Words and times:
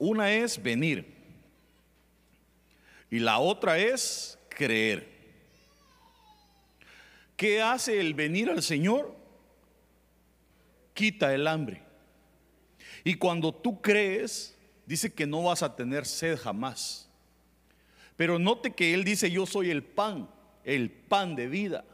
Una 0.00 0.32
es 0.32 0.60
venir 0.60 1.04
y 3.10 3.18
la 3.18 3.38
otra 3.38 3.78
es 3.78 4.38
creer. 4.48 5.06
¿Qué 7.36 7.60
hace 7.60 8.00
el 8.00 8.14
venir 8.14 8.48
al 8.48 8.62
Señor? 8.62 9.14
Quita 10.94 11.34
el 11.34 11.46
hambre. 11.46 11.82
Y 13.04 13.16
cuando 13.16 13.52
tú 13.52 13.82
crees, 13.82 14.56
dice 14.86 15.12
que 15.12 15.26
no 15.26 15.42
vas 15.42 15.62
a 15.62 15.76
tener 15.76 16.06
sed 16.06 16.38
jamás. 16.38 17.06
Pero 18.16 18.38
note 18.38 18.70
que 18.72 18.94
Él 18.94 19.04
dice, 19.04 19.30
yo 19.30 19.44
soy 19.44 19.70
el 19.70 19.82
pan, 19.82 20.30
el 20.64 20.90
pan 20.90 21.36
de 21.36 21.46
vida. 21.46 21.84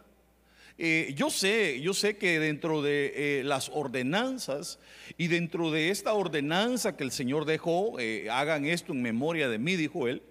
Eh, 0.79 1.14
yo 1.16 1.30
sé, 1.30 1.80
yo 1.80 1.95
sé 1.95 2.18
que 2.18 2.38
dentro 2.38 2.82
de 2.82 3.40
eh, 3.40 3.45
las 3.45 3.70
ordenanzas 3.70 4.79
y 5.16 5.29
dentro 5.29 5.70
de 5.70 5.88
esta 5.88 6.12
ordenanza 6.12 6.96
que 6.96 7.04
el 7.04 7.12
Señor 7.12 7.46
dejó, 7.46 7.99
eh, 7.99 8.29
hagan 8.30 8.66
esto 8.66 8.93
en 8.93 9.00
memoria 9.00 9.49
de 9.49 9.58
mí, 9.58 9.76
dijo 9.76 10.07
Él, 10.07 10.22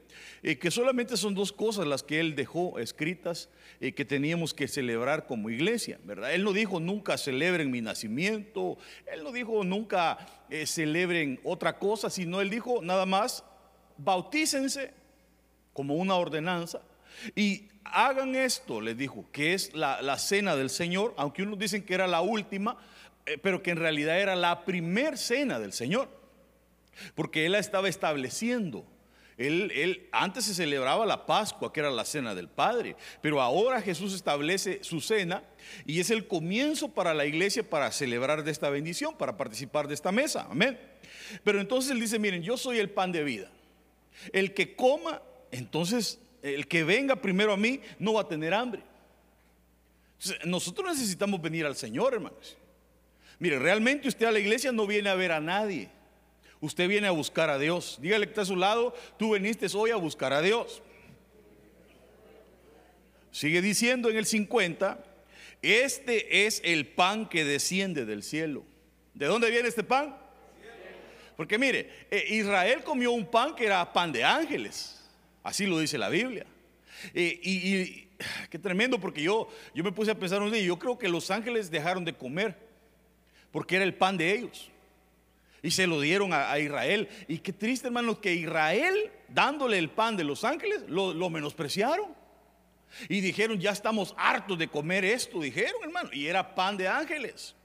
que 0.44 0.70
solamente 0.70 1.18
son 1.18 1.34
dos 1.34 1.52
cosas 1.52 1.88
las 1.88 2.04
que 2.04 2.20
Él 2.20 2.36
dejó 2.36 2.78
escritas 2.78 3.50
que 3.80 4.06
teníamos 4.06 4.54
que 4.54 4.68
celebrar 4.68 5.26
como 5.26 5.50
iglesia, 5.50 6.00
¿verdad? 6.04 6.34
Él 6.36 6.44
no 6.44 6.54
dijo 6.54 6.80
nunca 6.80 7.18
celebren 7.18 7.72
mi 7.72 7.82
nacimiento, 7.82 8.78
Él 9.12 9.24
no 9.24 9.32
dijo 9.32 9.64
nunca 9.64 10.20
celebren 10.66 11.40
otra 11.44 11.80
cosa, 11.80 12.12
sino 12.12 12.42
Él 12.42 12.52
dijo 12.52 12.82
nada 12.84 13.08
más, 13.08 13.44
bautícense 13.98 14.94
como 15.74 15.96
una 15.96 16.16
ordenanza 16.16 16.82
y 17.36 17.68
hagan 17.86 18.36
esto, 18.36 18.82
les 18.82 18.98
dijo, 18.98 19.26
que 19.32 19.54
es 19.54 19.74
la, 19.74 20.18
cena 20.18 20.56
del 20.56 20.70
Señor, 20.70 21.14
aunque 21.18 21.44
unos 21.44 21.60
dicen 21.60 21.84
que 21.84 21.94
era 21.94 22.08
la 22.08 22.22
última, 22.22 22.78
eh, 23.26 23.38
pero 23.38 23.64
que 23.64 23.72
en 23.72 23.78
realidad 23.78 24.20
era 24.20 24.36
la 24.36 24.66
primer 24.66 25.18
cena 25.18 25.60
del 25.60 25.74
Señor, 25.74 26.10
porque 27.16 27.46
Él 27.46 27.54
la 27.54 27.60
estaba 27.60 27.88
estableciendo. 27.88 28.86
Él, 29.38 29.72
él, 29.76 30.08
antes 30.14 30.46
se 30.46 30.54
celebraba 30.54 31.06
la 31.06 31.26
Pascua, 31.26 31.74
que 31.74 31.82
era 31.82 31.92
la 31.92 32.06
cena 32.06 32.34
del 32.34 32.48
Padre, 32.48 32.96
pero 33.22 33.42
ahora 33.42 33.82
Jesús 33.82 34.14
establece 34.14 34.82
su 34.82 35.02
cena 35.02 35.44
y 35.86 36.00
es 36.00 36.10
el 36.10 36.26
comienzo 36.28 36.94
para 36.94 37.14
la 37.14 37.26
iglesia 37.26 37.70
para 37.70 37.92
celebrar 37.92 38.46
de 38.46 38.52
esta 38.52 38.70
bendición, 38.70 39.18
para 39.18 39.36
participar 39.36 39.90
de 39.90 39.94
esta 39.94 40.14
mesa. 40.14 40.48
Amén. 40.50 40.80
Pero 41.44 41.60
entonces 41.60 41.92
él 41.92 42.00
dice, 42.00 42.18
miren, 42.18 42.44
yo 42.44 42.56
soy 42.56 42.80
el 42.80 42.90
pan 42.90 43.12
de 43.12 43.26
vida. 43.26 43.52
El 44.32 44.54
que 44.54 44.74
coma, 44.76 45.22
entonces 45.52 46.20
el 46.46 46.68
que 46.68 46.84
venga 46.84 47.16
primero 47.16 47.52
a 47.52 47.58
mí 47.58 47.82
no 47.98 48.14
va 48.14 48.22
a 48.22 48.28
tener 48.28 48.54
hambre. 48.54 48.84
nosotros 50.46 50.88
necesitamos 50.88 51.42
venir 51.42 51.66
al 51.66 51.76
Señor, 51.76 52.14
hermanos. 52.14 52.56
Mire, 53.40 53.58
realmente 53.58 54.08
usted 54.08 54.28
a 54.28 54.32
la 54.32 54.40
iglesia 54.40 54.72
no 54.72 54.86
viene 54.86 55.10
a 55.10 55.16
ver 55.16 55.32
a 55.32 55.40
nadie. 55.40 55.90
Usted 56.62 56.88
viene 56.88 57.08
a 57.08 57.12
buscar 57.12 57.50
a 57.50 57.58
Dios. 57.58 57.98
Dígale 58.00 58.26
que 58.26 58.32
está 58.32 58.42
a 58.44 58.46
su 58.46 58.56
lado, 58.56 58.94
tú 59.18 59.34
viniste 59.34 59.66
hoy 59.74 59.90
a 59.90 59.96
buscar 59.96 60.34
a 60.34 60.42
Dios. 60.42 60.82
Sigue 63.32 63.62
diciendo 63.62 64.10
en 64.10 64.18
el 64.18 64.26
50, 64.26 65.04
este 65.64 66.46
es 66.46 66.62
el 66.64 66.88
pan 66.88 67.28
que 67.28 67.44
desciende 67.44 68.06
del 68.06 68.24
cielo. 68.24 68.64
¿De 69.16 69.26
dónde 69.26 69.50
viene 69.50 69.68
este 69.68 69.84
pan? 69.84 70.16
Porque 71.36 71.58
mire, 71.58 72.08
eh, 72.12 72.24
Israel 72.30 72.84
comió 72.84 73.12
un 73.12 73.30
pan 73.30 73.56
que 73.56 73.66
era 73.66 73.92
pan 73.92 74.12
de 74.12 74.24
ángeles. 74.24 75.05
Así 75.46 75.68
lo 75.68 75.78
dice 75.78 76.00
la 76.00 76.10
Biblia. 76.10 76.44
y, 77.14 78.08
qué 78.50 78.58
tremendo, 78.58 79.00
porque 79.00 79.22
yo, 79.22 79.48
yo 79.76 79.84
me 79.84 79.92
puse 79.92 80.10
a 80.10 80.16
pensar 80.16 80.42
un 80.42 80.52
día, 80.52 80.64
yo 80.64 80.80
creo 80.80 80.98
que 80.98 81.08
los 81.08 81.30
ángeles 81.30 81.70
dejaron 81.70 82.04
de 82.04 82.14
comer, 82.14 82.58
porque 83.52 83.76
era 83.76 83.86
el 83.86 83.94
pan 83.94 84.18
de 84.18 84.34
ellos. 84.34 84.72
Y 85.62 85.70
se 85.70 85.86
lo 85.86 86.02
dieron 86.02 86.34
a, 86.34 86.58
Israel. 86.58 87.08
Y 87.28 87.38
qué 87.38 87.54
triste, 87.54 87.88
hermano, 87.88 88.20
que 88.20 88.34
Israel, 88.34 89.12
dándole 89.28 89.78
el 89.78 89.92
pan 89.92 90.18
de 90.18 90.24
los 90.24 90.44
ángeles, 90.44 90.84
lo, 90.88 91.14
lo 91.14 91.30
menospreciaron. 91.30 92.08
Y 93.08 93.22
dijeron, 93.22 93.60
ya 93.60 93.70
estamos 93.70 94.16
hartos 94.18 94.58
de 94.58 94.68
comer 94.68 95.06
esto, 95.06 95.42
dijeron, 95.42 95.76
hermano. 95.84 96.10
Y 96.12 96.26
era 96.26 96.56
pan 96.56 96.76
de 96.76 96.88
ángeles. 96.88 97.56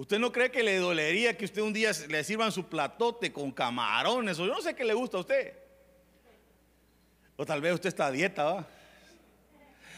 ¿Usted 0.00 0.18
no 0.18 0.32
cree 0.32 0.50
que 0.50 0.62
le 0.62 0.78
dolería 0.78 1.36
que 1.36 1.44
usted 1.44 1.60
un 1.60 1.74
día 1.74 1.92
le 2.08 2.24
sirvan 2.24 2.50
su 2.50 2.64
platote 2.64 3.30
con 3.30 3.52
camarones? 3.52 4.38
O 4.38 4.46
yo 4.46 4.54
no 4.54 4.62
sé 4.62 4.74
qué 4.74 4.82
le 4.82 4.94
gusta 4.94 5.18
a 5.18 5.20
usted. 5.20 5.52
O 7.36 7.44
tal 7.44 7.60
vez 7.60 7.74
usted 7.74 7.88
está 7.88 8.06
a 8.06 8.10
dieta, 8.10 8.44
¿va? 8.44 8.66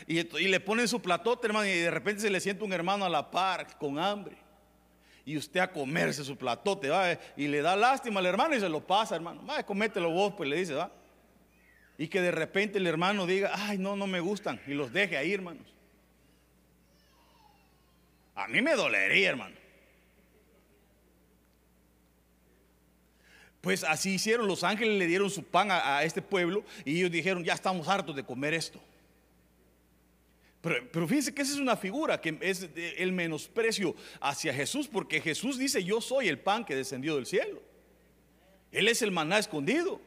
Y, 0.08 0.18
y, 0.18 0.48
le 0.48 0.58
ponen 0.58 0.88
su 0.88 1.00
platote, 1.00 1.46
hermano, 1.46 1.66
y 1.66 1.78
de 1.78 1.90
repente 1.92 2.20
se 2.20 2.30
le 2.30 2.40
siente 2.40 2.64
un 2.64 2.72
hermano 2.72 3.04
a 3.04 3.08
la 3.08 3.30
par 3.30 3.78
con 3.78 3.96
hambre. 4.00 4.36
Y 5.24 5.36
usted 5.36 5.60
a 5.60 5.70
comerse 5.70 6.24
su 6.24 6.36
platote, 6.36 6.88
¿va? 6.88 7.16
Y 7.36 7.46
le 7.46 7.62
da 7.62 7.76
lástima 7.76 8.18
al 8.18 8.26
hermano 8.26 8.56
y 8.56 8.60
se 8.60 8.68
lo 8.68 8.84
pasa, 8.84 9.14
hermano. 9.14 9.46
Va, 9.46 9.62
comételo 9.62 10.10
vos, 10.10 10.34
pues 10.36 10.50
le 10.50 10.56
dice, 10.56 10.74
¿va? 10.74 10.90
Y 11.96 12.08
que 12.08 12.20
de 12.20 12.32
repente 12.32 12.78
el 12.78 12.88
hermano 12.88 13.24
diga, 13.24 13.52
ay, 13.54 13.78
no, 13.78 13.94
no 13.94 14.08
me 14.08 14.18
gustan. 14.18 14.60
Y 14.66 14.74
los 14.74 14.92
deje 14.92 15.16
ahí, 15.16 15.32
hermanos. 15.32 15.72
A 18.34 18.48
mí 18.48 18.60
me 18.60 18.74
dolería, 18.74 19.28
hermano. 19.28 19.61
Pues 23.62 23.84
así 23.84 24.14
hicieron, 24.14 24.48
los 24.48 24.64
ángeles 24.64 24.98
le 24.98 25.06
dieron 25.06 25.30
su 25.30 25.44
pan 25.44 25.68
a, 25.70 26.02
este 26.02 26.20
pueblo 26.20 26.64
y 26.84 26.98
ellos 26.98 27.12
dijeron, 27.12 27.44
ya 27.44 27.54
estamos 27.54 27.86
hartos 27.86 28.14
de 28.16 28.24
comer 28.24 28.54
esto. 28.54 28.80
Pero, 30.60 31.06
fíjense 31.06 31.32
que 31.32 31.42
esa 31.42 31.52
es 31.52 31.60
una 31.60 31.76
figura 31.76 32.20
que 32.20 32.36
es 32.40 32.68
el 32.74 33.12
menosprecio 33.12 33.94
hacia 34.20 34.52
Jesús, 34.52 34.88
porque 34.88 35.20
Jesús 35.20 35.58
dice, 35.58 35.82
yo 35.82 36.00
soy 36.00 36.28
el 36.28 36.40
pan 36.40 36.64
que 36.64 36.74
descendió 36.74 37.14
del 37.14 37.26
cielo. 37.26 37.62
Él 38.72 38.88
es 38.88 39.00
el 39.00 39.12
maná 39.12 39.38
escondido. 39.38 40.00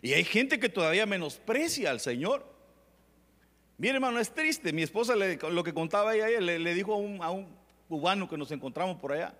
Y 0.00 0.12
hay 0.12 0.24
gente 0.24 0.60
que 0.60 0.68
todavía 0.68 1.04
menosprecia 1.04 1.90
al 1.90 1.98
Señor. 1.98 2.46
Mire 3.76 3.94
hermano, 3.94 4.20
es 4.20 4.32
triste. 4.32 4.72
Mi 4.72 4.82
esposa 4.82 5.16
lo 5.16 5.64
que 5.64 5.74
contaba 5.74 6.14
ella, 6.14 6.40
le, 6.40 6.60
le 6.60 6.74
dijo 6.74 6.94
a 6.94 6.96
un, 6.96 7.22
a 7.22 7.30
un 7.30 7.48
cubano 7.88 8.28
que 8.28 8.38
nos 8.38 8.52
encontramos 8.52 8.98
por 8.98 9.12
allá. 9.12 9.34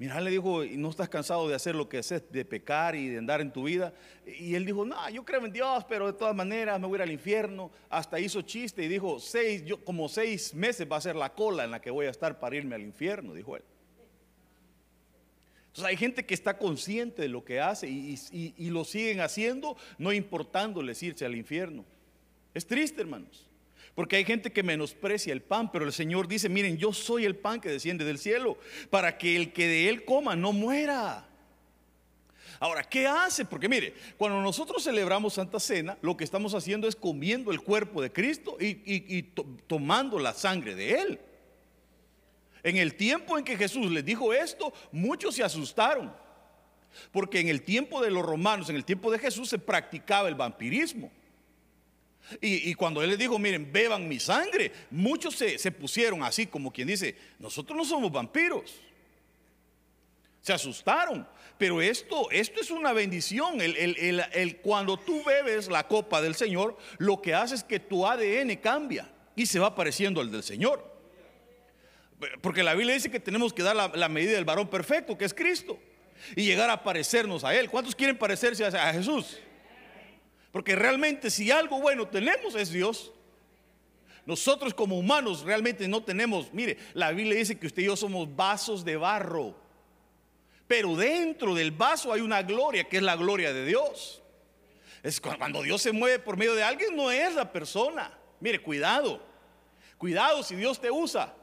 Mira, 0.00 0.18
le 0.18 0.30
dijo, 0.30 0.64
¿y 0.64 0.78
no 0.78 0.88
estás 0.88 1.10
cansado 1.10 1.46
de 1.46 1.54
hacer 1.54 1.74
lo 1.74 1.86
que 1.86 1.98
haces, 1.98 2.22
de 2.32 2.42
pecar 2.46 2.96
y 2.96 3.08
de 3.08 3.18
andar 3.18 3.42
en 3.42 3.52
tu 3.52 3.64
vida? 3.64 3.92
Y 4.24 4.54
él 4.54 4.64
dijo, 4.64 4.82
no, 4.86 4.96
yo 5.10 5.26
creo 5.26 5.44
en 5.44 5.52
Dios, 5.52 5.84
pero 5.90 6.06
de 6.06 6.14
todas 6.14 6.34
maneras 6.34 6.80
me 6.80 6.86
voy 6.86 6.94
a 6.94 6.96
ir 6.96 7.02
al 7.02 7.10
infierno. 7.10 7.70
Hasta 7.90 8.18
hizo 8.18 8.40
chiste 8.40 8.82
y 8.82 8.88
dijo, 8.88 9.20
seis, 9.20 9.62
yo, 9.62 9.84
como 9.84 10.08
seis 10.08 10.54
meses 10.54 10.90
va 10.90 10.96
a 10.96 11.02
ser 11.02 11.16
la 11.16 11.34
cola 11.34 11.64
en 11.64 11.70
la 11.70 11.82
que 11.82 11.90
voy 11.90 12.06
a 12.06 12.10
estar 12.10 12.40
para 12.40 12.56
irme 12.56 12.76
al 12.76 12.80
infierno, 12.80 13.34
dijo 13.34 13.58
él. 13.58 13.62
Entonces 15.66 15.84
hay 15.84 15.98
gente 15.98 16.24
que 16.24 16.32
está 16.32 16.56
consciente 16.56 17.20
de 17.20 17.28
lo 17.28 17.44
que 17.44 17.60
hace 17.60 17.86
y, 17.86 18.18
y 18.32 18.70
lo 18.70 18.86
siguen 18.86 19.20
haciendo, 19.20 19.76
no 19.98 20.14
importándoles 20.14 21.02
irse 21.02 21.26
al 21.26 21.36
infierno. 21.36 21.84
Es 22.54 22.66
triste, 22.66 23.02
hermanos. 23.02 23.49
Porque 23.94 24.16
hay 24.16 24.24
gente 24.24 24.52
que 24.52 24.62
menosprecia 24.62 25.32
el 25.32 25.42
pan, 25.42 25.70
pero 25.70 25.84
el 25.84 25.92
Señor 25.92 26.28
dice, 26.28 26.48
miren, 26.48 26.78
yo 26.78 26.92
soy 26.92 27.24
el 27.24 27.36
pan 27.36 27.60
que 27.60 27.68
desciende 27.68 28.04
del 28.04 28.18
cielo, 28.18 28.56
para 28.88 29.18
que 29.18 29.36
el 29.36 29.52
que 29.52 29.66
de 29.66 29.88
él 29.88 30.04
coma 30.04 30.36
no 30.36 30.52
muera. 30.52 31.26
Ahora, 32.60 32.84
¿qué 32.84 33.06
hace? 33.06 33.46
Porque 33.46 33.70
mire, 33.70 33.94
cuando 34.18 34.40
nosotros 34.42 34.84
celebramos 34.84 35.34
Santa 35.34 35.58
Cena, 35.58 35.96
lo 36.02 36.14
que 36.14 36.24
estamos 36.24 36.54
haciendo 36.54 36.86
es 36.86 36.94
comiendo 36.94 37.50
el 37.52 37.62
cuerpo 37.62 38.02
de 38.02 38.12
Cristo 38.12 38.58
y, 38.60 39.22
tomando 39.66 40.18
la 40.18 40.34
sangre 40.34 40.74
de 40.74 41.00
Él. 41.00 41.20
En 42.62 42.76
el 42.76 42.96
tiempo 42.96 43.38
en 43.38 43.44
que 43.44 43.56
Jesús 43.56 43.90
les 43.90 44.04
dijo 44.04 44.34
esto, 44.34 44.74
muchos 44.92 45.34
se 45.34 45.42
asustaron. 45.42 46.12
Porque 47.12 47.40
en 47.40 47.48
el 47.48 47.62
tiempo 47.62 48.02
de 48.02 48.10
los 48.10 48.24
romanos, 48.24 48.68
en 48.68 48.76
el 48.76 48.84
tiempo 48.84 49.10
de 49.10 49.18
Jesús, 49.18 49.48
se 49.48 49.58
practicaba 49.58 50.28
el 50.28 50.34
vampirismo. 50.34 51.10
Y, 52.40 52.74
cuando 52.74 53.02
él 53.02 53.10
les 53.10 53.18
dijo, 53.18 53.38
miren, 53.38 53.72
beban 53.72 54.08
mi 54.08 54.20
sangre, 54.20 54.72
muchos 54.90 55.34
se, 55.34 55.72
pusieron 55.72 56.22
así 56.22 56.46
como 56.46 56.72
quien 56.72 56.88
dice, 56.88 57.16
nosotros 57.38 57.76
no 57.76 57.84
somos 57.84 58.12
vampiros. 58.12 58.74
Se 60.40 60.52
asustaron. 60.52 61.26
Pero 61.58 61.82
esto, 61.82 62.30
esto 62.30 62.60
es 62.60 62.70
una 62.70 62.92
bendición. 62.92 63.60
El, 63.60 64.58
cuando 64.62 64.96
tú 64.96 65.22
bebes 65.24 65.68
la 65.68 65.86
copa 65.86 66.22
del 66.22 66.34
Señor, 66.34 66.78
lo 66.98 67.20
que 67.20 67.34
hace 67.34 67.56
es 67.56 67.64
que 67.64 67.80
tu 67.80 68.06
ADN 68.06 68.56
cambia 68.56 69.10
y 69.36 69.46
se 69.46 69.58
va 69.58 69.74
pareciendo 69.74 70.20
al 70.20 70.30
del 70.30 70.42
Señor. 70.42 70.88
Porque 72.40 72.62
la 72.62 72.74
Biblia 72.74 72.94
dice 72.94 73.10
que 73.10 73.20
tenemos 73.20 73.52
que 73.52 73.62
dar 73.62 73.76
la, 73.76 73.88
la 73.88 74.08
medida 74.08 74.32
del 74.32 74.44
varón 74.44 74.68
perfecto, 74.68 75.18
que 75.18 75.24
es 75.24 75.34
Cristo, 75.34 75.78
y 76.36 76.44
llegar 76.44 76.70
a 76.70 76.82
parecernos 76.82 77.44
a 77.44 77.54
Él. 77.54 77.68
¿Cuántos 77.70 77.94
quieren 77.94 78.16
parecerse 78.16 78.64
a 78.64 78.92
Jesús? 78.92 79.38
Porque 80.52 80.74
realmente 80.74 81.30
si 81.30 81.50
algo 81.50 81.80
bueno 81.80 82.08
tenemos 82.08 82.54
es 82.54 82.70
Dios. 82.70 83.12
Nosotros 84.26 84.74
como 84.74 84.98
humanos 84.98 85.42
realmente 85.42 85.88
no 85.88 86.02
tenemos, 86.02 86.52
mire, 86.52 86.76
la 86.94 87.10
Biblia 87.10 87.38
dice 87.38 87.58
que 87.58 87.66
usted 87.66 87.82
y 87.82 87.86
yo 87.86 87.96
somos 87.96 88.34
vasos 88.34 88.84
de 88.84 88.96
barro. 88.96 89.54
Pero 90.66 90.94
dentro 90.94 91.54
del 91.54 91.70
vaso 91.70 92.12
hay 92.12 92.20
una 92.20 92.42
gloria 92.42 92.84
que 92.84 92.98
es 92.98 93.02
la 93.02 93.16
gloria 93.16 93.52
de 93.52 93.64
Dios. 93.64 94.22
Es 95.02 95.20
cuando 95.20 95.62
Dios 95.62 95.82
se 95.82 95.92
mueve 95.92 96.18
por 96.18 96.36
medio 96.36 96.54
de 96.54 96.62
alguien, 96.62 96.94
no 96.94 97.10
es 97.10 97.34
la 97.34 97.50
persona. 97.50 98.16
Mire, 98.38 98.60
cuidado. 98.60 99.20
Cuidado 99.98 100.42
si 100.42 100.54
Dios 100.54 100.80
te 100.80 100.90
usa. 100.90 101.34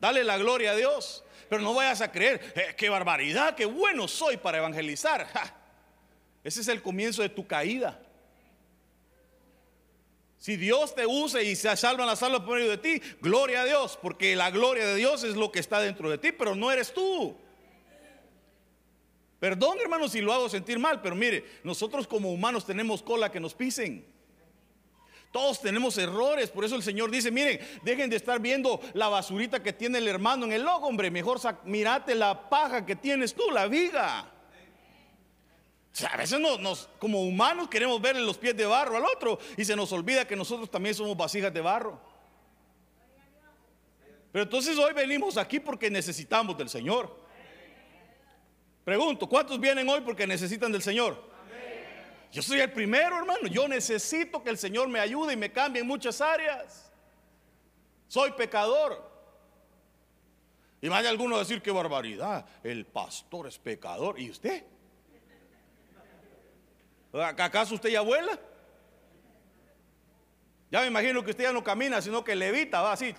Dale 0.00 0.24
la 0.24 0.38
gloria 0.38 0.72
a 0.72 0.76
Dios. 0.76 1.24
pero 1.48 1.62
no 1.62 1.74
vayas 1.74 2.00
a 2.00 2.12
creer, 2.12 2.52
eh, 2.54 2.74
qué 2.76 2.88
barbaridad, 2.88 3.56
qué 3.56 3.64
bueno 3.64 4.06
soy 4.06 4.36
para 4.36 4.58
evangelizar. 4.58 5.26
Ese 6.44 6.60
es 6.60 6.68
el 6.68 6.80
comienzo 6.80 7.22
de 7.22 7.28
tu 7.28 7.46
caída. 7.46 8.00
Si 10.40 10.56
Dios 10.56 10.94
te 10.94 11.06
usa 11.06 11.42
y 11.42 11.54
se 11.54 11.76
salvan 11.76 12.06
las 12.06 12.22
almas 12.22 12.40
por 12.40 12.56
medio 12.56 12.70
de 12.70 12.78
ti, 12.78 13.02
gloria 13.20 13.60
a 13.60 13.64
Dios, 13.66 13.98
porque 14.00 14.34
la 14.34 14.50
gloria 14.50 14.86
de 14.86 14.96
Dios 14.96 15.22
es 15.22 15.36
lo 15.36 15.52
que 15.52 15.58
está 15.58 15.80
dentro 15.80 16.08
de 16.08 16.16
ti, 16.16 16.32
pero 16.32 16.54
no 16.54 16.72
eres 16.72 16.94
tú. 16.94 17.36
Perdón, 19.38 19.76
hermano, 19.82 20.08
si 20.08 20.22
lo 20.22 20.32
hago 20.32 20.48
sentir 20.48 20.78
mal, 20.78 21.02
pero 21.02 21.14
mire, 21.14 21.44
nosotros 21.62 22.06
como 22.06 22.32
humanos 22.32 22.64
tenemos 22.64 23.02
cola 23.02 23.30
que 23.30 23.38
nos 23.38 23.52
pisen. 23.52 24.02
Todos 25.30 25.60
tenemos 25.60 25.98
errores, 25.98 26.48
por 26.48 26.64
eso 26.64 26.74
el 26.74 26.82
Señor 26.82 27.10
dice, 27.10 27.30
miren, 27.30 27.60
dejen 27.82 28.08
de 28.08 28.16
estar 28.16 28.40
viendo 28.40 28.80
la 28.94 29.10
basurita 29.10 29.62
que 29.62 29.74
tiene 29.74 29.98
el 29.98 30.08
hermano 30.08 30.46
en 30.46 30.52
el 30.52 30.62
logo, 30.62 30.86
hombre, 30.86 31.10
mejor 31.10 31.38
mirate 31.64 32.14
la 32.14 32.48
paja 32.48 32.86
que 32.86 32.96
tienes 32.96 33.34
tú, 33.34 33.50
la 33.50 33.66
viga 33.66 34.39
a 36.10 36.16
veces 36.16 36.38
nos, 36.40 36.88
como 36.98 37.22
humanos 37.22 37.68
queremos 37.68 38.00
ver 38.00 38.16
los 38.16 38.38
pies 38.38 38.56
de 38.56 38.64
barro 38.64 38.96
al 38.96 39.04
otro 39.04 39.38
y 39.56 39.64
se 39.64 39.74
nos 39.76 39.92
olvida 39.92 40.26
que 40.26 40.36
nosotros 40.36 40.70
también 40.70 40.94
somos 40.94 41.16
vasijas 41.16 41.52
de 41.52 41.60
barro. 41.60 42.00
Pero 44.32 44.44
entonces 44.44 44.78
hoy 44.78 44.92
venimos 44.94 45.36
aquí 45.36 45.58
porque 45.58 45.90
necesitamos 45.90 46.56
del 46.56 46.68
Señor. 46.68 47.18
Pregunto, 48.84 49.28
¿cuántos 49.28 49.58
vienen 49.58 49.88
hoy 49.88 50.00
porque 50.00 50.26
necesitan 50.26 50.70
del 50.72 50.82
Señor? 50.82 51.28
Yo 52.32 52.42
soy 52.42 52.60
el 52.60 52.70
primero, 52.70 53.18
hermano. 53.18 53.48
Yo 53.48 53.66
necesito 53.66 54.42
que 54.42 54.50
el 54.50 54.58
Señor 54.58 54.88
me 54.88 55.00
ayude 55.00 55.32
y 55.32 55.36
me 55.36 55.50
cambie 55.50 55.82
en 55.82 55.88
muchas 55.88 56.20
áreas. 56.20 56.92
Soy 58.06 58.30
pecador. 58.32 59.10
Y 60.80 60.88
vaya 60.88 61.10
alguno 61.10 61.36
a 61.36 61.40
decir 61.40 61.60
qué 61.60 61.72
barbaridad. 61.72 62.46
El 62.62 62.86
pastor 62.86 63.48
es 63.48 63.58
pecador. 63.58 64.18
¿Y 64.18 64.30
usted? 64.30 64.64
¿Acaso 67.12 67.74
usted 67.74 67.90
ya 67.90 68.00
vuela? 68.00 68.38
Ya 70.70 70.82
me 70.82 70.86
imagino 70.86 71.24
que 71.24 71.30
usted 71.30 71.44
ya 71.44 71.52
no 71.52 71.64
camina, 71.64 72.00
sino 72.00 72.22
que 72.22 72.36
levita, 72.36 72.80
va 72.80 72.92
así. 72.92 73.14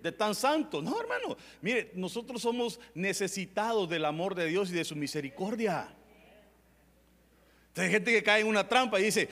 De 0.00 0.10
tan 0.10 0.34
santo. 0.34 0.80
No, 0.80 0.98
hermano. 0.98 1.36
Mire, 1.60 1.92
nosotros 1.94 2.40
somos 2.40 2.80
necesitados 2.94 3.88
del 3.88 4.04
amor 4.04 4.34
de 4.34 4.46
Dios 4.46 4.70
y 4.70 4.74
de 4.74 4.84
su 4.84 4.96
misericordia. 4.96 5.94
Hay 7.76 7.90
gente 7.90 8.10
que 8.10 8.22
cae 8.22 8.40
en 8.40 8.46
una 8.46 8.66
trampa 8.66 8.98
y 8.98 9.04
dice, 9.04 9.28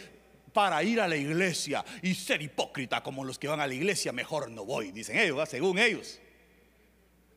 para 0.52 0.82
ir 0.82 1.00
a 1.00 1.08
la 1.08 1.16
iglesia 1.16 1.84
y 2.02 2.14
ser 2.14 2.42
hipócrita 2.42 3.02
como 3.02 3.24
los 3.24 3.38
que 3.38 3.48
van 3.48 3.60
a 3.60 3.66
la 3.66 3.74
iglesia, 3.74 4.12
mejor 4.12 4.50
no 4.50 4.64
voy, 4.64 4.92
dicen 4.92 5.18
ellos, 5.18 5.48
según 5.48 5.78
ellos. 5.78 6.20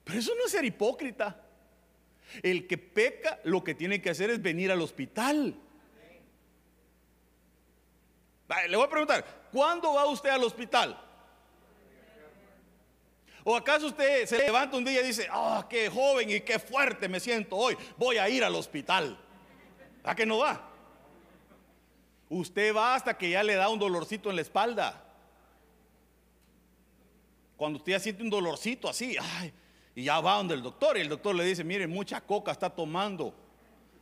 Pero 0.03 0.19
eso 0.19 0.33
no 0.35 0.45
es 0.45 0.51
ser 0.51 0.65
hipócrita. 0.65 1.42
El 2.41 2.67
que 2.67 2.77
peca 2.77 3.39
lo 3.43 3.63
que 3.63 3.75
tiene 3.75 4.01
que 4.01 4.09
hacer 4.09 4.29
es 4.29 4.41
venir 4.41 4.71
al 4.71 4.81
hospital. 4.81 5.55
Le 8.67 8.75
voy 8.75 8.85
a 8.85 8.89
preguntar, 8.89 9.25
¿cuándo 9.51 9.93
va 9.93 10.05
usted 10.05 10.29
al 10.29 10.43
hospital? 10.43 10.99
¿O 13.43 13.55
acaso 13.55 13.87
usted 13.87 14.25
se 14.25 14.37
levanta 14.37 14.77
un 14.77 14.85
día 14.85 15.01
y 15.01 15.07
dice, 15.07 15.27
ah, 15.29 15.65
qué 15.69 15.89
joven 15.89 16.29
y 16.29 16.39
qué 16.41 16.59
fuerte 16.59 17.09
me 17.09 17.19
siento 17.19 17.57
hoy, 17.57 17.75
voy 17.97 18.17
a 18.17 18.29
ir 18.29 18.43
al 18.43 18.55
hospital? 18.55 19.17
¿A 20.03 20.15
que 20.15 20.25
no 20.25 20.39
va? 20.39 20.69
Usted 22.29 22.73
va 22.73 22.95
hasta 22.95 23.17
que 23.17 23.29
ya 23.29 23.43
le 23.43 23.55
da 23.55 23.69
un 23.69 23.79
dolorcito 23.79 24.29
en 24.29 24.37
la 24.37 24.41
espalda. 24.41 25.03
Cuando 27.57 27.77
usted 27.77 27.91
ya 27.91 27.99
siente 27.99 28.23
un 28.23 28.29
dolorcito 28.29 28.89
así, 28.89 29.17
ay, 29.19 29.53
y 29.95 30.03
ya 30.03 30.19
va 30.19 30.37
donde 30.37 30.55
el 30.55 30.63
doctor 30.63 30.97
y 30.97 31.01
el 31.01 31.09
doctor 31.09 31.35
le 31.35 31.45
dice, 31.45 31.63
mire, 31.63 31.87
mucha 31.87 32.21
coca 32.21 32.51
está 32.51 32.69
tomando. 32.69 33.33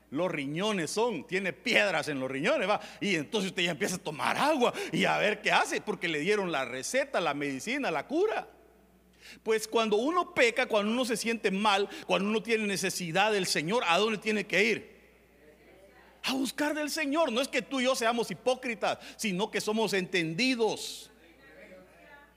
Los 0.09 0.29
riñones 0.29 0.91
son, 0.91 1.25
tiene 1.25 1.53
piedras 1.53 2.07
en 2.07 2.19
los 2.19 2.29
riñones, 2.29 2.67
va. 2.67 2.81
Y 2.99 3.15
entonces 3.15 3.51
usted 3.51 3.63
ya 3.63 3.71
empieza 3.71 3.95
a 3.95 3.99
tomar 3.99 4.37
agua 4.37 4.73
y 4.91 5.05
a 5.05 5.17
ver 5.17 5.41
qué 5.41 5.51
hace, 5.51 5.81
porque 5.81 6.07
le 6.07 6.19
dieron 6.19 6.51
la 6.51 6.65
receta, 6.65 7.21
la 7.21 7.33
medicina, 7.33 7.91
la 7.91 8.07
cura. 8.07 8.47
Pues 9.43 9.67
cuando 9.67 9.97
uno 9.97 10.33
peca, 10.33 10.65
cuando 10.65 10.91
uno 10.91 11.05
se 11.05 11.15
siente 11.15 11.51
mal, 11.51 11.87
cuando 12.05 12.29
uno 12.29 12.41
tiene 12.41 12.65
necesidad 12.65 13.31
del 13.31 13.45
Señor, 13.45 13.83
¿a 13.87 13.97
dónde 13.97 14.17
tiene 14.17 14.45
que 14.45 14.63
ir? 14.63 14.91
A 16.23 16.33
buscar 16.33 16.73
del 16.73 16.89
Señor. 16.89 17.31
No 17.31 17.41
es 17.41 17.47
que 17.47 17.61
tú 17.61 17.79
y 17.79 17.85
yo 17.85 17.95
seamos 17.95 18.31
hipócritas, 18.31 18.99
sino 19.17 19.49
que 19.49 19.61
somos 19.61 19.93
entendidos. 19.93 21.10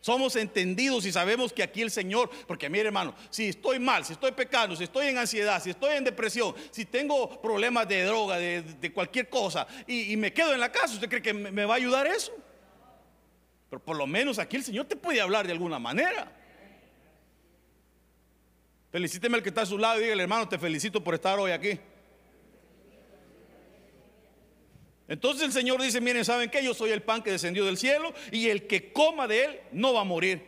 Somos 0.04 0.36
entendidos 0.36 1.06
y 1.06 1.12
sabemos 1.12 1.50
que 1.50 1.62
aquí 1.62 1.80
el 1.80 1.90
Señor, 1.90 2.28
porque 2.46 2.68
mire 2.68 2.88
hermano, 2.88 3.14
si 3.30 3.48
estoy 3.48 3.78
mal, 3.78 4.04
si 4.04 4.12
estoy 4.12 4.32
pecando, 4.32 4.76
si 4.76 4.84
estoy 4.84 5.06
en 5.06 5.16
ansiedad, 5.16 5.62
si 5.62 5.70
estoy 5.70 5.96
en 5.96 6.04
depresión, 6.04 6.54
si 6.72 6.84
tengo 6.84 7.40
problemas 7.40 7.88
de 7.88 8.02
droga, 8.04 8.36
de, 8.36 8.92
cualquier 8.92 9.30
cosa, 9.30 9.66
y, 9.86 10.14
me 10.18 10.30
quedo 10.30 10.52
en 10.52 10.60
la 10.60 10.70
casa, 10.70 10.92
¿usted 10.92 11.08
cree 11.08 11.22
que 11.22 11.32
me, 11.32 11.64
va 11.64 11.72
a 11.72 11.76
ayudar 11.78 12.06
eso? 12.06 12.32
Pero 13.70 13.82
por 13.82 13.96
lo 13.96 14.06
menos 14.06 14.38
aquí 14.38 14.56
el 14.56 14.64
Señor 14.64 14.84
te 14.84 14.96
puede 14.96 15.22
hablar 15.22 15.46
de 15.46 15.52
alguna 15.52 15.78
manera. 15.78 16.30
Felicíteme 18.92 19.38
al 19.38 19.42
que 19.42 19.48
está 19.48 19.62
a 19.62 19.66
su 19.66 19.78
lado 19.78 20.00
y 20.00 20.02
dígale, 20.02 20.24
hermano, 20.24 20.46
te 20.46 20.58
felicito 20.58 21.02
por 21.02 21.14
estar 21.14 21.38
hoy 21.38 21.52
aquí. 21.52 21.80
Entonces 25.06 25.42
el 25.44 25.52
Señor 25.52 25.82
dice, 25.82 26.00
miren, 26.00 26.24
¿saben 26.24 26.50
qué? 26.50 26.64
Yo 26.64 26.72
soy 26.72 26.90
el 26.90 27.02
pan 27.02 27.22
que 27.22 27.30
descendió 27.30 27.64
del 27.64 27.76
cielo 27.76 28.14
y 28.30 28.48
el 28.48 28.66
que 28.66 28.92
coma 28.92 29.28
de 29.28 29.44
él 29.44 29.60
no 29.72 29.92
va 29.92 30.00
a 30.00 30.04
morir. 30.04 30.42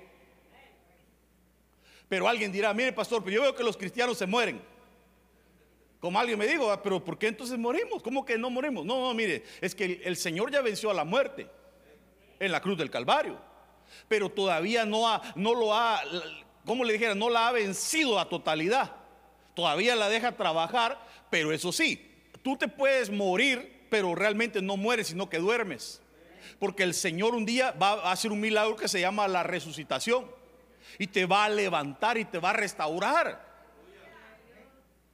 Pero 2.09 2.29
alguien 2.29 2.53
dirá, 2.53 2.73
mire 2.73 2.93
pastor, 2.93 3.23
pero 3.23 3.37
yo 3.37 3.43
veo 3.43 3.55
que 3.55 3.65
los 3.65 3.77
cristianos 3.77 4.17
se 4.17 4.27
mueren. 4.27 4.63
Como 6.01 6.19
alguien 6.19 6.39
me 6.39 6.47
dijo, 6.47 6.71
ah, 6.71 6.83
pero 6.83 7.03
¿por 7.03 7.19
qué 7.19 7.27
entonces 7.27 7.59
morimos? 7.59 8.03
¿Cómo 8.03 8.25
que 8.25 8.39
no 8.39 8.49
morimos? 8.49 8.87
No, 8.87 9.01
no, 9.01 9.13
mire, 9.13 9.45
es 9.61 9.75
que 9.75 10.01
el, 10.05 10.17
Señor 10.17 10.51
ya 10.51 10.61
venció 10.63 10.91
a 10.91 10.95
la 10.95 11.05
muerte 11.05 11.49
en 12.39 12.53
la 12.53 12.61
cruz 12.61 12.79
del 12.79 12.91
Calvario. 12.91 13.39
Pero 14.09 14.31
todavía 14.31 14.85
no, 14.85 15.09
ha, 15.09 15.21
no 15.35 15.55
lo 15.55 15.75
ha, 15.75 16.01
como 16.65 16.85
le 16.85 16.93
dijera, 16.93 17.15
no 17.15 17.29
la 17.29 17.49
ha 17.49 17.53
vencido 17.53 18.19
a 18.19 18.29
totalidad. 18.29 18.95
Todavía 19.55 19.97
la 19.97 20.09
deja 20.09 20.37
trabajar, 20.37 21.01
pero 21.31 21.51
eso 21.53 21.73
sí, 21.73 22.11
tú 22.43 22.57
te 22.57 22.69
puedes 22.69 23.11
morir 23.11 23.76
pero 23.89 24.15
realmente 24.15 24.63
no 24.63 24.77
mueres, 24.77 25.09
sino 25.09 25.29
que 25.29 25.39
duermes. 25.39 26.01
Porque 26.59 26.83
el 26.83 26.95
Señor 26.95 27.35
un 27.35 27.47
día 27.47 27.73
va 27.73 27.93
a 27.93 28.13
hacer 28.13 28.33
un 28.33 28.41
milagro 28.41 28.77
que 28.77 28.89
se 28.89 29.01
llama 29.01 29.29
la 29.29 29.43
resucitación. 29.43 30.27
Y 30.99 31.09
te 31.09 31.27
va 31.27 31.45
a 31.45 31.49
levantar 31.49 32.17
y 32.17 32.25
te 32.25 32.39
va 32.39 32.51
a 32.51 32.55
restaurar. 32.55 33.47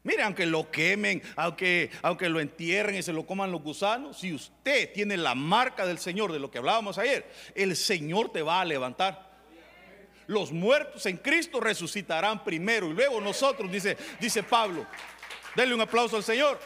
Mire, 0.04 0.24
aunque 0.24 0.46
lo 0.46 0.70
quemen, 0.70 1.22
aunque, 1.36 1.90
aunque 2.02 2.28
lo 2.28 2.40
entierren 2.40 2.96
y 2.96 3.02
se 3.02 3.12
lo 3.12 3.24
coman 3.24 3.52
los 3.52 3.62
gusanos, 3.62 4.18
si 4.18 4.34
usted 4.34 4.92
tiene 4.92 5.16
la 5.16 5.34
marca 5.36 5.86
del 5.86 5.98
Señor, 5.98 6.32
de 6.32 6.40
lo 6.40 6.50
que 6.50 6.58
hablábamos 6.58 6.98
ayer, 6.98 7.30
el 7.54 7.76
Señor 7.76 8.32
te 8.32 8.42
va 8.42 8.60
a 8.60 8.64
levantar. 8.64 9.30
Los 10.26 10.50
muertos 10.50 11.06
en 11.06 11.18
Cristo 11.18 11.60
resucitarán 11.60 12.42
primero 12.42 12.88
y 12.88 12.94
luego 12.94 13.20
nosotros, 13.20 13.70
dice, 13.70 13.96
dice 14.20 14.42
Pablo. 14.42 14.86
Denle 15.54 15.74
un 15.74 15.80
aplauso 15.80 16.16
al 16.16 16.24
Señor. 16.24 16.58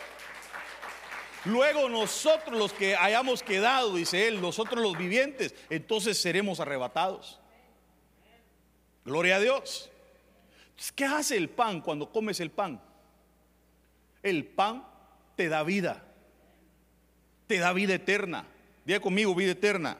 Luego 1.47 1.88
nosotros 1.88 2.59
los 2.59 2.73
que 2.73 2.97
hayamos 2.97 3.43
quedado, 3.43 3.95
dice 3.95 4.26
él, 4.26 4.41
nosotros 4.41 4.83
los 4.83 4.99
vivientes, 4.99 5.55
entonces 5.71 6.19
seremos 6.19 6.59
arrebatados. 6.59 7.38
Gloria 9.05 9.37
a 9.37 9.41
Dios. 9.41 9.88
¿Qué 10.97 11.05
hace 11.05 11.37
el 11.37 11.49
pan 11.49 11.81
cuando 11.81 12.11
comes 12.11 12.41
el 12.41 12.50
pan? 12.50 12.83
El 14.25 14.45
pan 14.45 14.85
te 15.37 15.49
da 15.49 15.62
vida. 15.62 16.05
Te 17.47 17.59
da 17.59 17.73
vida 17.73 17.95
eterna. 17.95 18.45
Diga 18.85 18.99
conmigo, 18.99 19.33
vida 19.33 19.53
eterna. 19.53 19.99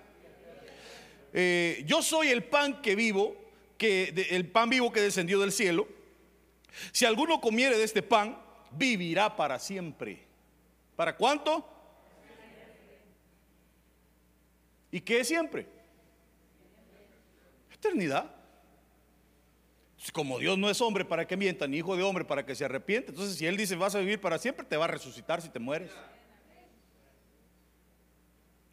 Eh, 1.33 1.85
yo 1.87 2.03
soy 2.03 2.29
el 2.29 2.43
pan 2.43 2.83
que 2.83 2.97
vivo, 2.97 3.37
que, 3.79 4.27
el 4.31 4.49
pan 4.49 4.69
vivo 4.69 4.93
que 4.93 5.01
descendió 5.01 5.39
del 5.39 5.53
cielo. 5.53 5.87
Si 6.91 7.05
alguno 7.05 7.41
comiere 7.41 7.79
de 7.79 7.85
este 7.85 8.03
pan, 8.03 8.37
vivirá 8.73 9.37
para 9.37 9.61
siempre. 9.61 10.26
¿Para 10.97 11.15
cuánto? 11.15 11.65
¿Y 14.91 15.01
qué 15.01 15.21
es 15.21 15.29
siempre? 15.29 15.67
Eternidad. 17.71 18.35
Como 20.13 20.39
Dios 20.39 20.57
no 20.57 20.71
es 20.71 20.81
hombre 20.81 21.05
para 21.05 21.27
que 21.27 21.37
mienta, 21.37 21.67
ni 21.67 21.79
hijo 21.79 21.97
de 21.97 22.03
hombre 22.03 22.25
para 22.25 22.47
que 22.47 22.55
se 22.55 22.65
arrepiente. 22.65 23.11
Entonces, 23.11 23.37
si 23.37 23.47
Él 23.47 23.57
dice 23.57 23.77
vas 23.77 23.95
a 23.95 23.99
vivir 23.99 24.21
para 24.21 24.39
siempre, 24.39 24.65
te 24.65 24.77
va 24.77 24.85
a 24.85 24.89
resucitar 24.89 25.43
si 25.43 25.49
te 25.49 25.59
mueres. 25.59 25.91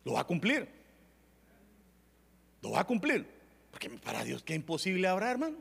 Lo 0.05 0.13
va 0.13 0.21
a 0.21 0.23
cumplir. 0.23 0.69
Lo 2.61 2.71
va 2.71 2.81
a 2.81 2.87
cumplir. 2.87 3.27
Porque 3.71 3.89
para 3.89 4.23
Dios, 4.23 4.43
¿qué 4.43 4.53
imposible 4.53 5.07
habrá, 5.07 5.31
hermano? 5.31 5.57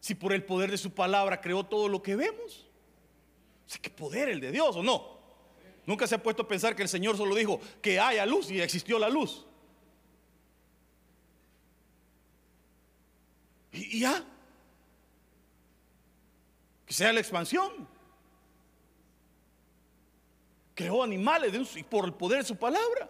Si 0.00 0.14
por 0.14 0.32
el 0.32 0.44
poder 0.44 0.70
de 0.70 0.76
su 0.76 0.92
palabra 0.92 1.40
creó 1.40 1.64
todo 1.64 1.88
lo 1.88 2.02
que 2.02 2.16
vemos. 2.16 2.66
O 3.66 3.80
¿qué 3.80 3.88
poder 3.88 4.28
el 4.28 4.40
de 4.40 4.50
Dios 4.50 4.76
o 4.76 4.82
no? 4.82 5.13
Nunca 5.86 6.06
se 6.06 6.14
ha 6.14 6.22
puesto 6.22 6.42
a 6.42 6.48
pensar 6.48 6.74
que 6.74 6.82
el 6.82 6.88
Señor 6.88 7.16
solo 7.16 7.34
dijo 7.34 7.60
que 7.82 8.00
haya 8.00 8.24
luz 8.24 8.50
y 8.50 8.60
existió 8.60 8.98
la 8.98 9.08
luz. 9.08 9.46
Y, 13.72 14.00
ya. 14.00 14.24
sea 16.88 17.12
la 17.12 17.20
expansión. 17.20 17.88
Creó 20.74 21.02
animales 21.02 21.52
por 21.88 22.04
el 22.06 22.14
poder 22.14 22.40
de 22.40 22.48
su 22.48 22.56
palabra. 22.56 23.08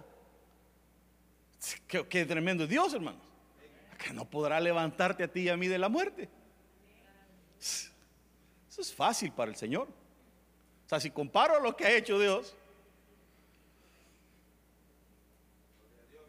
Qué, 1.86 2.26
tremendo 2.26 2.66
Dios, 2.66 2.92
hermanos. 2.92 3.22
Que 4.04 4.12
no 4.12 4.28
podrá 4.28 4.60
levantarte 4.60 5.24
a 5.24 5.28
ti 5.28 5.42
y 5.42 5.48
a 5.48 5.56
mí 5.56 5.68
de 5.68 5.78
la 5.78 5.88
muerte. 5.88 6.28
Eso 7.58 8.80
es 8.80 8.92
fácil 8.92 9.32
para 9.32 9.50
el 9.50 9.56
Señor. 9.56 9.88
O 10.84 10.88
sea, 10.88 11.00
si 11.00 11.10
comparo 11.10 11.60
lo 11.60 11.76
que 11.76 11.86
ha 11.86 11.96
hecho 11.96 12.18
Dios, 12.18 12.54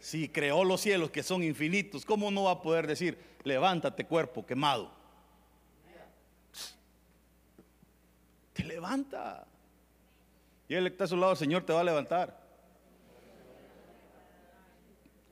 si 0.05 0.29
creó 0.29 0.63
los 0.63 0.81
cielos 0.81 1.09
que 1.09 1.24
son 1.24 1.41
infinitos, 1.41 2.05
¿cómo 2.05 2.29
no 2.29 2.43
va 2.43 2.51
a 2.51 2.62
poder 2.62 2.85
decir, 2.85 3.17
levántate 3.43 4.05
cuerpo 4.05 4.45
quemado? 4.45 4.91
Te 8.53 8.63
levanta. 8.63 9.47
Y 10.67 10.75
él 10.75 10.85
está 10.85 11.05
a 11.05 11.07
su 11.07 11.17
lado, 11.17 11.31
el 11.31 11.39
Señor 11.39 11.65
te 11.65 11.74
va 11.74 11.81
a 11.81 11.83
levantar. 11.83 12.39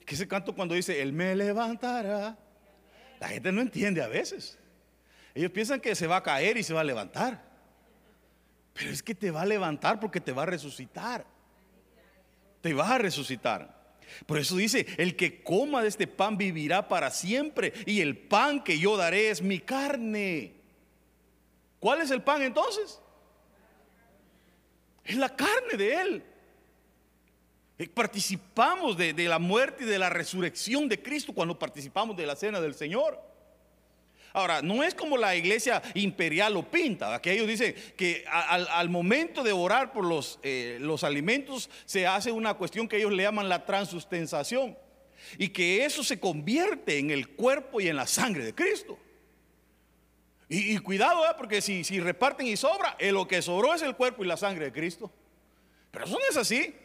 Que 0.04 0.16
ese 0.16 0.28
canto 0.28 0.56
cuando 0.56 0.74
dice, 0.74 1.00
Él 1.00 1.14
me 1.14 1.36
levantará, 1.36 2.36
la 3.20 3.28
gente 3.28 3.52
no 3.52 3.62
entiende 3.62 4.02
a 4.02 4.08
veces. 4.08 4.58
Ellos 5.36 5.52
piensan 5.52 5.82
que 5.82 5.94
se 5.94 6.08
va 6.08 6.16
a 6.16 6.24
caer 6.24 6.58
y 6.58 6.64
se 6.64 6.74
va 6.74 6.82
a 6.82 6.84
levantar. 6.84 7.44
Pero 8.74 8.90
es 8.90 9.04
que 9.04 9.14
te 9.14 9.30
va 9.30 9.44
a 9.44 9.46
levantar 9.46 10.00
porque 10.00 10.20
te 10.20 10.32
va 10.32 10.42
a 10.42 10.48
resucitar. 10.48 11.28
Te 12.60 12.74
va 12.74 12.96
a 12.96 12.98
resucitar. 12.98 13.83
Por 14.26 14.38
eso 14.38 14.56
dice, 14.56 14.86
el 14.98 15.16
que 15.16 15.44
coma 15.44 15.82
de 15.82 15.90
este 15.90 16.08
pan 16.08 16.38
vivirá 16.38 16.88
para 16.88 17.12
siempre 17.12 17.74
y 17.86 18.02
el 18.02 18.18
pan 18.18 18.64
que 18.64 18.80
yo 18.80 18.98
daré 18.98 19.30
es 19.30 19.42
mi 19.42 19.60
carne. 19.60 20.54
¿Cuál 21.80 22.02
es 22.02 22.12
el 22.12 22.22
pan 22.22 22.42
entonces? 22.42 23.00
Es 25.04 25.16
la 25.18 25.36
carne 25.36 25.78
de 25.78 25.94
Él. 25.94 26.24
Eh, 27.78 27.90
participamos 27.90 28.96
de, 28.98 29.14
la 29.14 29.40
muerte 29.40 29.84
y 29.84 29.88
de 29.88 30.00
la 30.00 30.10
resurrección 30.10 30.88
de 30.88 31.02
Cristo 31.02 31.34
cuando 31.34 31.58
participamos 31.58 32.16
de 32.16 32.26
la 32.26 32.36
cena 32.36 32.62
del 32.62 32.76
Señor. 32.76 33.33
Ahora, 34.34 34.64
no 34.64 34.84
es 34.84 34.96
como 34.96 35.16
la 35.16 35.36
iglesia 35.36 35.82
imperial 35.94 36.56
lo 36.56 36.70
pinta, 36.70 37.22
que 37.22 37.32
ellos 37.32 37.48
dicen 37.48 37.76
que 37.96 38.26
al, 38.28 38.90
momento 38.90 39.44
de 39.44 39.52
orar 39.52 39.94
por 39.94 40.04
los, 40.04 40.40
eh, 40.42 40.80
los 40.82 41.04
alimentos 41.04 41.70
se 41.86 42.08
hace 42.08 42.32
una 42.32 42.56
cuestión 42.56 42.88
que 42.88 42.98
ellos 42.98 43.12
le 43.12 43.22
llaman 43.22 43.48
la 43.48 43.64
transustensación 43.64 44.76
y 45.38 45.50
que 45.50 45.86
eso 45.86 46.04
se 46.04 46.20
convierte 46.20 46.98
en 46.98 47.12
el 47.12 47.30
cuerpo 47.30 47.80
y 47.80 47.88
en 47.88 47.96
la 47.96 48.08
sangre 48.08 48.44
de 48.44 48.56
Cristo. 48.56 48.98
Y, 50.50 50.78
cuidado, 50.80 51.26
¿eh? 51.26 51.34
porque 51.38 51.62
si, 51.62 51.84
si, 51.84 52.00
reparten 52.00 52.48
y 52.48 52.58
sobra, 52.58 52.96
eh, 53.00 53.12
lo 53.12 53.28
que 53.28 53.42
sobró 53.42 53.74
es 53.74 53.82
el 53.84 53.96
cuerpo 53.96 54.24
y 54.24 54.28
la 54.28 54.38
sangre 54.38 54.66
de 54.66 54.72
Cristo. 54.72 55.12
Pero 55.92 56.06
eso 56.06 56.14
no 56.14 56.26
es 56.30 56.38
así. 56.38 56.76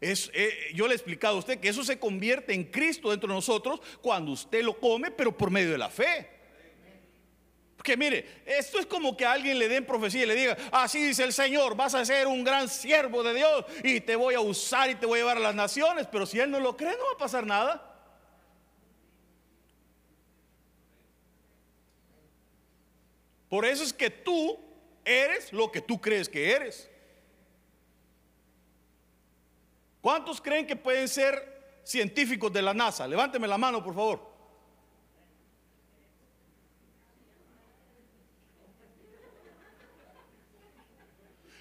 Es, 0.00 0.30
eh, 0.34 0.72
yo 0.74 0.86
le 0.86 0.92
he 0.92 0.96
explicado 0.96 1.36
a 1.36 1.38
usted 1.38 1.58
que 1.58 1.68
eso 1.68 1.82
se 1.82 1.98
convierte 1.98 2.52
en 2.52 2.64
Cristo 2.64 3.10
dentro 3.10 3.28
de 3.28 3.34
nosotros 3.34 3.80
cuando 4.00 4.32
usted 4.32 4.62
lo 4.62 4.78
come, 4.78 5.10
pero 5.10 5.36
por 5.36 5.50
medio 5.50 5.72
de 5.72 5.78
la 5.78 5.88
fe. 5.88 6.28
Porque 7.76 7.96
mire, 7.96 8.42
esto 8.44 8.78
es 8.78 8.86
como 8.86 9.16
que 9.16 9.24
a 9.24 9.32
alguien 9.32 9.58
le 9.58 9.68
den 9.68 9.86
profecía 9.86 10.24
y 10.24 10.26
le 10.26 10.34
diga, 10.34 10.56
así 10.72 10.98
dice 11.06 11.22
el 11.22 11.32
Señor, 11.32 11.76
vas 11.76 11.94
a 11.94 12.04
ser 12.04 12.26
un 12.26 12.42
gran 12.42 12.68
siervo 12.68 13.22
de 13.22 13.34
Dios 13.34 13.64
y 13.84 14.00
te 14.00 14.16
voy 14.16 14.34
a 14.34 14.40
usar 14.40 14.90
y 14.90 14.96
te 14.96 15.06
voy 15.06 15.18
a 15.18 15.22
llevar 15.22 15.36
a 15.36 15.40
las 15.40 15.54
naciones, 15.54 16.06
pero 16.10 16.26
si 16.26 16.40
él 16.40 16.50
no 16.50 16.58
lo 16.58 16.76
cree 16.76 16.96
no 16.96 17.04
va 17.04 17.12
a 17.14 17.18
pasar 17.18 17.46
nada. 17.46 17.92
Por 23.48 23.64
eso 23.64 23.84
es 23.84 23.92
que 23.92 24.10
tú 24.10 24.58
eres 25.04 25.52
lo 25.52 25.70
que 25.70 25.80
tú 25.80 26.00
crees 26.00 26.28
que 26.28 26.50
eres. 26.50 26.90
¿Cuántos 30.06 30.40
creen 30.40 30.68
que 30.68 30.76
pueden 30.76 31.08
ser 31.08 31.80
científicos 31.82 32.52
de 32.52 32.62
la 32.62 32.72
NASA? 32.72 33.08
Levánteme 33.08 33.48
la 33.48 33.58
mano, 33.58 33.82
por 33.82 33.92
favor. 33.92 34.22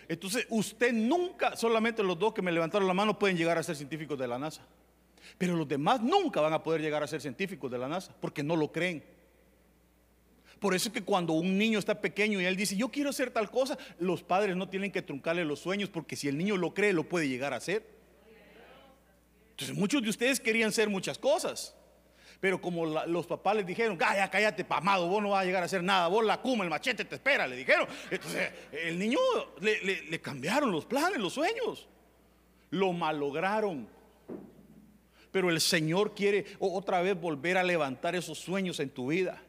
Entonces, 0.08 0.46
usted 0.52 0.94
nunca, 0.94 1.56
solamente 1.56 2.04
los 2.04 2.20
dos 2.20 2.36
que 2.36 2.44
me 2.44 2.52
levantaron 2.52 2.88
la 2.88 2.94
mano 2.94 3.18
pueden 3.18 3.36
llegar 3.36 3.58
a 3.58 3.64
ser 3.64 3.76
científicos 3.76 4.20
de 4.20 4.28
la 4.28 4.38
NASA. 4.38 4.62
Pero 5.40 5.56
los 5.56 5.68
demás 5.68 6.02
nunca 6.02 6.40
van 6.40 6.54
a 6.54 6.62
poder 6.62 6.82
llegar 6.82 7.02
a 7.02 7.08
ser 7.08 7.22
científicos 7.22 7.72
de 7.72 7.80
la 7.80 7.88
NASA 7.88 8.14
porque 8.22 8.44
no 8.44 8.56
lo 8.56 8.72
creen. 8.72 9.04
Por 10.60 10.76
eso 10.76 10.90
es 10.90 10.94
que 10.94 11.04
cuando 11.04 11.34
un 11.34 11.58
niño 11.58 11.80
está 11.80 12.00
pequeño 12.00 12.40
y 12.40 12.46
él 12.46 12.56
dice, 12.56 12.78
yo 12.78 12.90
quiero 12.90 13.10
hacer 13.10 13.32
tal 13.32 13.50
cosa, 13.50 13.76
los 13.98 14.22
padres 14.22 14.56
no 14.56 14.70
tienen 14.70 14.92
que 14.92 15.02
truncarle 15.02 15.46
los 15.46 15.62
sueños 15.62 15.90
porque 15.90 16.16
si 16.16 16.28
el 16.28 16.38
niño 16.38 16.58
lo 16.58 16.76
cree, 16.76 16.94
lo 16.94 17.10
puede 17.10 17.28
llegar 17.28 17.52
a 17.52 17.58
hacer. 17.58 17.95
Entonces 19.56 19.78
muchos 19.78 20.04
de 20.04 20.10
ustedes 20.10 20.42
querían 20.42 20.74
ser 20.74 20.90
muchas 20.90 21.18
cosas. 21.18 21.74
Pero 22.42 22.60
como 22.60 22.86
los 22.86 23.26
papás 23.26 23.56
les 23.56 23.66
dijeron, 23.66 23.96
cállate, 23.96 24.30
cállate, 24.30 24.66
pamado, 24.66 25.08
vos 25.08 25.24
no 25.24 25.30
vas 25.30 25.44
a 25.44 25.46
llegar 25.46 25.64
a 25.64 25.66
hacer 25.66 25.82
nada, 25.82 26.10
vos 26.10 26.26
la 26.26 26.42
cuma, 26.42 26.66
el 26.66 26.70
machete 26.70 27.06
te 27.06 27.16
espera, 27.16 27.48
le 27.48 27.56
dijeron. 27.56 27.88
Entonces 28.12 28.52
el 28.74 29.00
niño 29.00 29.18
le, 29.62 30.04
le 30.04 30.22
cambiaron 30.22 30.72
los 30.72 30.86
planes, 30.86 31.20
los 31.20 31.32
sueños. 31.32 31.88
Lo 32.70 32.92
malograron. 32.92 33.88
Pero 35.32 35.50
el 35.50 35.62
Señor 35.62 36.14
quiere 36.14 36.46
otra 36.60 37.02
vez 37.02 37.20
volver 37.20 37.58
a 37.58 37.64
levantar 37.64 38.14
esos 38.14 38.38
sueños 38.38 38.82
en 38.82 38.90
tu 38.90 39.08
vida. 39.08 39.42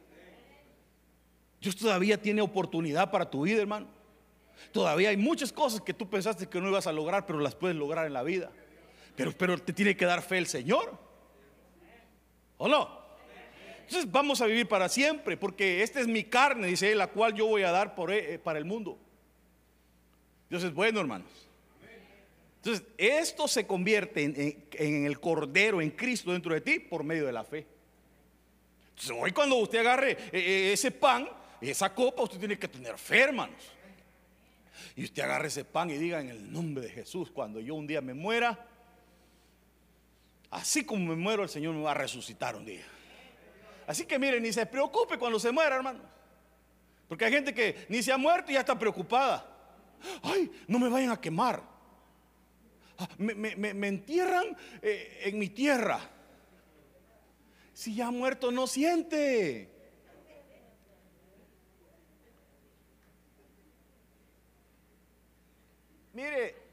Dios 1.60 1.74
todavía 1.74 2.22
tiene 2.22 2.42
oportunidad 2.42 3.10
para 3.10 3.28
tu 3.28 3.42
vida, 3.42 3.60
hermano. 3.60 3.88
Todavía 4.70 5.08
hay 5.08 5.16
muchas 5.16 5.52
cosas 5.52 5.80
que 5.80 5.92
tú 5.92 6.08
pensaste 6.08 6.46
que 6.46 6.60
no 6.60 6.68
ibas 6.68 6.86
a 6.86 6.92
lograr, 6.92 7.26
pero 7.26 7.40
las 7.40 7.56
puedes 7.56 7.76
lograr 7.76 8.06
en 8.06 8.12
la 8.12 8.22
vida. 8.22 8.52
Pero, 9.16 9.32
pero 9.32 9.58
te 9.58 9.72
tiene 9.72 9.96
que 9.96 10.04
dar 10.04 10.22
fe 10.22 10.38
el 10.38 10.46
Señor. 10.46 10.98
¿O 12.58 12.68
no? 12.68 13.06
Entonces 13.86 14.10
vamos 14.10 14.40
a 14.40 14.46
vivir 14.46 14.66
para 14.66 14.88
siempre, 14.88 15.36
porque 15.36 15.82
esta 15.82 16.00
es 16.00 16.08
mi 16.08 16.24
carne, 16.24 16.66
dice 16.66 16.92
la 16.94 17.06
cual 17.06 17.34
yo 17.34 17.46
voy 17.46 17.62
a 17.62 17.70
dar 17.70 17.94
por, 17.94 18.10
eh, 18.10 18.38
para 18.38 18.58
el 18.58 18.64
mundo. 18.64 18.98
Dios 20.50 20.64
es 20.64 20.74
bueno, 20.74 21.00
hermanos. 21.00 21.28
Entonces, 22.56 22.84
esto 22.98 23.46
se 23.46 23.64
convierte 23.64 24.24
en, 24.24 25.06
el 25.06 25.20
Cordero, 25.20 25.80
en 25.80 25.90
Cristo 25.90 26.32
dentro 26.32 26.52
de 26.52 26.60
ti, 26.60 26.80
por 26.80 27.04
medio 27.04 27.26
de 27.26 27.32
la 27.32 27.44
fe. 27.44 27.64
Entonces, 28.88 29.16
hoy 29.16 29.30
cuando 29.30 29.54
usted 29.54 29.78
agarre 29.78 30.10
eh, 30.10 30.18
eh, 30.32 30.72
ese 30.72 30.90
pan, 30.90 31.28
esa 31.60 31.94
copa 31.94 32.24
usted 32.24 32.40
tiene 32.40 32.58
que 32.58 32.66
tener 32.66 32.98
fe, 32.98 33.20
hermanos. 33.20 33.62
Y 34.96 35.04
usted 35.04 35.22
agarre 35.22 35.46
ese 35.46 35.64
pan 35.64 35.90
y 35.90 35.94
diga 35.94 36.20
en 36.20 36.30
el 36.30 36.52
nombre 36.52 36.82
de 36.82 36.90
Jesús, 36.90 37.30
cuando 37.30 37.60
yo 37.60 37.76
un 37.76 37.86
día 37.86 38.00
me 38.00 38.14
muera, 38.14 38.66
así 40.50 40.84
como 40.84 41.06
me 41.06 41.16
muero, 41.16 41.42
el 41.42 41.48
Señor 41.48 41.74
me 41.74 41.82
va 41.82 41.92
a 41.92 41.94
resucitar 41.94 42.56
un 42.56 42.64
día. 42.64 42.84
Así 43.86 44.04
que 44.04 44.18
mire, 44.18 44.40
ni 44.40 44.52
se 44.52 44.66
preocupe 44.66 45.18
cuando 45.18 45.38
se 45.38 45.52
muera, 45.52 45.76
hermano. 45.76 46.00
Porque 47.08 47.24
hay 47.24 47.32
gente 47.32 47.54
que 47.54 47.86
ni 47.88 48.02
se 48.02 48.12
ha 48.12 48.18
muerto 48.18 48.50
y 48.50 48.54
ya 48.54 48.60
está 48.60 48.78
preocupada. 48.78 49.46
Ay, 50.22 50.50
no 50.66 50.78
me 50.78 50.88
vayan 50.88 51.10
a 51.10 51.20
quemar. 51.20 51.62
Ah, 52.98 53.08
me, 53.18 53.88
entierran 53.88 54.56
eh, 54.82 55.20
en 55.24 55.38
mi 55.38 55.48
tierra. 55.48 56.00
Si 57.72 57.94
ya 57.94 58.10
muerto 58.10 58.50
no 58.50 58.66
siente. 58.66 59.70
Mire, 66.14 66.65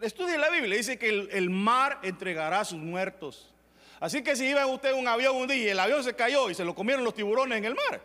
estudie 0.00 0.38
la 0.38 0.50
Biblia, 0.50 0.76
dice 0.76 0.98
que 0.98 1.08
el, 1.08 1.50
mar 1.50 1.98
entregará 2.02 2.60
a 2.60 2.64
sus 2.64 2.78
muertos. 2.78 3.52
Así 4.00 4.22
que 4.22 4.36
si 4.36 4.46
iba 4.46 4.66
usted 4.66 4.90
en 4.90 4.98
un 4.98 5.08
avión 5.08 5.36
un 5.36 5.46
día 5.46 5.56
y 5.56 5.68
el 5.68 5.78
avión 5.78 6.02
se 6.02 6.14
cayó 6.14 6.50
y 6.50 6.54
se 6.54 6.64
lo 6.64 6.74
comieron 6.74 7.04
los 7.04 7.14
tiburones 7.14 7.58
en 7.58 7.64
el 7.64 7.74
mar, 7.74 8.00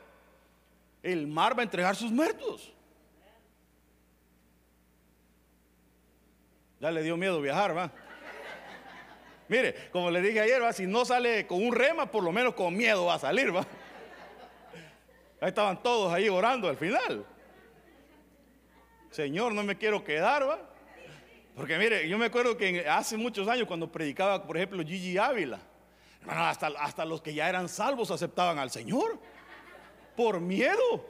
el 1.03 1.27
mar 1.27 1.57
va 1.57 1.61
a 1.61 1.63
entregar 1.63 1.95
sus 1.95 2.11
muertos. 2.11 2.73
Ya 6.79 6.91
le 6.91 7.03
dio 7.03 7.17
miedo 7.17 7.41
viajar, 7.41 7.75
va. 7.75 7.91
Mire, 9.49 9.89
como 9.91 10.11
le 10.11 10.21
dije 10.21 10.39
ayer, 10.39 10.61
¿va? 10.61 10.71
si 10.71 10.85
no 10.85 11.03
sale 11.05 11.47
con 11.47 11.65
un 11.65 11.73
rema, 11.73 12.05
por 12.05 12.23
lo 12.23 12.31
menos 12.31 12.53
con 12.53 12.75
miedo 12.75 13.05
va 13.05 13.15
a 13.15 13.19
salir, 13.19 13.53
va. 13.53 13.65
Ahí 15.41 15.49
estaban 15.49 15.81
todos 15.81 16.13
ahí 16.13 16.29
orando 16.29 16.69
al 16.69 16.77
final. 16.77 17.25
Señor, 19.09 19.53
no 19.53 19.63
me 19.63 19.77
quiero 19.77 20.03
quedar, 20.03 20.47
¿va? 20.47 20.59
Porque 21.59 21.77
mire, 21.77 22.07
yo 22.07 22.17
me 22.17 22.27
acuerdo 22.27 22.55
que 22.55 22.87
hace 22.87 23.17
muchos 23.17 23.45
años 23.49 23.67
cuando 23.67 23.91
predicaba, 23.91 24.47
por 24.47 24.55
ejemplo, 24.55 24.81
Gigi 24.81 25.17
Ávila, 25.17 25.59
hermano, 26.21 26.45
hasta, 26.45 26.67
hasta 26.67 27.03
los 27.03 27.21
que 27.21 27.33
ya 27.33 27.49
eran 27.49 27.67
salvos 27.67 28.09
aceptaban 28.11 28.57
al 28.57 28.71
Señor. 28.71 29.19
Por 30.15 30.39
miedo. 30.39 31.05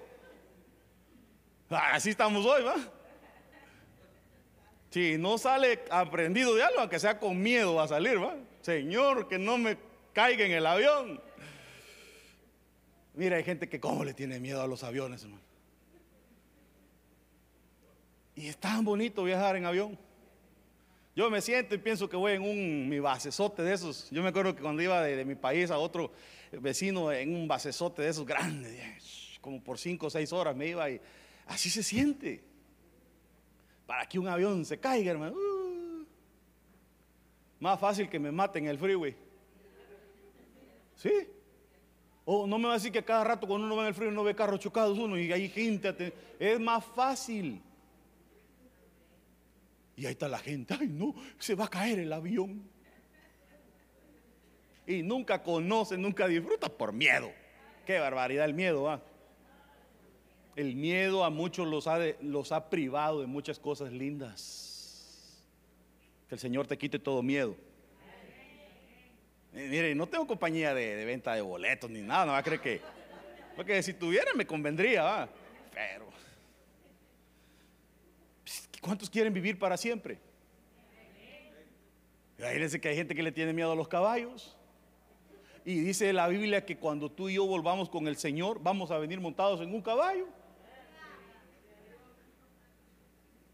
Así 1.69 2.09
estamos 2.09 2.47
hoy, 2.47 2.63
¿va? 2.63 2.77
Si 4.89 5.19
no 5.19 5.37
sale 5.37 5.83
aprendido 5.91 6.55
de 6.55 6.63
algo, 6.63 6.79
aunque 6.79 6.97
sea 6.97 7.19
con 7.19 7.39
miedo 7.39 7.75
va 7.75 7.83
a 7.83 7.89
salir, 7.89 8.19
¿va? 8.19 8.35
Señor, 8.61 9.27
que 9.27 9.37
no 9.37 9.59
me 9.59 9.77
caiga 10.13 10.45
en 10.45 10.53
el 10.53 10.65
avión. 10.65 11.21
Mira, 13.13 13.37
hay 13.37 13.43
gente 13.43 13.69
que 13.69 13.79
cómo 13.79 14.03
le 14.03 14.15
tiene 14.15 14.39
miedo 14.39 14.63
a 14.63 14.67
los 14.67 14.83
aviones, 14.83 15.21
hermano. 15.21 15.43
Y 18.33 18.47
es 18.47 18.57
tan 18.57 18.83
bonito 18.83 19.23
viajar 19.23 19.55
en 19.55 19.65
avión. 19.65 20.08
Yo 21.19 21.29
me 21.29 21.41
siento 21.41 21.75
y 21.75 21.77
pienso 21.79 22.07
que 22.07 22.15
voy 22.15 22.31
en 22.31 22.41
un 22.41 22.87
mi 22.87 22.97
basesote 22.99 23.61
de 23.61 23.73
esos. 23.73 24.09
Yo 24.09 24.23
me 24.23 24.29
acuerdo 24.29 24.55
que 24.55 24.61
cuando 24.61 24.81
iba 24.81 25.01
de, 25.01 25.25
mi 25.25 25.35
país 25.35 25.69
a 25.69 25.77
otro 25.77 26.13
vecino 26.49 27.11
en 27.11 27.35
un 27.35 27.45
basesote 27.45 28.03
de 28.03 28.07
esos 28.07 28.25
grandes, 28.25 29.37
como 29.41 29.61
por 29.61 29.77
cinco 29.77 30.07
o 30.07 30.09
seis 30.09 30.31
horas 30.31 30.55
me 30.55 30.67
iba 30.67 30.89
y 30.89 31.01
así 31.47 31.69
se 31.69 31.83
siente. 31.83 32.41
Para 33.85 34.07
que 34.07 34.17
un 34.17 34.29
avión 34.29 34.63
se 34.63 34.79
caiga, 34.79 35.11
hermano. 35.11 35.35
Uh. 35.35 36.05
más 37.59 37.77
fácil 37.77 38.07
que 38.07 38.17
me 38.17 38.31
maten 38.31 38.63
en 38.63 38.69
el 38.69 38.79
freeway. 38.79 39.13
¿Sí? 40.95 41.11
O 42.23 42.47
no 42.47 42.57
me 42.57 42.67
va 42.67 42.71
a 42.71 42.77
decir 42.77 42.93
que 42.93 43.03
cada 43.03 43.25
rato 43.25 43.45
cuando 43.45 43.65
uno 43.65 43.75
va 43.75 43.81
en 43.81 43.87
el 43.89 43.93
freeway 43.93 44.15
no 44.15 44.23
ve 44.23 44.33
carros 44.33 44.61
chocados 44.61 44.97
uno 44.97 45.19
y 45.19 45.33
hay 45.33 45.49
gente. 45.49 46.13
Es 46.39 46.57
más 46.61 46.85
fácil. 46.85 47.61
Y 49.99 50.05
ahí 50.05 50.13
está 50.13 50.29
la 50.29 50.39
gente, 50.39 50.73
ay 50.79 50.87
no, 50.87 51.13
se 51.37 51.55
va 51.55 51.65
a 51.65 51.69
caer 51.69 51.99
el 51.99 52.13
avión. 52.13 52.63
Y 54.87 55.03
nunca 55.03 55.43
conoce, 55.43 55.97
nunca 55.97 56.25
disfruta 56.25 56.69
por 56.69 56.93
miedo. 56.93 57.29
Qué 57.85 57.99
barbaridad 57.99 58.45
el 58.45 58.53
miedo, 58.53 58.83
¿va? 58.83 59.01
El 60.55 60.77
miedo 60.77 61.25
a 61.25 61.29
muchos 61.29 61.67
los 61.67 61.85
ha, 61.85 61.99
los 62.21 62.53
ha 62.53 62.69
privado 62.69 63.19
de 63.19 63.27
muchas 63.27 63.59
cosas 63.59 63.91
lindas. 63.91 65.43
Que 66.29 66.35
el 66.35 66.39
Señor 66.39 66.65
te 66.65 66.77
quite 66.77 66.97
todo 66.97 67.21
miedo. 67.21 67.57
Eh, 69.53 69.67
mire, 69.69 69.93
no 69.95 70.07
tengo 70.07 70.25
compañía 70.25 70.73
de, 70.73 71.03
venta 71.03 71.35
de 71.35 71.41
boletos 71.41 71.89
ni 71.89 71.99
nada, 71.99 72.25
no 72.25 72.31
va 72.31 72.37
a 72.37 72.43
creer 72.43 72.61
que. 72.61 72.81
Porque 73.53 73.83
si 73.83 73.93
tuviera 73.93 74.33
me 74.33 74.47
convendría, 74.47 75.03
¿va? 75.03 75.29
Pero 75.73 76.07
¿Cuántos 78.81 79.09
quieren 79.09 79.33
vivir 79.33 79.59
para 79.59 79.77
siempre? 79.77 80.19
Imagínense 82.37 82.79
que 82.79 82.87
hay 82.87 82.95
gente 82.95 83.13
que 83.13 83.23
le 83.23 83.31
tiene 83.31 83.51
miedo 83.51 83.71
a 83.71 83.75
los 83.75 83.87
caballos. 83.87 84.55
Y 85.65 85.81
dice 85.81 86.13
la 86.13 86.27
Biblia 86.29 86.65
que 86.65 86.77
cuando 86.77 87.11
tú 87.11 87.27
y 87.27 87.33
yo 87.33 87.45
volvamos 87.45 87.89
con 87.89 88.07
el 88.07 88.15
Señor, 88.15 88.59
vamos 88.61 88.91
a 88.91 88.97
venir 88.97 89.19
montados 89.19 89.59
en 89.59 89.73
un 89.73 89.81
caballo. 89.81 90.27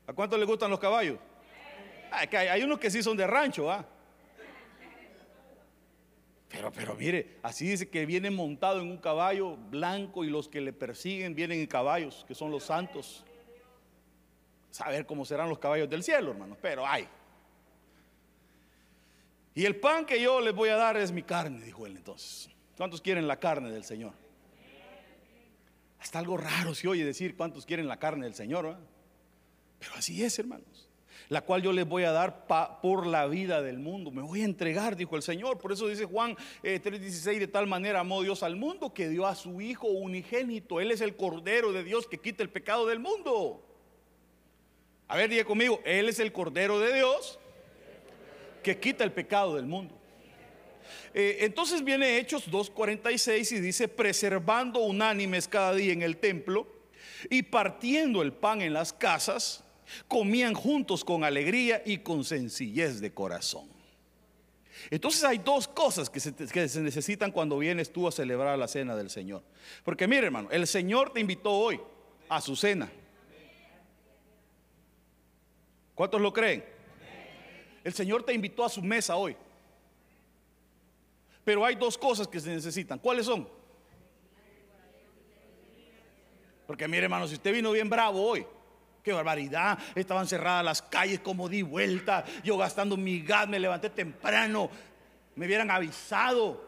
¿A 0.07 0.13
cuántos 0.13 0.37
les 0.37 0.47
gustan 0.47 0.69
los 0.69 0.79
caballos? 0.79 1.17
Ah, 2.11 2.27
hay, 2.31 2.61
unos 2.61 2.79
que 2.79 2.91
sí 2.91 3.01
son 3.01 3.17
de 3.17 3.25
rancho, 3.25 3.71
¿ah? 3.71 3.83
Pero, 6.47 6.71
pero 6.71 6.95
mire, 6.95 7.37
así 7.41 7.67
dice 7.67 7.89
que 7.89 8.05
viene 8.05 8.29
montado 8.29 8.79
en 8.81 8.89
un 8.89 8.97
caballo 8.97 9.57
blanco 9.57 10.23
y 10.23 10.29
los 10.29 10.47
que 10.47 10.61
le 10.61 10.71
persiguen 10.71 11.33
vienen 11.33 11.59
en 11.59 11.67
caballos, 11.67 12.23
que 12.27 12.35
son 12.35 12.51
los 12.51 12.63
santos 12.63 13.25
saber 14.75 15.05
cómo 15.05 15.23
serán 15.23 15.47
los 15.47 15.57
caballos 15.57 15.89
del 15.89 16.03
cielo, 16.03 16.31
hermanos, 16.31 16.57
pero 16.61 16.85
hay. 16.85 17.07
Y 19.53 19.63
el 19.63 19.77
pan 19.77 20.05
que 20.05 20.21
yo 20.21 20.41
les 20.41 20.53
voy 20.53 20.67
a 20.67 20.75
dar 20.75 20.97
es 20.97 21.13
mi 21.13 21.23
carne, 21.23 21.63
dijo 21.63 21.85
él 21.85 21.95
entonces. 21.95 22.49
¿Cuántos 22.75 22.99
quieren 22.99 23.25
la 23.25 23.39
carne 23.39 23.71
del 23.71 23.85
Señor? 23.85 24.11
Hasta 25.99 26.19
algo 26.19 26.35
raro 26.35 26.75
si 26.75 26.87
oye 26.87 27.05
decir 27.05 27.37
cuántos 27.37 27.65
quieren 27.65 27.87
la 27.87 27.97
carne 27.97 28.25
del 28.25 28.35
Señor, 28.35 28.77
pero 29.79 29.93
así 29.95 30.21
es, 30.25 30.37
hermanos. 30.39 30.89
La 31.29 31.41
cual 31.41 31.61
yo 31.61 31.71
les 31.71 31.87
voy 31.87 32.03
a 32.03 32.11
dar 32.11 32.45
por 32.81 33.07
la 33.07 33.27
vida 33.27 33.61
del 33.61 33.79
mundo. 33.79 34.11
Me 34.11 34.21
voy 34.21 34.41
a 34.41 34.45
entregar, 34.45 34.97
dijo 34.97 35.15
el 35.15 35.23
Señor. 35.23 35.57
Por 35.57 35.71
eso 35.71 35.87
dice 35.87 36.03
Juan 36.03 36.35
3:16, 36.61 37.37
eh, 37.37 37.39
de 37.39 37.47
tal 37.47 37.65
manera 37.65 38.01
amó 38.01 38.21
Dios 38.21 38.43
al 38.43 38.57
mundo 38.57 38.93
que 38.93 39.07
dio 39.07 39.25
a 39.25 39.35
su 39.35 39.61
Hijo 39.61 39.87
unigénito. 39.87 40.81
Él 40.81 40.91
es 40.91 40.99
el 40.99 41.15
Cordero 41.15 41.71
de 41.71 41.85
Dios 41.85 42.07
que 42.07 42.17
quita 42.17 42.43
el 42.43 42.49
pecado 42.49 42.85
del 42.85 42.99
mundo. 42.99 43.63
A 45.07 45.17
ver, 45.17 45.29
diga 45.29 45.43
conmigo, 45.43 45.81
Él 45.85 46.09
es 46.09 46.19
el 46.19 46.31
Cordero 46.31 46.79
de 46.79 46.93
Dios 46.93 47.39
que 48.63 48.79
quita 48.79 49.03
el 49.03 49.11
pecado 49.11 49.55
del 49.55 49.67
mundo. 49.67 49.95
Eh, 51.13 51.37
entonces 51.41 51.83
viene 51.83 52.17
Hechos 52.17 52.49
2.46 52.49 53.51
y 53.57 53.59
dice, 53.59 53.87
preservando 53.87 54.79
unánimes 54.79 55.47
cada 55.47 55.73
día 55.73 55.93
en 55.93 56.01
el 56.01 56.17
templo 56.17 56.67
y 57.29 57.43
partiendo 57.43 58.21
el 58.21 58.33
pan 58.33 58.61
en 58.61 58.73
las 58.73 58.91
casas, 58.91 59.63
comían 60.07 60.53
juntos 60.53 61.05
con 61.05 61.23
alegría 61.23 61.81
y 61.85 61.99
con 61.99 62.23
sencillez 62.23 62.99
de 62.99 63.13
corazón. 63.13 63.69
Entonces 64.89 65.23
hay 65.23 65.37
dos 65.37 65.67
cosas 65.67 66.09
que 66.09 66.19
se, 66.19 66.33
que 66.33 66.67
se 66.67 66.81
necesitan 66.81 67.31
cuando 67.31 67.57
vienes 67.57 67.91
tú 67.91 68.07
a 68.07 68.11
celebrar 68.11 68.57
la 68.57 68.67
cena 68.67 68.95
del 68.95 69.09
Señor. 69.09 69.43
Porque 69.83 70.07
mire 70.07 70.25
hermano, 70.25 70.49
el 70.51 70.67
Señor 70.67 71.13
te 71.13 71.19
invitó 71.19 71.51
hoy 71.51 71.79
a 72.29 72.41
su 72.41 72.55
cena. 72.55 72.91
¿Cuántos 75.95 76.21
lo 76.21 76.31
creen? 76.33 76.63
El 77.83 77.93
Señor 77.93 78.23
te 78.23 78.33
invitó 78.33 78.65
a 78.65 78.69
su 78.69 78.81
mesa 78.81 79.15
hoy. 79.15 79.35
Pero 81.45 81.63
hay 81.63 81.75
dos 81.75 81.97
cosas 81.97 82.27
que 82.27 82.39
se 82.39 82.49
necesitan. 82.49 82.99
¿Cuáles 82.99 83.25
son? 83.25 83.47
Porque 86.67 86.87
mire, 86.87 87.03
hermano, 87.03 87.27
si 87.27 87.35
usted 87.35 87.53
vino 87.53 87.71
bien 87.71 87.89
bravo 87.89 88.21
hoy, 88.21 88.45
qué 89.03 89.13
barbaridad. 89.13 89.77
Estaban 89.93 90.27
cerradas 90.27 90.65
las 90.65 90.81
calles, 90.81 91.19
como 91.19 91.47
di 91.47 91.61
vuelta. 91.61 92.25
Yo 92.43 92.57
gastando 92.57 92.97
mi 92.97 93.21
gas, 93.21 93.47
me 93.47 93.59
levanté 93.59 93.89
temprano. 93.91 94.69
Me 95.35 95.45
hubieran 95.45 95.69
avisado. 95.69 96.64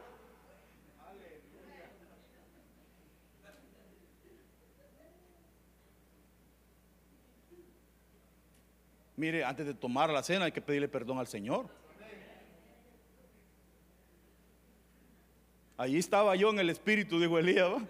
Mire, 9.18 9.44
antes 9.44 9.66
de 9.66 9.74
tomar 9.74 10.12
la 10.12 10.22
cena 10.22 10.46
hay 10.46 10.52
que 10.52 10.62
pedirle 10.62 10.88
perdón 10.88 11.18
al 11.18 11.26
Señor. 11.26 11.68
Allí 15.76 15.98
estaba 15.98 16.36
yo 16.36 16.52
en 16.52 16.60
el 16.60 16.70
espíritu, 16.70 17.20
dijo 17.20 17.40
Elías. 17.40 17.82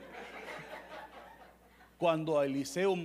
Cuando 1.97 2.39
a 2.39 2.45
Eliseo, 2.45 2.95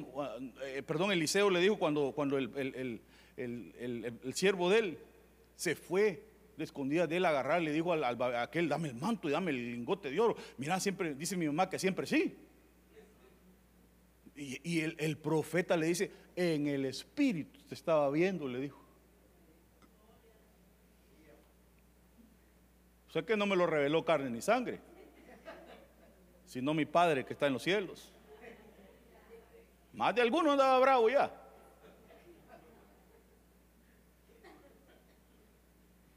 eh, 0.64 0.82
perdón, 0.86 1.10
Eliseo 1.10 1.50
le 1.50 1.58
dijo 1.58 1.78
cuando, 1.78 2.12
cuando 2.12 2.38
el, 2.38 3.00
siervo 4.34 4.70
de 4.70 4.78
él 4.78 4.98
se 5.56 5.74
fue 5.74 6.22
de 6.56 6.62
escondida 6.62 7.08
de 7.08 7.16
él 7.16 7.24
a 7.24 7.30
agarrar, 7.30 7.60
le 7.60 7.72
dijo 7.72 7.92
al, 7.92 8.04
a 8.04 8.42
aquel, 8.42 8.68
dame 8.68 8.88
el 8.88 8.94
manto 8.94 9.28
y 9.28 9.32
dame 9.32 9.50
el 9.50 9.72
lingote 9.72 10.10
de 10.12 10.20
oro. 10.20 10.36
Mira, 10.58 10.78
siempre, 10.78 11.14
dice 11.14 11.36
mi 11.36 11.46
mamá 11.46 11.68
que 11.68 11.78
siempre 11.80 12.06
sí. 12.06 12.36
Y, 14.34 14.80
el, 14.80 15.18
profeta 15.18 15.76
le 15.76 15.86
dice, 15.86 16.10
en 16.34 16.66
el 16.66 16.86
espíritu 16.86 17.60
te 17.68 17.74
estaba 17.74 18.08
viendo, 18.10 18.48
le 18.48 18.60
dijo. 18.60 18.80
O 23.08 23.12
sea 23.12 23.22
que 23.22 23.36
no 23.36 23.44
me 23.44 23.56
lo 23.56 23.66
reveló 23.66 24.04
carne 24.04 24.30
ni 24.30 24.40
sangre, 24.40 24.80
sino 26.46 26.72
mi 26.72 26.86
Padre 26.86 27.26
que 27.26 27.34
está 27.34 27.46
en 27.46 27.52
los 27.52 27.62
cielos. 27.62 28.10
Más 29.92 30.14
de 30.14 30.22
alguno 30.22 30.52
andaba 30.52 30.78
bravo 30.78 31.10
ya. 31.10 31.30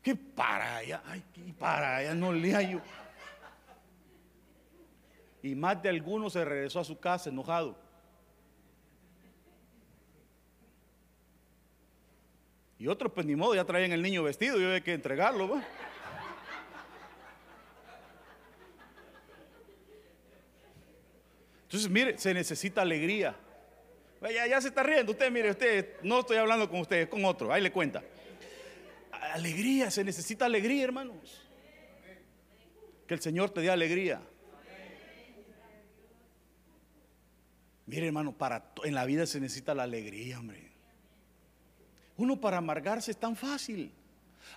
¿Qué 0.02 0.16
para 0.16 0.78
allá? 0.78 1.02
Ay, 1.06 1.24
¿qué 1.34 1.54
para 1.60 1.98
allá? 1.98 2.14
No 2.14 2.32
le 2.32 2.72
yo. 2.72 2.80
Y 5.42 5.54
más 5.54 5.82
de 5.82 5.90
alguno 5.90 6.30
se 6.30 6.46
regresó 6.46 6.80
a 6.80 6.84
su 6.84 6.98
casa 7.00 7.30
enojado. 7.30 7.85
Y 12.78 12.88
otros, 12.88 13.12
pues 13.14 13.26
ni 13.26 13.36
modo, 13.36 13.56
ya 13.56 13.64
traían 13.64 13.92
el 13.94 14.02
niño 14.02 14.24
vestido 14.24 14.60
y 14.60 14.66
había 14.66 14.82
que 14.82 14.94
entregarlo. 14.94 15.62
Entonces, 21.64 21.90
mire, 21.90 22.18
se 22.18 22.34
necesita 22.34 22.82
alegría. 22.82 23.36
Ya, 24.22 24.60
se 24.62 24.70
está 24.70 24.82
riendo 24.82 25.12
usted, 25.12 25.32
mire, 25.32 25.52
usted, 25.52 25.98
no 26.02 26.22
estoy 26.22 26.38
hablando 26.38 26.70
con 26.70 26.80
usted, 26.80 27.10
con 27.10 27.24
otro, 27.26 27.52
ahí 27.52 27.62
le 27.62 27.72
cuenta. 27.72 28.04
Alegría, 29.34 29.92
se 29.92 30.04
necesita 30.04 30.46
alegría, 30.46 30.84
hermanos. 30.84 31.42
Que 33.08 33.14
el 33.14 33.22
Señor 33.22 33.52
te 33.52 33.62
dé 33.62 33.70
alegría. 33.70 34.22
Mire, 37.86 38.08
hermano, 38.08 38.36
para 38.36 38.74
en 38.84 38.96
la 38.96 39.06
vida 39.06 39.26
se 39.28 39.40
necesita 39.40 39.76
la 39.76 39.84
alegría, 39.84 40.40
hombre. 40.40 40.75
Uno 42.18 42.40
para 42.40 42.58
amargarse 42.58 43.12
es 43.12 43.18
tan 43.18 43.36
fácil. 43.36 43.92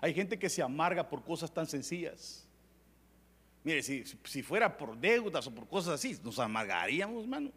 Hay 0.00 0.14
gente 0.14 0.38
que 0.38 0.48
se 0.48 0.62
amarga 0.62 1.08
por 1.08 1.24
cosas 1.24 1.52
tan 1.52 1.66
sencillas. 1.66 2.46
Mire, 3.64 3.82
si, 3.82 4.42
fuera 4.42 4.76
por 4.76 4.96
deudas 4.96 5.46
o 5.46 5.54
por 5.54 5.68
cosas 5.68 5.94
así, 5.94 6.18
nos 6.22 6.38
amargaríamos, 6.38 7.24
hermano. 7.24 7.50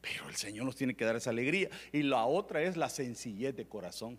Pero 0.00 0.28
el 0.28 0.36
Señor 0.36 0.66
nos 0.66 0.76
tiene 0.76 0.94
que 0.94 1.04
dar 1.04 1.16
esa 1.16 1.30
alegría. 1.30 1.70
Y 1.92 2.02
la 2.02 2.24
otra 2.26 2.62
es 2.62 2.76
la 2.76 2.88
sencillez 2.88 3.56
de 3.56 3.66
corazón. 3.66 4.18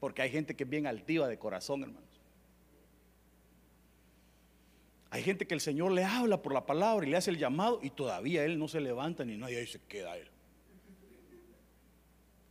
Porque 0.00 0.22
hay 0.22 0.30
gente 0.30 0.54
que 0.56 0.64
es 0.64 0.70
bien 0.70 0.86
altiva 0.86 1.28
de 1.28 1.38
corazón, 1.38 1.82
hermanos. 1.82 2.12
Hay 5.10 5.22
gente 5.22 5.46
que 5.46 5.52
el 5.52 5.60
Señor 5.60 5.92
le 5.92 6.04
habla 6.04 6.40
por 6.40 6.54
la 6.54 6.64
palabra 6.64 7.06
y 7.06 7.10
le 7.10 7.18
hace 7.18 7.30
el 7.30 7.36
llamado 7.36 7.80
y 7.82 7.90
todavía 7.90 8.46
él 8.46 8.58
no 8.58 8.66
se 8.66 8.80
levanta 8.80 9.26
ni 9.26 9.36
nadie 9.36 9.58
ahí 9.58 9.66
se 9.66 9.78
queda 9.78 10.16
él. 10.16 10.31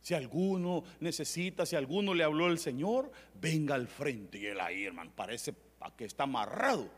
Si 0.02 0.14
alguno 0.14 0.82
necesita, 0.98 1.64
si 1.64 1.76
alguno 1.76 2.12
le 2.12 2.24
habló 2.24 2.48
el 2.48 2.58
Señor, 2.58 3.12
venga 3.40 3.76
al 3.76 3.86
frente. 3.86 4.38
Y 4.38 4.46
él 4.46 4.60
ahí, 4.60 4.84
hermano, 4.84 5.12
parece 5.14 5.54
que 5.96 6.04
está 6.04 6.24
amarrado. 6.24 6.90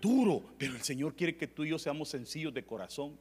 Duro, 0.00 0.42
pero 0.56 0.74
el 0.74 0.82
Señor 0.82 1.14
quiere 1.14 1.36
que 1.36 1.46
tú 1.46 1.64
y 1.64 1.70
yo 1.70 1.78
seamos 1.78 2.08
sencillos 2.08 2.54
de 2.54 2.64
corazón. 2.64 3.18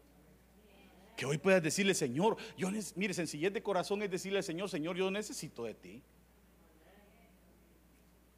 Que 1.18 1.26
hoy 1.26 1.38
puedas 1.38 1.62
decirle, 1.62 1.94
Señor, 1.94 2.38
yo 2.58 2.70
mire, 2.96 3.14
sencillez 3.14 3.52
de 3.52 3.62
corazón 3.62 4.02
es 4.02 4.10
decirle 4.10 4.38
al 4.38 4.44
Señor, 4.44 4.70
Señor, 4.70 4.96
yo 4.96 5.12
necesito 5.12 5.66
de 5.66 5.74
ti. 5.74 6.02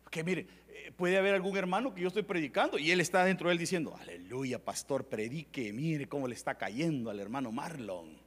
Que 0.09 0.23
mire, 0.23 0.47
eh, 0.69 0.91
puede 0.95 1.17
haber 1.17 1.35
algún 1.35 1.57
hermano 1.57 1.93
que 1.93 2.01
yo 2.01 2.07
estoy 2.07 2.23
predicando 2.23 2.79
y 2.79 2.89
él 2.89 3.01
está 3.01 3.23
dentro 3.23 3.49
de 3.49 3.53
él 3.53 3.59
diciendo, 3.59 3.95
aleluya, 3.99 4.63
pastor, 4.63 5.05
predique, 5.05 5.73
mire 5.73 6.07
cómo 6.07 6.27
le 6.27 6.33
está 6.33 6.55
cayendo 6.55 7.11
al 7.11 7.19
hermano 7.19 7.51
Marlon. 7.51 8.26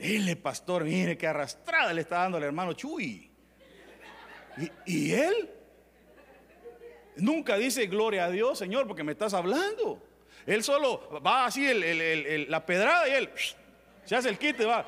Dile, 0.00 0.34
pastor, 0.34 0.84
mire 0.84 1.18
qué 1.18 1.26
arrastrada 1.26 1.92
le 1.92 2.00
está 2.00 2.20
dando 2.20 2.38
al 2.38 2.44
hermano 2.44 2.72
Chuy. 2.72 3.30
Y, 4.86 5.12
él 5.12 5.50
nunca 7.16 7.58
dice 7.58 7.86
gloria 7.86 8.24
a 8.24 8.30
Dios, 8.30 8.58
Señor, 8.58 8.86
porque 8.86 9.04
me 9.04 9.12
estás 9.12 9.34
hablando. 9.34 10.02
Él 10.46 10.64
solo 10.64 11.20
va 11.20 11.44
así 11.44 11.70
la 12.48 12.64
pedrada 12.64 13.08
y 13.08 13.12
él 13.12 13.30
se 14.06 14.16
hace 14.16 14.30
el 14.30 14.38
quite, 14.38 14.64
va. 14.64 14.86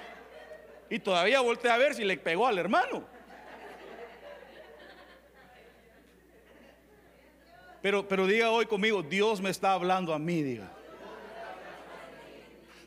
Y 0.89 0.99
todavía 0.99 1.43
voltea 1.43 1.75
a 1.75 1.79
ver 1.79 1.95
si 1.95 2.05
le 2.05 2.17
pegó 2.17 2.47
al 2.47 2.57
hermano. 2.57 3.05
Pero, 7.83 8.09
pero 8.09 8.27
diga 8.27 8.51
hoy 8.51 8.65
conmigo, 8.65 9.03
Dios 9.03 9.43
me 9.43 9.51
está 9.51 9.73
hablando 9.75 10.15
a 10.15 10.19
mí, 10.19 10.43
diga. 10.43 10.71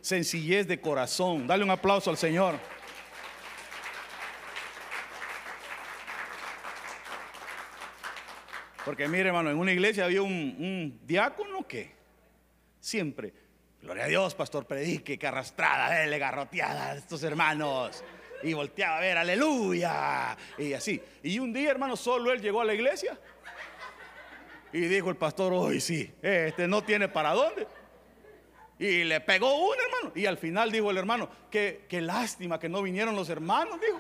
Sencillez 0.06 0.68
de 0.68 0.80
corazón. 0.80 1.48
Dale 1.48 1.64
un 1.64 1.72
aplauso 1.72 2.12
al 2.12 2.18
Señor. 2.18 2.60
Porque 8.86 9.08
mire, 9.08 9.30
hermano, 9.30 9.50
en 9.50 9.58
una 9.58 9.72
iglesia 9.72 10.06
había 10.06 10.22
un, 10.22 11.00
diácono 11.08 11.68
que 11.68 11.96
siempre, 12.80 13.34
gloria 13.82 14.04
a 14.04 14.08
Dios, 14.08 14.36
pastor, 14.36 14.68
predique, 14.68 15.18
que 15.18 15.26
arrastrada, 15.26 15.90
dele 15.90 16.20
garroteada 16.20 16.92
a 16.92 16.96
estos 16.98 17.24
hermanos. 17.24 18.04
Y 18.44 18.54
volteaba 18.54 18.98
a 18.98 19.02
ver, 19.02 19.18
aleluya. 19.18 20.38
Y 20.60 20.74
así. 20.74 21.02
Y 21.24 21.40
un 21.40 21.52
día, 21.52 21.72
hermano, 21.72 21.96
solo 21.96 22.32
él 22.32 22.40
llegó 22.42 22.62
a 22.62 22.66
la 22.66 22.76
iglesia 22.76 23.20
y 24.72 24.82
dijo 24.82 25.10
el 25.10 25.16
pastor, 25.16 25.52
hoy 25.52 25.82
sí, 25.82 26.14
este 26.22 26.68
no 26.68 26.84
tiene 26.84 27.08
para 27.08 27.32
dónde. 27.32 27.66
Y 28.78 29.04
le 29.04 29.22
pegó 29.22 29.56
uno, 29.56 29.76
hermano. 29.82 30.12
Y 30.16 30.26
al 30.26 30.38
final 30.38 30.72
dijo 30.72 30.92
el 30.92 30.98
hermano, 30.98 31.30
qué, 31.50 31.86
qué 31.88 32.02
lástima 32.02 32.60
que 32.60 32.68
no 32.68 32.82
vinieron 32.82 33.16
los 33.16 33.30
hermanos, 33.30 33.80
dijo. 33.80 34.00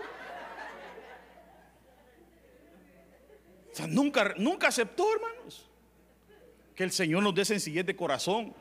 O 3.72 3.76
sea, 3.76 3.88
nunca, 3.88 4.34
nunca 4.38 4.68
aceptó, 4.68 5.06
hermanos. 5.14 5.70
Que 6.76 6.84
el 6.84 6.92
Señor 6.92 7.24
nos 7.24 7.36
dé 7.36 7.46
sencillez 7.46 7.86
de 7.86 7.96
corazón. 7.96 8.54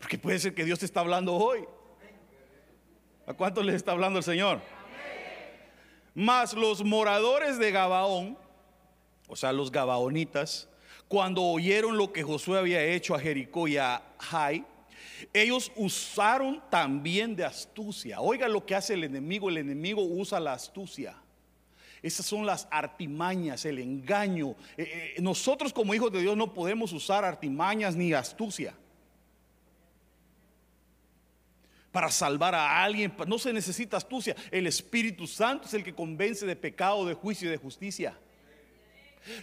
Porque 0.00 0.18
puede 0.18 0.38
ser 0.38 0.54
que 0.54 0.64
Dios 0.64 0.78
te 0.78 0.84
está 0.84 1.00
hablando 1.00 1.34
hoy. 1.34 1.64
¿A 3.26 3.34
cuántos 3.34 3.64
les 3.64 3.74
está 3.74 3.92
hablando 3.92 4.18
el 4.18 4.24
Señor? 4.24 4.60
Más 6.14 6.54
los 6.54 6.82
moradores 6.82 7.58
de 7.58 7.70
Gabaón, 7.70 8.38
o 9.28 9.36
sea, 9.36 9.52
los 9.52 9.70
gabaonitas, 9.70 10.68
cuando 11.06 11.42
oyeron 11.42 11.96
lo 11.96 12.12
que 12.12 12.22
Josué 12.22 12.58
había 12.58 12.82
hecho 12.82 13.14
a 13.14 13.20
Jericó 13.20 13.68
y 13.68 13.76
a 13.76 14.02
Jai, 14.18 14.64
ellos 15.32 15.72
usaron 15.76 16.62
también 16.70 17.34
de 17.36 17.44
astucia. 17.44 18.20
Oiga 18.20 18.48
lo 18.48 18.64
que 18.64 18.74
hace 18.74 18.94
el 18.94 19.04
enemigo. 19.04 19.48
El 19.48 19.58
enemigo 19.58 20.02
usa 20.02 20.40
la 20.40 20.52
astucia. 20.52 21.16
Esas 22.02 22.26
son 22.26 22.46
las 22.46 22.68
artimañas, 22.70 23.64
el 23.64 23.78
engaño. 23.78 24.50
Eh, 24.76 25.14
eh, 25.16 25.20
nosotros 25.20 25.72
como 25.72 25.94
hijos 25.94 26.12
de 26.12 26.20
Dios 26.20 26.36
no 26.36 26.54
podemos 26.54 26.92
usar 26.92 27.24
artimañas 27.24 27.96
ni 27.96 28.12
astucia. 28.12 28.74
Para 31.90 32.10
salvar 32.10 32.54
a 32.54 32.84
alguien 32.84 33.12
no 33.26 33.38
se 33.38 33.52
necesita 33.52 33.96
astucia. 33.96 34.36
El 34.50 34.66
Espíritu 34.66 35.26
Santo 35.26 35.66
es 35.66 35.74
el 35.74 35.82
que 35.82 35.94
convence 35.94 36.46
de 36.46 36.54
pecado, 36.54 37.06
de 37.06 37.14
juicio 37.14 37.48
y 37.48 37.50
de 37.50 37.56
justicia. 37.56 38.16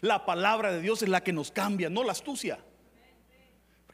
La 0.02 0.26
palabra 0.26 0.72
de 0.72 0.82
Dios 0.82 1.02
es 1.02 1.10
la 1.10 1.22
que 1.22 1.34
nos 1.34 1.52
cambia, 1.52 1.90
no 1.90 2.04
la 2.04 2.14
astucia. 2.14 2.60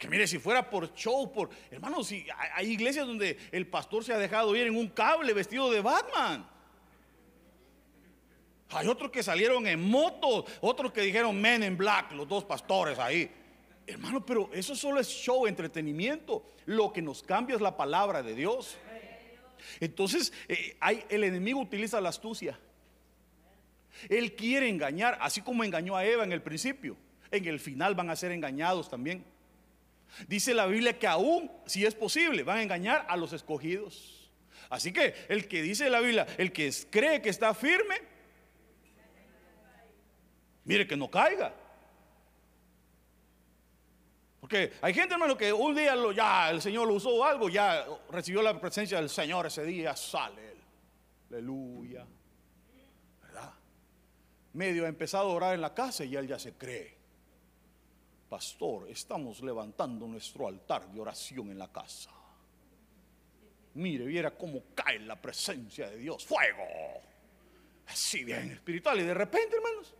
Porque 0.01 0.09
mire, 0.09 0.25
si 0.25 0.39
fuera 0.39 0.67
por 0.67 0.91
show, 0.95 1.31
por 1.31 1.51
hermanos, 1.69 2.07
si 2.07 2.25
hay 2.55 2.71
iglesias 2.71 3.05
donde 3.05 3.37
el 3.51 3.67
pastor 3.67 4.03
se 4.03 4.11
ha 4.11 4.17
dejado 4.17 4.55
ir 4.55 4.65
en 4.65 4.75
un 4.75 4.87
cable 4.87 5.31
vestido 5.31 5.69
de 5.69 5.79
Batman. 5.79 6.49
Hay 8.69 8.87
otros 8.87 9.11
que 9.11 9.21
salieron 9.21 9.67
en 9.67 9.79
moto, 9.79 10.43
otros 10.61 10.91
que 10.91 11.01
dijeron 11.01 11.39
Men 11.39 11.61
en 11.61 11.77
Black, 11.77 12.13
los 12.13 12.27
dos 12.27 12.45
pastores 12.45 12.97
ahí. 12.97 13.29
Hermano, 13.85 14.25
pero 14.25 14.49
eso 14.51 14.75
solo 14.75 14.99
es 14.99 15.07
show, 15.07 15.45
entretenimiento. 15.45 16.47
Lo 16.65 16.91
que 16.91 17.03
nos 17.03 17.21
cambia 17.21 17.55
es 17.55 17.61
la 17.61 17.77
palabra 17.77 18.23
de 18.23 18.33
Dios. 18.33 18.79
Entonces, 19.79 20.33
eh, 20.47 20.77
hay, 20.79 21.05
el 21.09 21.25
enemigo 21.25 21.59
utiliza 21.59 22.01
la 22.01 22.09
astucia. 22.09 22.59
Él 24.09 24.35
quiere 24.35 24.67
engañar, 24.67 25.19
así 25.21 25.41
como 25.41 25.63
engañó 25.63 25.95
a 25.95 26.03
Eva 26.03 26.23
en 26.23 26.31
el 26.31 26.41
principio. 26.41 26.97
En 27.29 27.45
el 27.45 27.59
final 27.59 27.93
van 27.93 28.09
a 28.09 28.15
ser 28.15 28.31
engañados 28.31 28.89
también. 28.89 29.23
Dice 30.28 30.54
la 30.54 30.65
Biblia 30.65 30.97
que 30.97 31.08
aún, 31.08 31.52
si 31.65 31.86
es 31.86 31.95
posible, 31.95 32.43
van 32.43 32.58
a 32.58 32.63
engañar 32.63 33.06
a 33.08 33.17
los 33.17 33.34
escogidos. 33.34 34.30
Así 34.69 34.91
que 34.91 35.15
el 35.30 35.47
que 35.47 35.62
dice 35.62 35.89
la 35.89 36.00
Biblia, 36.00 36.28
el 36.38 36.52
que 36.52 36.71
cree 36.89 37.21
que 37.21 37.30
está 37.30 37.54
firme, 37.54 37.95
mire 40.65 40.88
que 40.88 40.95
no 40.95 41.10
caiga. 41.10 41.54
Porque 44.39 44.74
hay 44.82 44.93
gente, 44.93 45.13
hermano, 45.13 45.38
que 45.38 45.54
un 45.54 45.76
día 45.76 45.95
lo, 45.95 46.12
ya 46.12 46.50
el 46.50 46.62
Señor 46.62 46.88
lo 46.88 46.95
usó 46.95 47.24
algo, 47.24 47.50
ya 47.50 47.86
recibió 48.10 48.41
la 48.41 48.60
presencia 48.60 48.97
del 49.00 49.10
Señor 49.10 49.45
ese 49.45 49.63
día, 49.63 49.95
sale 49.95 50.52
él. 50.52 50.58
Aleluya 51.30 52.06
medio 54.54 54.86
ha 54.86 54.89
empezado 54.89 55.32
a 55.32 55.34
orar 55.34 55.56
en 55.56 55.62
la 55.62 55.74
casa 55.74 56.04
y 56.04 56.15
él 56.15 56.28
ya 56.28 56.39
se 56.39 56.54
cree. 56.54 57.00
Pastor, 58.31 58.89
estamos 58.89 59.41
levantando 59.41 60.07
nuestro 60.07 60.47
altar 60.47 60.89
de 60.89 61.01
oración 61.01 61.51
en 61.51 61.59
la 61.59 61.67
casa. 61.69 62.11
Mire, 63.73 64.05
viera 64.05 64.31
cómo 64.31 64.63
cae 64.73 64.99
la 64.99 65.21
presencia 65.21 65.89
de 65.89 65.97
Dios. 65.97 66.25
Fuego. 66.25 66.63
Así 67.87 68.23
bien 68.23 68.51
espiritual. 68.51 69.01
Y 69.01 69.03
de 69.03 69.13
repente, 69.13 69.57
hermanos, 69.57 69.93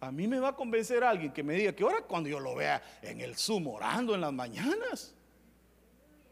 a 0.00 0.10
mí 0.10 0.26
me 0.26 0.40
va 0.40 0.48
a 0.48 0.56
convencer 0.56 1.04
alguien 1.04 1.30
que 1.30 1.42
me 1.42 1.52
diga 1.52 1.74
que 1.74 1.82
ahora 1.82 2.00
cuando 2.00 2.30
yo 2.30 2.40
lo 2.40 2.54
vea 2.54 3.00
en 3.02 3.20
el 3.20 3.36
Zoom 3.36 3.66
orando 3.66 4.14
en 4.14 4.22
las 4.22 4.32
mañanas, 4.32 5.14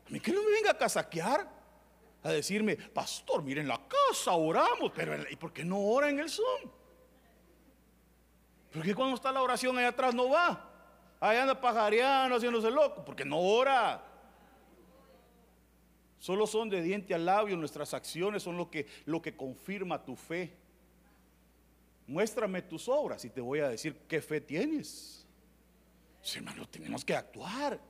a 0.07 0.11
mí 0.11 0.21
que 0.21 0.33
no 0.33 0.43
me 0.43 0.53
venga 0.53 0.71
a 0.71 0.79
casaquear 0.79 1.53
a 2.23 2.31
decirme, 2.31 2.77
pastor, 2.77 3.43
miren 3.43 3.65
en 3.65 3.69
la 3.69 3.87
casa 3.87 4.33
oramos, 4.33 4.91
pero 4.95 5.31
¿y 5.31 5.37
por 5.37 5.53
qué 5.53 5.67
no 5.67 5.79
ora 5.81 6.09
en 6.09 6.21
el 6.21 6.31
Zoom? 6.31 6.63
¿Por 8.73 8.83
qué 8.83 8.95
cuando 8.95 9.15
está 9.15 9.33
la 9.33 9.43
oración 9.43 9.77
allá 9.79 9.89
atrás 9.89 10.15
no 10.15 10.29
va? 10.29 10.71
Ahí 11.21 11.39
anda 11.39 11.59
pajareando, 11.61 12.37
haciéndose 12.37 12.71
loco, 12.71 13.05
porque 13.05 13.25
no 13.25 13.39
ora. 13.39 14.03
Solo 16.19 16.47
son 16.47 16.69
de 16.69 16.83
diente 16.83 17.15
al 17.15 17.25
labio, 17.25 17.57
nuestras 17.57 17.95
acciones 17.95 18.43
son 18.43 18.57
lo 18.57 18.71
que, 18.71 18.87
lo 19.05 19.23
que 19.23 19.37
confirma 19.37 20.05
tu 20.05 20.17
fe. 20.17 20.55
Muéstrame 22.07 22.63
tus 22.63 22.89
obras 22.89 23.25
y 23.25 23.31
te 23.31 23.41
voy 23.41 23.61
a 23.61 23.69
decir 23.69 23.97
qué 24.09 24.21
fe 24.21 24.41
tienes. 24.41 25.27
Sí, 26.23 26.39
hermano, 26.39 26.67
tenemos 26.69 27.05
que 27.05 27.15
actuar. 27.15 27.81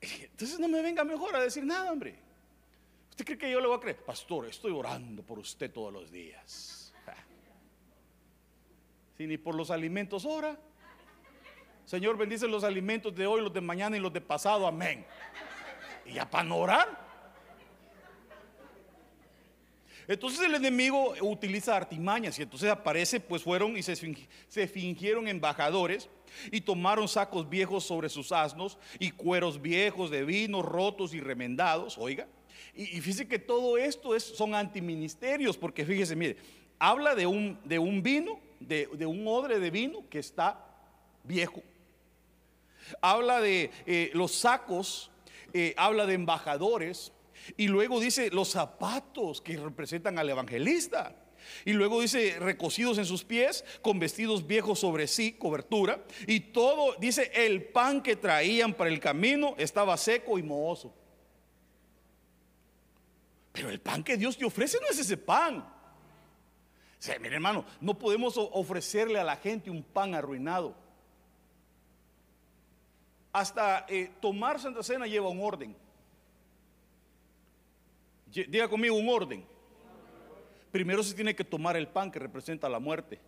Entonces 0.00 0.58
no 0.58 0.68
me 0.68 0.82
venga 0.82 1.04
mejor 1.04 1.36
a 1.36 1.40
decir 1.40 1.64
nada, 1.64 1.92
hombre. 1.92 2.18
¿Usted 3.10 3.24
cree 3.24 3.38
que 3.38 3.50
yo 3.50 3.60
le 3.60 3.66
voy 3.66 3.76
a 3.76 3.80
creer? 3.80 4.02
Pastor, 4.04 4.46
estoy 4.46 4.72
orando 4.72 5.22
por 5.22 5.38
usted 5.38 5.70
todos 5.70 5.92
los 5.92 6.10
días. 6.10 6.79
Si 9.20 9.26
ni 9.26 9.36
por 9.36 9.54
los 9.54 9.70
alimentos 9.70 10.24
ora. 10.24 10.58
Señor, 11.84 12.16
bendice 12.16 12.48
los 12.48 12.64
alimentos 12.64 13.14
de 13.14 13.26
hoy, 13.26 13.42
los 13.42 13.52
de 13.52 13.60
mañana 13.60 13.94
y 13.94 14.00
los 14.00 14.10
de 14.14 14.22
pasado. 14.22 14.66
Amén. 14.66 15.04
Y 16.06 16.14
ya 16.14 16.30
para 16.30 16.42
no 16.42 16.56
orar. 16.56 16.88
Entonces 20.08 20.40
el 20.40 20.54
enemigo 20.54 21.12
utiliza 21.20 21.76
artimañas 21.76 22.38
y 22.38 22.42
entonces 22.44 22.70
aparece, 22.70 23.20
pues 23.20 23.42
fueron 23.42 23.76
y 23.76 23.82
se, 23.82 23.94
se, 24.48 24.66
fingieron 24.66 25.28
embajadores 25.28 26.08
y 26.50 26.62
tomaron 26.62 27.06
sacos 27.06 27.46
viejos 27.46 27.84
sobre 27.84 28.08
sus 28.08 28.32
asnos 28.32 28.78
y 28.98 29.10
cueros 29.10 29.60
viejos 29.60 30.10
de 30.10 30.24
vino 30.24 30.62
rotos 30.62 31.12
y 31.12 31.20
remendados, 31.20 31.98
oiga, 31.98 32.26
y, 32.74 32.86
fíjese 32.86 33.26
que 33.26 33.38
todo 33.38 33.76
esto 33.76 34.14
es, 34.14 34.22
son 34.22 34.54
antiministerios, 34.54 35.56
porque 35.58 35.84
fíjese, 35.84 36.14
mire, 36.14 36.36
habla 36.80 37.14
de 37.14 37.26
un, 37.26 37.60
de 37.64 37.78
un 37.78 38.02
vino, 38.02 38.40
de, 38.58 38.88
un 39.06 39.28
odre 39.28 39.60
de 39.60 39.70
vino 39.70 40.08
que 40.08 40.18
está 40.18 40.66
viejo. 41.22 41.62
habla 43.00 43.40
de 43.40 43.70
eh, 43.86 44.10
los 44.14 44.34
sacos, 44.34 45.12
eh, 45.52 45.74
habla 45.76 46.06
de 46.06 46.14
embajadores, 46.14 47.12
y 47.56 47.68
luego 47.68 48.00
dice 48.00 48.30
los 48.30 48.48
zapatos 48.48 49.40
que 49.40 49.56
representan 49.56 50.18
al 50.18 50.28
evangelista. 50.28 51.14
Y 51.64 51.72
luego 51.72 52.00
dice, 52.00 52.38
recocidos 52.38 52.98
en 52.98 53.06
sus 53.06 53.24
pies, 53.24 53.64
con 53.82 53.98
vestidos 53.98 54.46
viejos 54.46 54.78
sobre 54.78 55.06
sí, 55.06 55.32
cobertura. 55.32 56.04
Y 56.26 56.40
todo, 56.40 56.94
dice, 56.98 57.30
el 57.34 57.64
pan 57.64 58.02
que 58.02 58.16
traían 58.16 58.74
para 58.74 58.90
el 58.90 59.00
camino 59.00 59.54
estaba 59.58 59.96
seco 59.96 60.38
y 60.38 60.42
mohoso. 60.42 60.94
Pero 63.52 63.70
el 63.70 63.80
pan 63.80 64.04
que 64.04 64.16
Dios 64.16 64.36
te 64.36 64.44
ofrece 64.44 64.78
no 64.80 64.88
es 64.88 64.98
ese 64.98 65.16
pan. 65.16 65.79
Sea, 67.00 67.18
mire 67.18 67.36
hermano, 67.36 67.64
no 67.80 67.98
podemos 67.98 68.34
ofrecerle 68.36 69.18
a 69.18 69.24
la 69.24 69.36
gente 69.36 69.70
un 69.70 69.82
pan 69.82 70.14
arruinado. 70.14 70.74
Hasta 73.32 73.86
eh, 73.88 74.10
tomar 74.20 74.60
Santa 74.60 74.82
Cena 74.82 75.06
lleva 75.06 75.30
un 75.30 75.40
orden. 75.40 75.74
Diga 78.26 78.68
conmigo 78.68 78.96
un 78.96 79.08
orden. 79.08 79.42
Primero 80.70 81.02
se 81.02 81.14
tiene 81.14 81.34
que 81.34 81.42
tomar 81.42 81.74
el 81.74 81.88
pan 81.88 82.10
que 82.10 82.18
representa 82.18 82.68
la 82.68 82.78
muerte. 82.78 83.18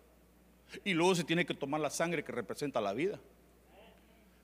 Y 0.83 0.93
luego 0.93 1.15
se 1.15 1.23
tiene 1.23 1.43
que 1.43 1.55
tomar 1.55 1.81
la 1.81 1.89
sangre 1.89 2.23
que 2.23 2.31
representa 2.31 2.79
la 2.79 2.93
vida. 2.93 3.19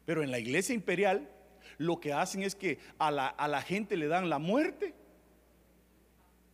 Pero 0.08 0.24
en 0.24 0.32
la 0.32 0.40
iglesia 0.40 0.74
imperial 0.74 1.30
lo 1.78 2.00
que 2.00 2.14
hacen 2.14 2.42
es 2.42 2.56
que 2.56 2.80
a 2.98 3.12
la, 3.12 3.28
a 3.28 3.48
la 3.48 3.62
gente 3.62 3.96
le 3.96 4.08
dan 4.08 4.28
la 4.28 4.40
muerte. 4.40 4.96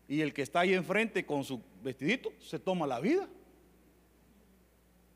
Y 0.07 0.21
el 0.21 0.33
que 0.33 0.41
está 0.41 0.61
ahí 0.61 0.73
enfrente 0.73 1.25
con 1.25 1.43
su 1.43 1.61
vestidito 1.81 2.31
se 2.39 2.59
toma 2.59 2.85
la 2.85 2.99
vida. 2.99 3.27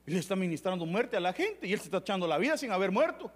Y 0.07 0.11
le 0.11 0.19
está 0.19 0.35
ministrando 0.35 0.85
muerte 0.85 1.15
a 1.15 1.19
la 1.19 1.33
gente. 1.33 1.67
Y 1.67 1.73
él 1.73 1.79
se 1.79 1.85
está 1.85 1.97
echando 1.97 2.27
la 2.27 2.37
vida 2.37 2.57
sin 2.57 2.71
haber 2.71 2.91
muerto. 2.91 3.31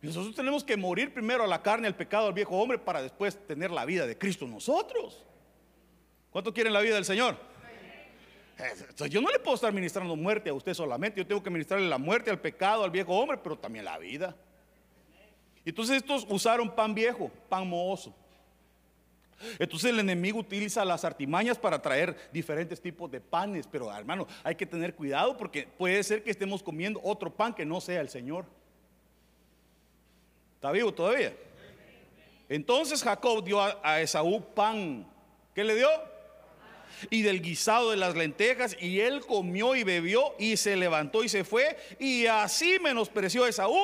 nosotros 0.00 0.34
tenemos 0.36 0.62
que 0.62 0.76
morir 0.76 1.12
primero 1.12 1.42
a 1.42 1.46
la 1.46 1.62
carne, 1.62 1.88
al 1.88 1.96
pecado, 1.96 2.28
al 2.28 2.32
viejo 2.32 2.56
hombre, 2.56 2.78
para 2.78 3.02
después 3.02 3.36
tener 3.46 3.70
la 3.70 3.84
vida 3.84 4.06
de 4.06 4.16
Cristo 4.16 4.46
nosotros. 4.46 5.24
¿Cuánto 6.30 6.52
quieren 6.54 6.72
la 6.72 6.80
vida 6.80 6.94
del 6.94 7.04
Señor? 7.04 7.36
yo 9.10 9.20
no 9.20 9.30
le 9.30 9.38
puedo 9.38 9.54
estar 9.54 9.72
ministrando 9.72 10.16
muerte 10.16 10.48
a 10.48 10.54
usted 10.54 10.72
solamente, 10.72 11.20
yo 11.20 11.26
tengo 11.26 11.42
que 11.42 11.50
ministrarle 11.50 11.88
la 11.88 11.98
muerte 11.98 12.30
al 12.30 12.40
pecado, 12.40 12.84
al 12.84 12.90
viejo 12.90 13.14
hombre, 13.14 13.36
pero 13.36 13.58
también 13.58 13.84
la 13.84 13.98
vida. 13.98 14.34
Entonces 15.64 15.96
estos 15.96 16.26
usaron 16.30 16.74
pan 16.74 16.94
viejo, 16.94 17.30
pan 17.48 17.68
mohoso. 17.68 18.14
Entonces 19.58 19.90
el 19.90 20.00
enemigo 20.00 20.38
utiliza 20.38 20.84
las 20.84 21.04
artimañas 21.04 21.58
para 21.58 21.80
traer 21.80 22.16
diferentes 22.32 22.80
tipos 22.80 23.10
de 23.10 23.20
panes, 23.20 23.66
pero 23.66 23.94
hermano, 23.94 24.26
hay 24.42 24.54
que 24.54 24.66
tener 24.66 24.94
cuidado 24.94 25.36
porque 25.36 25.68
puede 25.76 26.02
ser 26.02 26.22
que 26.22 26.30
estemos 26.30 26.62
comiendo 26.62 27.00
otro 27.02 27.30
pan 27.30 27.52
que 27.52 27.64
no 27.64 27.80
sea 27.80 28.00
el 28.00 28.08
Señor. 28.08 28.46
¿Está 30.54 30.72
vivo 30.72 30.92
todavía? 30.92 31.34
Entonces 32.48 33.02
Jacob 33.02 33.44
dio 33.44 33.60
a 33.60 34.00
Esaú 34.00 34.42
pan. 34.54 35.06
¿Qué 35.54 35.64
le 35.64 35.74
dio? 35.74 35.88
y 37.10 37.22
del 37.22 37.42
guisado 37.42 37.90
de 37.90 37.96
las 37.96 38.16
lentejas, 38.16 38.76
y 38.80 39.00
él 39.00 39.20
comió 39.20 39.76
y 39.76 39.84
bebió 39.84 40.34
y 40.38 40.56
se 40.56 40.76
levantó 40.76 41.24
y 41.24 41.28
se 41.28 41.44
fue, 41.44 41.76
y 41.98 42.26
así 42.26 42.78
menospreció 42.80 43.44
a 43.44 43.48
Esaú. 43.48 43.76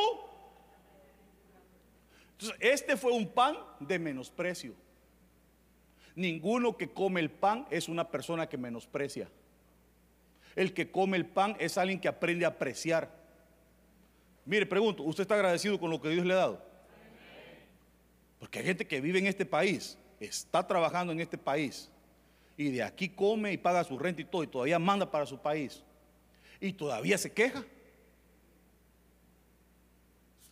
Entonces, 2.32 2.58
este 2.60 2.96
fue 2.96 3.12
un 3.12 3.28
pan 3.28 3.56
de 3.78 3.98
menosprecio. 3.98 4.74
Ninguno 6.14 6.76
que 6.76 6.90
come 6.90 7.20
el 7.20 7.30
pan 7.30 7.66
es 7.70 7.88
una 7.88 8.08
persona 8.10 8.48
que 8.48 8.58
menosprecia. 8.58 9.28
El 10.54 10.74
que 10.74 10.90
come 10.90 11.16
el 11.16 11.26
pan 11.26 11.56
es 11.58 11.78
alguien 11.78 12.00
que 12.00 12.08
aprende 12.08 12.44
a 12.44 12.48
apreciar. 12.48 13.10
Mire, 14.44 14.66
pregunto, 14.66 15.02
¿usted 15.02 15.22
está 15.22 15.34
agradecido 15.34 15.78
con 15.78 15.90
lo 15.90 16.00
que 16.00 16.10
Dios 16.10 16.26
le 16.26 16.34
ha 16.34 16.36
dado? 16.36 16.62
Porque 18.38 18.58
hay 18.58 18.64
gente 18.64 18.86
que 18.86 19.00
vive 19.00 19.20
en 19.20 19.26
este 19.26 19.46
país, 19.46 19.96
está 20.18 20.66
trabajando 20.66 21.12
en 21.12 21.20
este 21.20 21.38
país, 21.38 21.88
y 22.56 22.70
de 22.70 22.82
aquí 22.82 23.08
come 23.08 23.52
y 23.52 23.56
paga 23.56 23.84
su 23.84 23.98
renta 23.98 24.20
y 24.20 24.24
todo, 24.24 24.42
y 24.42 24.48
todavía 24.48 24.78
manda 24.78 25.10
para 25.10 25.24
su 25.26 25.38
país, 25.38 25.82
y 26.60 26.72
todavía 26.72 27.16
se 27.16 27.32
queja. 27.32 27.64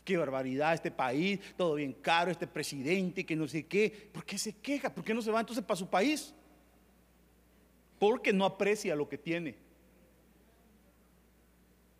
Qué 0.04 0.16
barbaridad 0.16 0.74
este 0.74 0.90
país, 0.90 1.38
todo 1.56 1.74
bien 1.74 1.92
caro, 1.92 2.30
este 2.30 2.46
presidente, 2.46 3.24
que 3.24 3.36
no 3.36 3.46
sé 3.46 3.66
qué. 3.66 4.10
¿Por 4.12 4.24
qué 4.24 4.38
se 4.38 4.54
queja? 4.54 4.92
¿Por 4.92 5.04
qué 5.04 5.14
no 5.14 5.22
se 5.22 5.30
va 5.30 5.40
entonces 5.40 5.64
para 5.64 5.76
su 5.76 5.88
país? 5.88 6.34
Porque 7.98 8.32
no 8.32 8.44
aprecia 8.44 8.96
lo 8.96 9.08
que 9.08 9.18
tiene. 9.18 9.56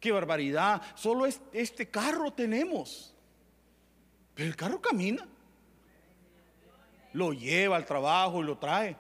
Qué 0.01 0.13
barbaridad. 0.13 0.81
Solo 0.95 1.27
este 1.27 1.89
carro 1.91 2.33
tenemos. 2.33 3.15
Pero 4.35 4.49
el 4.49 4.57
carro 4.57 4.81
camina. 4.81 5.29
Lo 7.13 7.33
lleva 7.33 7.77
al 7.77 7.85
trabajo 7.85 8.41
y 8.41 8.47
lo 8.47 8.57
trae 8.57 8.97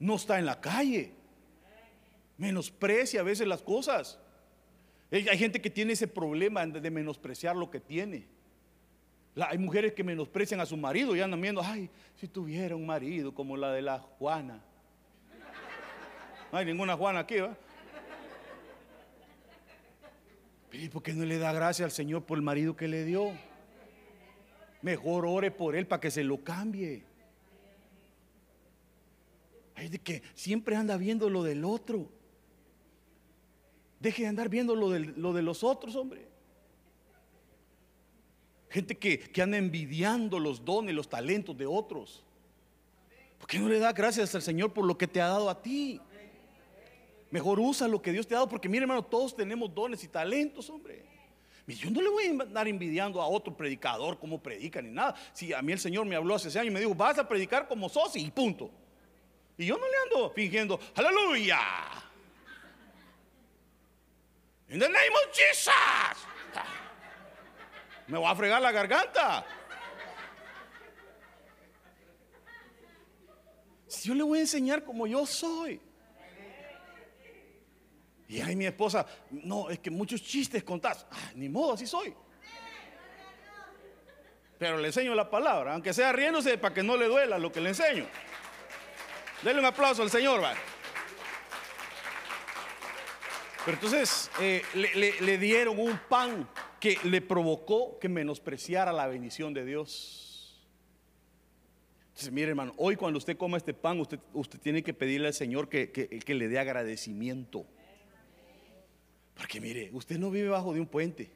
no 0.00 0.16
está 0.16 0.38
en 0.38 0.46
la 0.46 0.60
calle. 0.60 1.12
Menosprecia 2.38 3.20
a 3.20 3.22
veces 3.22 3.46
las 3.46 3.62
cosas. 3.62 4.18
Hay 5.10 5.38
gente 5.38 5.60
que 5.60 5.70
tiene 5.70 5.94
ese 5.94 6.06
problema 6.06 6.64
de 6.64 6.90
menospreciar 6.90 7.56
lo 7.56 7.70
que 7.70 7.80
tiene. 7.80 8.26
Hay 9.36 9.58
mujeres 9.58 9.92
que 9.92 10.04
menosprecian 10.04 10.60
a 10.60 10.66
su 10.66 10.76
marido 10.76 11.16
y 11.16 11.20
andan 11.20 11.40
viendo, 11.40 11.62
ay, 11.62 11.88
si 12.16 12.28
tuviera 12.28 12.76
un 12.76 12.86
marido 12.86 13.34
como 13.34 13.56
la 13.56 13.72
de 13.72 13.82
la 13.82 13.98
Juana. 13.98 14.62
No 16.52 16.58
hay 16.58 16.66
ninguna 16.66 16.96
Juana 16.96 17.20
aquí, 17.20 17.38
¿va? 17.38 17.56
¿por 20.92 21.02
qué 21.02 21.12
no 21.12 21.24
le 21.24 21.38
da 21.38 21.52
gracia 21.52 21.84
al 21.84 21.90
Señor 21.90 22.24
por 22.24 22.38
el 22.38 22.42
marido 22.42 22.76
que 22.76 22.88
le 22.88 23.04
dio? 23.04 23.32
Mejor 24.82 25.26
ore 25.26 25.50
por 25.50 25.76
él 25.76 25.86
para 25.86 26.00
que 26.00 26.10
se 26.10 26.24
lo 26.24 26.42
cambie. 26.42 27.04
Hay 29.74 29.88
de 29.88 29.98
que 29.98 30.22
siempre 30.34 30.76
anda 30.76 30.96
viendo 30.96 31.28
lo 31.28 31.42
del 31.42 31.64
otro. 31.64 32.08
Deje 34.00 34.22
de 34.22 34.28
andar 34.28 34.48
viendo 34.48 34.74
lo 34.74 34.90
de, 34.90 35.00
lo 35.00 35.32
de 35.32 35.42
los 35.42 35.62
otros, 35.62 35.94
hombre. 35.94 36.26
Gente 38.70 38.96
que, 38.96 39.18
que 39.18 39.42
anda 39.42 39.58
envidiando 39.58 40.38
los 40.38 40.64
dones, 40.64 40.94
los 40.94 41.08
talentos 41.08 41.56
de 41.56 41.66
otros. 41.66 42.24
¿Por 43.38 43.46
qué 43.46 43.58
no 43.58 43.68
le 43.68 43.78
da 43.78 43.92
gracias 43.92 44.34
al 44.34 44.42
Señor 44.42 44.72
por 44.72 44.86
lo 44.86 44.96
que 44.96 45.06
te 45.06 45.20
ha 45.20 45.28
dado 45.28 45.50
a 45.50 45.60
ti? 45.60 46.00
Mejor 47.30 47.60
usa 47.60 47.86
lo 47.86 48.00
que 48.00 48.12
Dios 48.12 48.26
te 48.26 48.34
ha 48.34 48.38
dado, 48.38 48.48
porque 48.48 48.68
mire 48.68 48.82
hermano, 48.82 49.04
todos 49.04 49.36
tenemos 49.36 49.72
dones 49.72 50.02
y 50.02 50.08
talentos, 50.08 50.68
hombre. 50.70 51.04
Yo 51.66 51.90
no 51.90 52.00
le 52.00 52.08
voy 52.08 52.24
a 52.24 52.30
andar 52.30 52.66
envidiando 52.66 53.20
a 53.20 53.28
otro 53.28 53.56
predicador 53.56 54.18
como 54.18 54.42
predica 54.42 54.82
ni 54.82 54.90
nada. 54.90 55.14
Si 55.32 55.52
a 55.52 55.62
mí 55.62 55.72
el 55.72 55.78
Señor 55.78 56.06
me 56.06 56.16
habló 56.16 56.34
hace 56.34 56.48
ese 56.48 56.58
año 56.58 56.70
y 56.70 56.74
me 56.74 56.80
dijo, 56.80 56.94
vas 56.94 57.18
a 57.18 57.28
predicar 57.28 57.68
como 57.68 57.88
sos 57.88 58.16
y 58.16 58.30
punto. 58.30 58.70
Y 59.56 59.66
yo 59.66 59.76
no 59.76 59.84
le 59.88 59.96
ando 60.04 60.30
fingiendo, 60.30 60.80
aleluya. 60.94 61.58
In 64.70 64.78
the 64.78 64.86
name 64.86 65.12
of 65.12 65.32
Jesus. 65.32 65.74
Me 68.06 68.18
voy 68.18 68.30
a 68.30 68.34
fregar 68.36 68.62
la 68.62 68.70
garganta. 68.70 69.44
Si 73.88 74.08
yo 74.08 74.14
le 74.14 74.22
voy 74.22 74.38
a 74.38 74.42
enseñar 74.42 74.84
como 74.84 75.08
yo 75.08 75.26
soy. 75.26 75.80
Y 78.28 78.40
ahí 78.40 78.54
mi 78.54 78.66
esposa, 78.66 79.04
no, 79.30 79.70
es 79.70 79.80
que 79.80 79.90
muchos 79.90 80.22
chistes 80.22 80.62
contás. 80.62 81.04
Ah, 81.10 81.32
ni 81.34 81.48
modo, 81.48 81.72
así 81.72 81.84
soy. 81.84 82.14
Pero 84.56 84.78
le 84.78 84.86
enseño 84.86 85.16
la 85.16 85.28
palabra, 85.28 85.72
aunque 85.72 85.92
sea 85.92 86.12
riéndose 86.12 86.58
para 86.58 86.72
que 86.72 86.84
no 86.84 86.96
le 86.96 87.06
duela 87.06 87.38
lo 87.38 87.50
que 87.50 87.60
le 87.60 87.70
enseño. 87.70 88.06
Denle 89.42 89.58
un 89.58 89.66
aplauso 89.66 90.02
al 90.02 90.10
Señor. 90.10 90.42
Pero 93.64 93.76
entonces 93.76 94.30
eh, 94.40 94.62
le, 94.74 95.38
dieron 95.38 95.78
un 95.78 95.98
pan 96.08 96.48
que 96.80 96.98
le 97.04 97.20
provocó 97.20 97.98
que 97.98 98.08
menospreciara 98.08 98.92
la 98.92 99.06
bendición 99.06 99.52
de 99.52 99.64
Dios. 99.64 100.66
Entonces, 102.08 102.32
mire 102.32 102.48
hermano, 102.48 102.72
hoy 102.78 102.96
cuando 102.96 103.18
usted 103.18 103.36
coma 103.36 103.58
este 103.58 103.74
pan, 103.74 104.00
usted, 104.00 104.18
usted 104.32 104.58
tiene 104.60 104.82
que 104.82 104.94
pedirle 104.94 105.28
al 105.28 105.34
Señor 105.34 105.68
que, 105.68 105.90
que 105.90 106.34
le 106.34 106.48
dé 106.48 106.58
agradecimiento. 106.58 107.66
Porque 109.34 109.60
mire, 109.60 109.90
usted 109.92 110.18
no 110.18 110.30
vive 110.30 110.48
bajo 110.48 110.72
de 110.72 110.80
un 110.80 110.86
puente. 110.86 111.30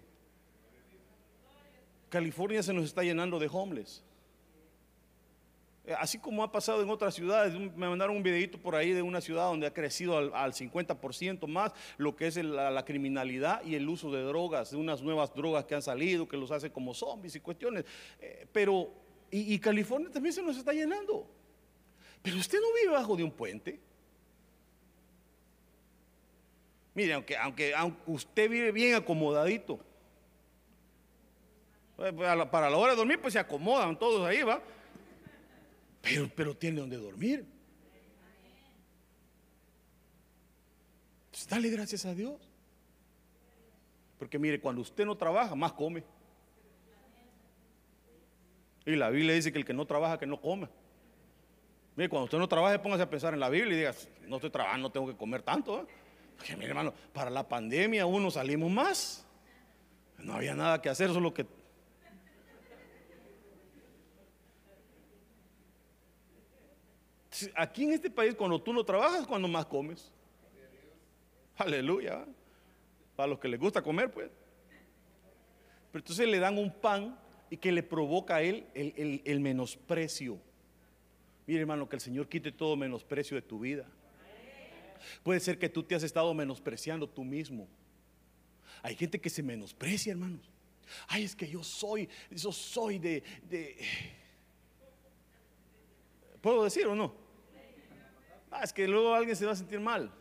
California 2.09 2.63
se 2.63 2.73
nos 2.73 2.85
está 2.85 3.03
llenando 3.03 3.39
de 3.39 3.49
homeless. 3.51 4.03
Eh, 5.87 5.95
así 5.99 6.19
como 6.19 6.43
ha 6.43 6.51
pasado 6.51 6.83
en 6.83 6.89
otras 6.89 7.15
ciudades, 7.15 7.53
me 7.55 7.89
mandaron 7.89 8.17
un 8.17 8.23
videito 8.23 8.57
por 8.59 8.75
ahí 8.75 8.93
de 8.93 9.03
una 9.03 9.21
ciudad 9.21 9.45
donde 9.45 9.67
ha 9.67 9.75
crecido 9.75 10.17
al, 10.17 10.53
50% 10.53 11.47
más 11.47 11.73
lo 11.99 12.17
que 12.17 12.27
es 12.27 12.37
la, 12.37 12.85
criminalidad 12.85 13.63
y 13.65 13.75
el 13.75 13.87
uso 13.89 14.11
de 14.11 14.23
drogas, 14.23 14.71
de 14.71 14.79
unas 14.79 15.03
nuevas 15.03 15.35
drogas 15.35 15.67
que 15.67 15.75
han 15.75 15.83
salido, 15.83 16.27
que 16.27 16.39
los 16.39 16.51
hace 16.51 16.71
como 16.71 16.95
zombies 16.95 17.37
y 17.37 17.41
cuestiones. 17.41 17.85
Eh, 18.19 18.47
pero, 18.51 18.91
y, 19.31 19.59
California 19.59 20.11
también 20.11 20.33
se 20.33 20.43
nos 20.43 20.57
está 20.57 20.73
llenando. 20.73 21.29
Pero 22.23 22.39
usted 22.39 22.59
no 22.61 22.73
vive 22.81 22.93
bajo 22.93 23.17
de 23.17 23.25
un 23.25 23.31
puente. 23.31 23.79
Mire, 26.95 27.13
aunque, 27.13 27.37
aunque, 27.37 27.75
usted 28.07 28.49
vive 28.49 28.73
bien 28.73 28.95
acomodadito, 28.95 29.81
pues, 31.97 32.13
para 32.51 32.71
la 32.71 32.77
hora 32.77 32.93
de 32.93 32.97
dormir, 32.97 33.21
pues 33.21 33.35
se 33.35 33.39
acomodan 33.39 33.99
todos 33.99 34.27
ahí, 34.27 34.43
¿va? 34.43 34.63
Pero, 36.05 36.31
pero 36.37 36.55
tiene 36.55 36.81
donde 36.81 36.97
dormir. 36.99 37.47
Pues, 41.31 41.49
dale 41.49 41.71
gracias 41.71 42.05
a 42.05 42.15
Dios. 42.15 42.41
Porque 44.19 44.39
mire, 44.39 44.61
cuando 44.61 44.83
usted 44.83 45.05
no 45.05 45.17
trabaja, 45.17 45.55
más 45.55 45.73
come. 45.73 46.05
Y 48.87 48.97
la 48.97 49.09
Biblia 49.09 49.35
dice 49.35 49.51
que 49.51 49.59
el 49.59 49.65
que 49.65 49.73
no 49.73 49.87
trabaja, 49.87 50.19
que 50.19 50.27
no 50.27 50.41
come. 50.41 50.69
Mire, 51.97 52.09
cuando 52.11 52.25
usted 52.25 52.39
no 52.39 52.49
trabaja, 52.49 52.81
póngase 52.83 53.03
a 53.03 53.11
pensar 53.11 53.33
en 53.33 53.41
la 53.41 53.49
Biblia 53.49 53.75
y 53.75 53.79
diga, 53.79 53.95
no 54.27 54.37
estoy 54.37 54.51
trabajando, 54.51 54.89
no 54.89 54.93
tengo 54.93 55.07
que 55.07 55.17
comer 55.17 55.43
tanto. 55.43 55.81
¿eh? 55.81 55.87
Porque 56.37 56.55
mire, 56.55 56.69
hermano, 56.69 56.93
para 57.13 57.31
la 57.31 57.49
pandemia 57.49 58.05
uno 58.05 58.31
salimos 58.31 58.71
más. 58.71 59.27
No 60.19 60.35
había 60.35 60.55
nada 60.55 60.83
que 60.83 60.91
hacer, 60.91 61.11
solo 61.11 61.33
que... 61.33 61.47
Aquí 67.55 67.85
en 67.85 67.93
este 67.93 68.11
país, 68.11 68.35
cuando 68.35 68.61
tú 68.61 68.73
no 68.73 68.85
trabajas, 68.85 69.27
cuando 69.27 69.49
más 69.49 69.67
comes. 69.67 70.13
Aleluya. 71.57 72.25
Para 73.17 73.29
los 73.29 73.39
que 73.39 73.49
les 73.49 73.59
gusta 73.59 73.83
comer, 73.83 74.11
pues. 74.11 74.31
Pero 75.91 76.03
entonces 76.03 76.29
le 76.29 76.39
dan 76.39 76.59
un 76.59 76.73
pan 76.73 77.19
y 77.51 77.57
que 77.57 77.71
le 77.71 77.83
provoca 77.83 78.37
a 78.37 78.43
él 78.43 78.67
el, 78.75 79.23
el 79.25 79.41
menosprecio. 79.41 80.39
Mire, 81.47 81.61
hermano, 81.61 81.89
que 81.89 81.97
el 81.97 82.01
Señor 82.01 82.29
quite 82.29 82.51
todo 82.51 82.77
menosprecio 82.77 83.37
de 83.37 83.43
tu 83.43 83.61
vida. 83.61 83.87
Puede 85.23 85.41
ser 85.41 85.59
que 85.59 85.69
tú 85.69 85.83
te 85.83 85.95
has 85.95 86.03
estado 86.03 86.33
menospreciando 86.35 87.09
tú 87.09 87.23
mismo. 87.23 87.69
Hay 88.83 88.97
gente 88.97 89.21
que 89.21 89.31
se 89.31 89.43
menosprecia, 89.43 90.13
hermanos. 90.13 90.51
Ay, 91.09 91.25
es 91.25 91.37
que 91.37 91.49
yo 91.49 91.63
soy, 91.63 92.09
yo 92.31 92.53
soy 92.53 92.99
de, 92.99 93.23
de... 93.49 93.77
¿Puedo 96.41 96.65
decir 96.65 96.87
o 96.87 96.95
no? 96.95 97.24
Ah, 98.57 98.61
es 98.63 98.73
que 98.73 98.87
luego 98.87 99.13
alguien 99.13 99.35
se 99.35 99.45
va 99.45 99.51
a 99.51 99.57
sentir 99.57 99.81
mal. 99.81 100.13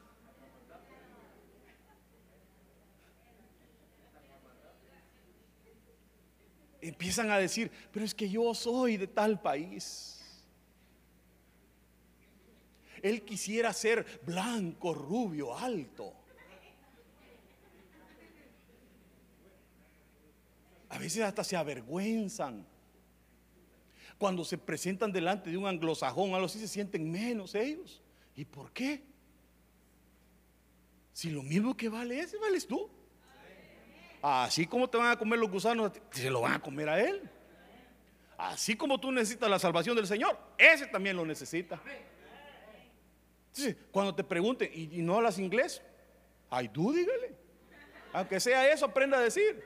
Empiezan 6.82 7.30
a 7.30 7.38
decir, 7.38 7.72
pero 7.92 8.04
es 8.04 8.16
que 8.16 8.28
yo 8.28 8.56
soy 8.56 8.98
de 8.98 9.06
tal 9.06 9.40
país. 9.40 10.20
Él 13.04 13.22
quisiera 13.22 13.72
ser 13.72 14.20
blanco, 14.26 14.96
rubio, 14.96 15.56
alto. 15.56 16.12
A 20.90 20.98
veces 20.98 21.22
hasta 21.22 21.44
se 21.44 21.56
avergüenzan. 21.56 22.66
Cuando 24.18 24.44
se 24.44 24.58
presentan 24.58 25.12
delante 25.12 25.52
de 25.52 25.58
un 25.58 25.68
anglosajón, 25.68 26.34
algo 26.34 26.48
así 26.48 26.58
se 26.58 26.68
sienten 26.68 27.12
menos 27.12 27.54
ellos. 27.54 28.03
¿Y 28.36 28.46
por 28.46 28.72
qué? 28.72 29.04
Si 31.14 31.30
lo 31.30 31.44
mismo 31.44 31.78
que 31.78 31.90
vale 31.90 32.20
ese, 32.20 32.38
vales 32.38 32.68
tú. 32.68 32.90
Así 34.22 34.66
como 34.66 34.90
te 34.90 34.98
van 34.98 35.12
a 35.12 35.18
comer 35.18 35.38
los 35.38 35.52
gusanos, 35.52 35.92
se 36.12 36.30
lo 36.30 36.42
van 36.42 36.54
a 36.54 36.60
comer 36.60 36.90
a 36.90 37.00
él. 37.00 37.30
Así 38.38 38.76
como 38.76 39.00
tú 39.00 39.12
necesitas 39.12 39.50
la 39.50 39.60
salvación 39.60 39.96
del 39.96 40.08
Señor, 40.08 40.38
ese 40.58 40.88
también 40.88 41.16
lo 41.16 41.26
necesita 41.26 41.80
cuando 43.92 44.16
te 44.16 44.24
pregunten, 44.24 44.70
¿y, 44.74 45.02
no 45.02 45.16
hablas 45.16 45.38
inglés? 45.38 45.82
I 46.52 46.68
do, 46.68 46.92
dígale. 46.92 47.36
Aunque 48.12 48.40
sea 48.40 48.72
eso, 48.72 48.86
aprenda 48.86 49.18
a 49.18 49.22
decir. 49.22 49.64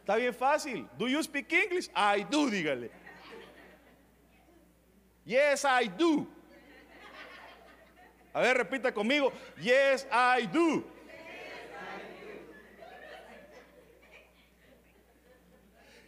Está 0.00 0.16
bien 0.16 0.34
fácil. 0.34 0.88
Do 0.98 1.08
you 1.08 1.22
speak 1.22 1.52
English? 1.52 1.88
I 1.90 2.24
do, 2.24 2.48
dígale. 2.48 2.90
Yes, 5.24 5.64
I 5.64 5.88
do. 5.88 6.26
A 8.32 8.40
ver, 8.40 8.56
repita 8.56 8.92
conmigo. 8.92 9.32
Yes, 9.60 10.06
I 10.10 10.46
do. 10.46 10.84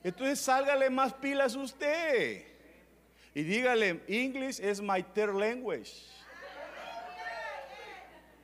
Entonces 0.02 0.38
sálgale 0.38 0.90
más 0.90 1.14
pilas 1.14 1.54
usted. 1.56 2.44
Y 3.34 3.42
dígale, 3.42 4.00
English 4.06 4.60
is 4.60 4.80
my 4.80 5.02
third 5.02 5.34
language. 5.34 5.90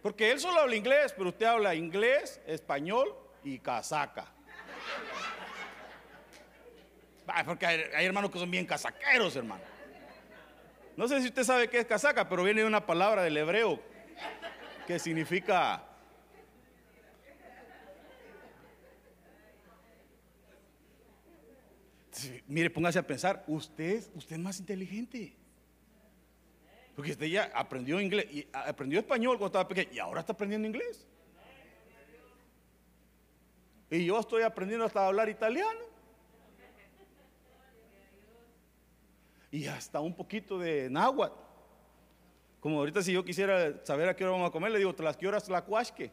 Porque 0.03 0.31
él 0.31 0.41
solo 0.41 0.61
habla 0.61 0.75
inglés, 0.75 1.13
pero 1.17 1.29
usted 1.29 1.47
habla 1.47 1.75
inglés, 1.75 2.41
español 2.47 3.15
y 3.45 3.59
casaca. 3.59 4.27
porque 7.45 7.67
hay, 7.67 8.07
hermanos 8.07 8.31
que 8.31 8.39
son 8.39 8.51
bien 8.51 8.67
casaqueros, 8.67 9.37
hermano. 9.37 9.63
No 10.97 11.09
sé 11.09 11.21
si 11.21 11.29
usted 11.29 11.45
sabe 11.45 11.69
qué 11.69 11.79
es 11.81 11.87
casaca, 11.87 12.29
pero 12.29 12.45
viene 12.45 12.61
de 12.61 12.67
una 12.67 12.85
palabra 12.85 13.23
del 13.23 13.37
hebreo 13.37 13.81
que 14.87 14.99
significa 14.99 15.87
Mire, 22.47 22.69
póngase 22.69 22.99
a 22.99 23.07
pensar, 23.07 23.45
usted, 23.47 24.05
usted 24.15 24.37
es 24.37 24.43
más 24.43 24.59
inteligente. 24.59 25.33
Porque 26.95 27.13
usted 27.13 27.27
ya 27.27 27.45
aprendió 27.55 28.01
inglés, 28.01 28.27
y 28.31 28.47
aprendió 28.53 28.99
español 28.99 29.39
cuando 29.39 29.47
estaba 29.47 29.69
pequeño 29.69 29.91
y 29.93 29.99
ahora 29.99 30.21
está 30.21 30.33
aprendiendo 30.33 30.67
inglés. 30.67 31.07
Y 33.91 34.05
yo 34.05 34.21
estoy 34.21 34.43
aprendiendo 34.43 34.85
hasta 34.85 35.07
hablar 35.07 35.29
italiano. 35.29 35.90
Y 39.51 39.67
hasta 39.67 40.01
un 40.01 40.15
poquito 40.15 40.59
de 40.59 40.89
náhuatl. 40.91 41.35
Como 42.61 42.79
ahorita 42.79 43.03
si 43.03 43.13
yo 43.13 43.25
quisiera 43.25 43.85
saber 43.85 44.09
a 44.09 44.15
qué 44.15 44.25
hora 44.25 44.33
vamos 44.33 44.49
a 44.49 44.53
comer, 44.53 44.71
le 44.71 44.79
digo, 44.79 44.95
las 44.99 45.17
que 45.17 45.27
horas 45.27 45.49
la 45.49 45.65
cuasque. 45.65 46.13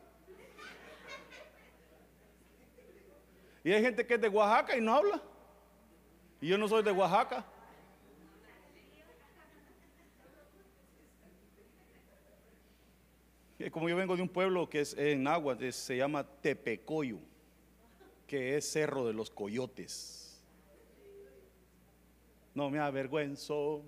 Y 3.63 3.73
hay 3.73 3.81
gente 3.81 4.07
que 4.07 4.13
es 4.13 4.21
de 4.21 4.29
Oaxaca 4.29 4.77
y 4.77 4.81
no 4.81 4.95
habla. 4.95 5.21
Y 6.39 6.47
yo 6.47 6.57
no 6.57 6.67
soy 6.69 6.83
de 6.83 6.91
Oaxaca. 6.91 7.45
Como 13.71 13.89
yo 13.89 13.95
vengo 13.95 14.15
de 14.15 14.21
un 14.21 14.29
pueblo 14.29 14.69
que 14.69 14.81
es 14.81 14.95
en 14.97 15.27
agua, 15.27 15.57
se 15.71 15.97
llama 15.97 16.23
Tepecoyo, 16.23 17.17
que 18.25 18.55
es 18.55 18.71
Cerro 18.71 19.05
de 19.05 19.13
los 19.13 19.29
Coyotes. 19.29 20.26
No 22.57 22.71
me 22.71 22.79
avergüenzo. 22.79 23.85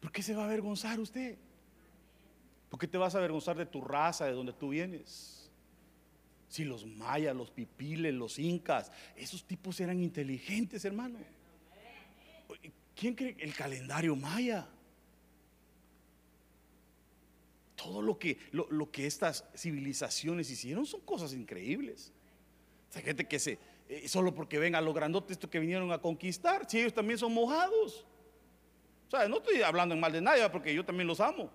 ¿Por 0.00 0.10
qué 0.10 0.22
se 0.22 0.34
va 0.34 0.44
a 0.44 0.46
avergonzar 0.46 0.98
usted? 0.98 1.36
¿Por 2.70 2.80
qué 2.80 2.88
te 2.88 2.96
vas 2.96 3.14
a 3.14 3.18
avergonzar 3.18 3.54
de 3.54 3.66
tu 3.66 3.82
raza, 3.82 4.24
de 4.24 4.32
donde 4.32 4.54
tú 4.54 4.70
vienes? 4.70 5.50
Si 6.48 6.64
los 6.64 6.86
mayas, 6.86 7.36
los 7.36 7.50
pipiles, 7.50 8.14
los 8.14 8.38
incas, 8.38 8.90
esos 9.14 9.44
tipos 9.44 9.78
eran 9.78 10.00
inteligentes, 10.00 10.86
hermano. 10.86 11.18
¿Quién 12.96 13.14
cree 13.14 13.36
el 13.40 13.54
calendario 13.54 14.16
maya? 14.16 14.66
todo 17.76 18.00
lo 18.00 18.18
que, 18.18 18.38
lo, 18.52 18.90
que 18.90 19.06
estas 19.06 19.44
civilizaciones 19.54 20.48
hicieron 20.48 20.86
son 20.86 21.02
cosas 21.02 21.34
increíbles. 21.34 22.14
Hay 22.94 23.02
gente 23.02 23.28
que 23.28 23.38
se, 23.38 23.58
eh, 23.88 24.08
solo 24.08 24.34
porque 24.34 24.58
ven 24.58 24.74
a 24.74 24.80
los 24.80 24.94
grandotes 24.94 25.32
estos 25.32 25.50
que 25.50 25.58
vinieron 25.58 25.92
a 25.92 25.98
conquistar, 25.98 26.68
si 26.68 26.80
ellos 26.80 26.94
también 26.94 27.18
son 27.18 27.32
mojados. 27.34 28.06
O 29.08 29.10
sea, 29.10 29.28
no 29.28 29.36
estoy 29.36 29.62
hablando 29.62 29.94
en 29.94 30.00
mal 30.00 30.12
de 30.12 30.20
nadie, 30.20 30.48
porque 30.50 30.74
yo 30.74 30.84
también 30.84 31.06
los 31.06 31.20
amo. 31.20 31.50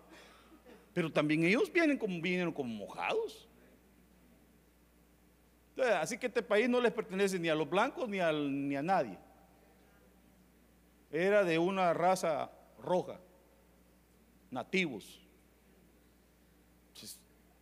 Pero 0.94 1.12
también 1.12 1.44
ellos 1.44 1.72
vienen 1.72 1.98
como, 1.98 2.22
vinieron 2.22 2.54
como 2.54 2.74
mojados. 2.74 3.48
así 6.00 6.18
que 6.18 6.28
este 6.28 6.44
país 6.44 6.70
no 6.70 6.80
les 6.80 6.92
pertenece 6.92 7.40
ni 7.40 7.50
a 7.50 7.56
los 7.56 7.70
blancos 7.70 8.08
ni, 8.08 8.18
ni 8.18 8.76
a 8.76 8.84
nadie. 8.84 9.18
Era 11.12 11.44
de 11.44 11.58
una 11.58 11.94
raza 11.94 12.52
roja, 12.80 13.20
nativos. 14.52 15.22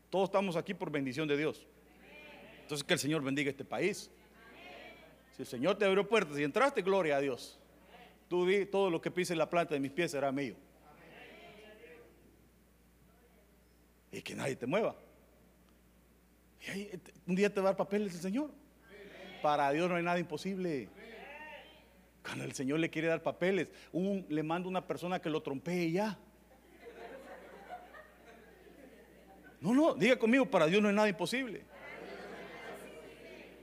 Todos 0.10 0.30
estamos 0.30 0.56
aquí 0.56 0.74
por 0.74 0.90
bendición 0.90 1.28
de 1.28 1.38
Dios. 1.38 1.66
Entonces 2.62 2.84
que 2.84 2.94
el 2.94 3.00
Señor 3.00 3.24
bendiga 3.24 3.50
este 3.50 3.66
país. 3.66 4.10
Si 5.38 5.44
el 5.44 5.48
Señor 5.48 5.78
te 5.78 5.86
abrió 5.86 6.08
puertas 6.08 6.40
y 6.40 6.44
entraste, 6.44 6.82
gloria 6.82 7.18
a 7.18 7.20
Dios. 7.20 7.60
Tú 8.28 8.48
di, 8.48 8.66
todo 8.66 8.90
lo 8.90 9.00
que 9.00 9.12
pise 9.12 9.36
la 9.36 9.48
planta 9.48 9.76
de 9.76 9.80
mis 9.80 9.92
pies 9.92 10.10
será 10.10 10.32
mío. 10.32 10.56
Y 14.12 14.22
que 14.24 14.34
nadie 14.34 14.56
te 14.56 14.66
mueva. 14.66 14.96
Y 16.66 16.70
ahí, 16.72 17.02
un 17.28 17.36
día 17.36 17.54
te 17.54 17.62
va 17.62 17.70
a 17.70 17.72
dar 17.74 17.78
papeles 17.78 18.16
el 18.16 18.22
Señor. 18.22 18.50
Para 19.44 19.70
Dios 19.72 19.88
no 19.88 19.96
hay 19.96 20.04
nada 20.04 20.18
imposible. 20.18 20.90
Cuando 22.24 22.44
el 22.44 22.54
Señor 22.54 22.80
le 22.80 22.90
quiere 22.90 23.08
dar 23.08 23.22
papeles, 23.22 23.72
le 23.94 24.44
manda 24.44 24.68
una 24.68 24.88
persona 24.88 25.22
que 25.22 25.30
lo 25.30 25.44
trompee 25.44 25.92
ya. 25.92 26.18
No, 29.62 29.74
no, 29.76 29.94
diga 29.94 30.18
conmigo, 30.18 30.48
para 30.48 30.66
Dios 30.66 30.82
no 30.82 30.90
es 30.90 30.96
nada 30.96 31.10
imposible. 31.10 31.64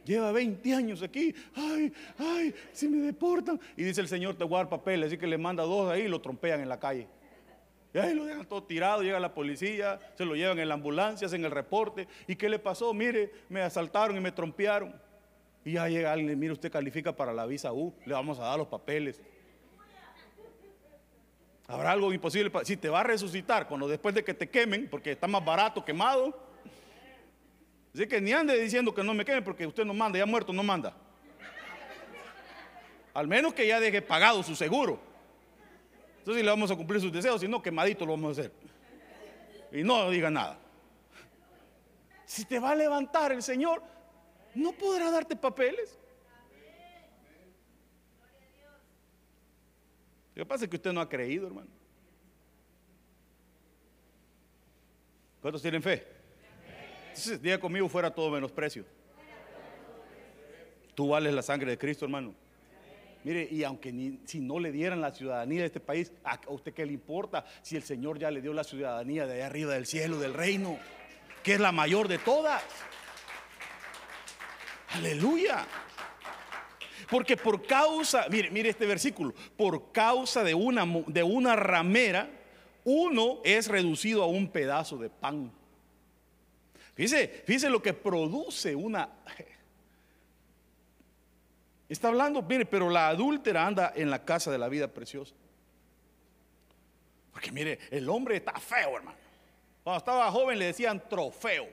Lleva 0.05 0.33
20 0.33 0.75
años 0.75 1.03
aquí, 1.03 1.35
ay, 1.55 1.93
ay, 2.19 2.55
si 2.73 2.89
me 2.89 2.99
deportan. 2.99 3.61
Y 3.77 3.85
dice 3.85 4.01
el 4.01 4.09
Señor, 4.09 4.37
te 4.37 4.45
guarda 4.45 4.71
papeles, 4.71 5.09
así 5.09 5.19
que 5.19 5.27
le 5.27 5.39
manda 5.39 5.63
dos 5.63 5.91
ahí 5.91 6.03
y 6.03 6.09
lo 6.09 6.21
trompean 6.21 6.61
en 6.61 6.69
la 6.69 6.79
calle. 6.79 7.07
Y 7.95 7.99
ahí 7.99 8.13
lo 8.13 8.25
dejan 8.25 8.45
todo 8.47 8.65
tirado, 8.65 9.03
llega 9.03 9.21
la 9.21 9.33
policía, 9.33 10.01
se 10.17 10.25
lo 10.25 10.35
llevan 10.35 10.59
en 10.59 10.69
la 10.69 10.75
ambulancia, 10.75 11.27
hacen 11.27 11.45
el 11.45 11.53
reporte. 11.53 12.09
¿Y 12.27 12.35
qué 12.35 12.49
le 12.49 12.59
pasó? 12.59 12.93
Mire, 12.93 13.31
me 13.49 13.63
asaltaron 13.63 14.17
y 14.17 14.21
me 14.21 14.33
trompearon. 14.33 14.93
Y 15.65 15.73
ya 15.73 15.89
llega 15.89 16.13
alguien, 16.13 16.37
mire, 16.39 16.53
usted 16.53 16.73
califica 16.73 17.13
para 17.13 17.33
la 17.33 17.47
visa 17.47 17.73
U, 17.73 17.95
le 18.05 18.13
vamos 18.13 18.39
a 18.41 18.43
dar 18.43 18.59
los 18.59 18.67
papeles. 18.67 19.23
Habrá 21.67 21.93
algo 21.93 22.13
imposible. 22.13 22.51
Si 22.65 22.77
te 22.77 22.89
va 22.89 23.01
a 23.01 23.05
resucitar 23.05 23.67
cuando 23.67 23.89
después 23.89 24.15
de 24.15 24.23
que 24.23 24.35
te 24.35 24.51
quemen, 24.51 24.89
porque 24.91 25.13
está 25.13 25.27
más 25.27 25.45
barato 25.45 25.85
quemado. 25.85 26.44
Así 27.95 28.09
que 28.09 28.21
ni 28.21 28.33
ande 28.33 28.59
diciendo 28.59 28.93
que 28.93 29.05
no 29.05 29.15
me 29.15 29.25
quemen 29.25 29.45
porque 29.45 29.65
usted 29.65 29.85
no 29.85 29.95
manda, 29.95 30.19
ya 30.19 30.27
muerto 30.27 30.53
no 30.53 30.65
manda. 30.65 30.93
Al 33.15 33.29
menos 33.29 33.55
que 33.55 33.65
ya 33.65 33.79
deje 33.79 34.03
pagado 34.03 34.43
su 34.43 34.57
seguro. 34.57 35.01
Entonces 36.19 36.43
le 36.43 36.51
vamos 36.51 36.71
a 36.73 36.77
cumplir 36.77 37.01
sus 37.01 37.13
deseos, 37.13 37.41
si 37.41 37.47
no, 37.47 37.63
quemadito 37.63 38.05
lo 38.05 38.13
vamos 38.13 38.37
a 38.37 38.41
hacer. 38.41 38.53
Y 39.71 39.85
no 39.85 40.11
diga 40.11 40.29
nada. 40.29 40.59
Si 42.27 42.45
te 42.45 42.59
va 42.59 42.73
a 42.73 42.75
levantar 42.75 43.31
el 43.31 43.43
Señor, 43.43 43.81
no 44.57 44.73
podrá 44.73 45.13
darte 45.13 45.37
papeles. 45.37 45.97
Lo 50.35 50.43
que 50.43 50.49
pasa 50.49 50.65
es 50.65 50.71
que 50.71 50.77
usted 50.77 50.93
no 50.93 51.01
ha 51.01 51.09
creído, 51.09 51.47
hermano. 51.47 51.71
¿Cuántos 55.41 55.63
tienen 55.63 55.81
fe? 55.81 56.14
Diga 57.41 57.59
conmigo, 57.59 57.89
fuera 57.89 58.13
todo 58.13 58.31
menosprecio. 58.31 58.85
Tú 60.95 61.09
vales 61.09 61.33
la 61.35 61.43
sangre 61.43 61.73
de 61.73 61.79
Cristo, 61.79 62.05
hermano. 62.05 62.35
Mire, 63.25 63.49
y 63.51 63.65
aunque 63.65 64.19
si 64.27 64.41
no 64.41 64.59
le 64.59 64.71
dieran 64.71 65.01
la 65.01 65.11
ciudadanía 65.11 65.61
de 65.61 65.67
este 65.67 65.81
país, 65.81 66.13
¿a 66.25 66.39
usted 66.49 66.75
qué 66.75 66.85
le 66.85 66.93
importa 66.93 67.45
si 67.63 67.75
el 67.75 67.83
Señor 67.83 68.19
ya 68.19 68.31
le 68.31 68.43
dio 68.43 68.53
la 68.53 68.65
ciudadanía 68.65 69.27
de 69.27 69.35
allá 69.35 69.47
arriba 69.47 69.75
del 69.75 69.87
cielo, 69.87 70.19
del 70.19 70.35
reino, 70.35 70.79
que 71.43 71.55
es 71.55 71.61
la 71.61 71.73
mayor 71.73 72.07
de 72.07 72.19
todas? 72.19 72.63
Aleluya. 74.91 75.67
Porque 77.11 77.37
por 77.37 77.67
causa, 77.67 78.27
mire, 78.31 78.51
mire 78.51 78.69
este 78.69 78.87
versículo, 78.87 79.33
por 79.57 79.91
causa 79.91 80.45
de 80.45 80.55
una, 80.55 80.87
de 81.07 81.23
una 81.23 81.57
ramera, 81.57 82.29
uno 82.85 83.41
es 83.43 83.69
reducido 83.69 84.23
a 84.23 84.27
un 84.27 84.49
pedazo 84.49 84.99
de 84.99 85.09
pan. 85.09 85.51
Fíjese, 86.95 87.43
fíjese 87.45 87.71
lo 87.71 87.83
que 87.83 87.93
produce 87.93 88.75
una... 88.75 89.11
Está 91.89 92.09
hablando, 92.09 92.43
mire, 92.43 92.65
pero 92.65 92.89
la 92.89 93.09
adúltera 93.09 93.67
anda 93.67 93.93
en 93.95 94.11
la 94.11 94.25
casa 94.25 94.51
de 94.51 94.59
la 94.59 94.69
vida 94.69 94.89
preciosa. 94.89 95.35
Porque 97.31 97.53
mire, 97.53 97.79
el 97.91 98.09
hombre 98.09 98.37
está 98.37 98.53
feo, 98.55 98.97
hermano. 98.97 99.19
Cuando 99.83 99.99
estaba 99.99 100.31
joven 100.31 100.59
le 100.59 100.67
decían 100.67 101.09
trofeo, 101.09 101.69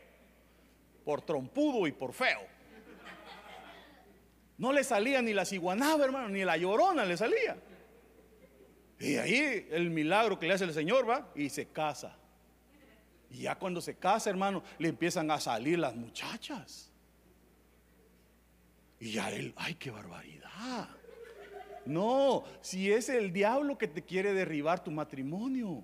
por 1.06 1.22
trompudo 1.22 1.88
y 1.88 1.92
por 1.92 2.14
feo. 2.14 2.42
No 4.58 4.74
le 4.74 4.84
salía 4.84 5.22
ni 5.22 5.34
la 5.34 5.46
ciguanaba, 5.46 6.04
hermano, 6.04 6.30
ni 6.30 6.44
la 6.44 6.58
llorona 6.58 7.06
le 7.06 7.16
salía. 7.16 7.58
Y 9.00 9.16
ahí 9.16 9.68
el 9.72 9.90
milagro 9.90 10.38
que 10.38 10.48
le 10.48 10.54
hace 10.54 10.66
el 10.66 10.74
Señor 10.74 11.10
va 11.10 11.32
y 11.36 11.50
se 11.50 11.68
casa. 11.68 12.16
Y 13.32 13.44
ya 13.44 13.56
cuando 13.56 13.82
se 13.82 13.96
casa, 13.96 14.30
hermano, 14.30 14.64
le 14.78 14.90
empiezan 14.90 15.32
a 15.32 15.40
salir 15.40 15.80
las 15.80 15.96
muchachas. 15.96 16.92
Y 19.00 19.14
ya 19.14 19.32
él, 19.32 19.54
ay, 19.56 19.76
qué 19.76 19.90
barbaridad. 19.90 20.90
No, 21.86 22.44
si 22.62 22.92
es 22.92 23.10
el 23.10 23.34
diablo 23.34 23.78
que 23.78 23.88
te 23.88 24.04
quiere 24.04 24.34
derribar 24.34 24.84
tu 24.84 24.92
matrimonio. 24.92 25.84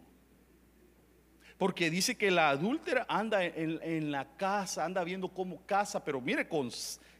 Porque 1.57 1.89
dice 1.89 2.15
que 2.15 2.29
la 2.29 2.49
adúltera 2.49 3.05
anda 3.09 3.43
en, 3.43 4.11
la 4.11 4.25
casa, 4.37 4.85
anda 4.85 5.03
viendo 5.03 5.29
cómo 5.29 5.65
casa, 5.65 6.03
pero 6.03 6.21
mire 6.21 6.47
con 6.47 6.69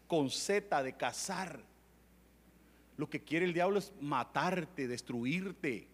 con 0.08 0.30
Z 0.30 0.84
de 0.84 0.94
cazar. 0.94 1.60
Lo 2.96 3.10
que 3.10 3.24
quiere 3.24 3.46
el 3.46 3.54
diablo 3.54 3.78
es 3.78 3.92
matarte, 4.02 4.88
destruirte. 4.88 5.88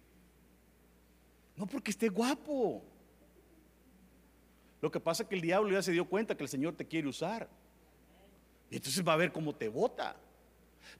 No 1.58 1.66
porque 1.66 1.92
esté 1.92 2.10
guapo. 2.10 2.84
Lo 4.84 4.92
que 4.92 5.00
pasa 5.00 5.24
es 5.24 5.30
que 5.30 5.36
el 5.36 5.40
diablo 5.40 5.72
ya 5.72 5.82
se 5.82 5.94
dio 5.94 6.04
cuenta 6.04 6.36
que 6.36 6.44
el 6.44 6.50
Señor 6.50 6.76
te 6.76 6.86
quiere 6.86 7.08
usar. 7.08 7.48
Y 8.70 8.76
entonces 8.76 9.02
va 9.08 9.14
a 9.14 9.16
ver 9.16 9.32
cómo 9.32 9.56
te 9.56 9.70
bota. 9.70 10.14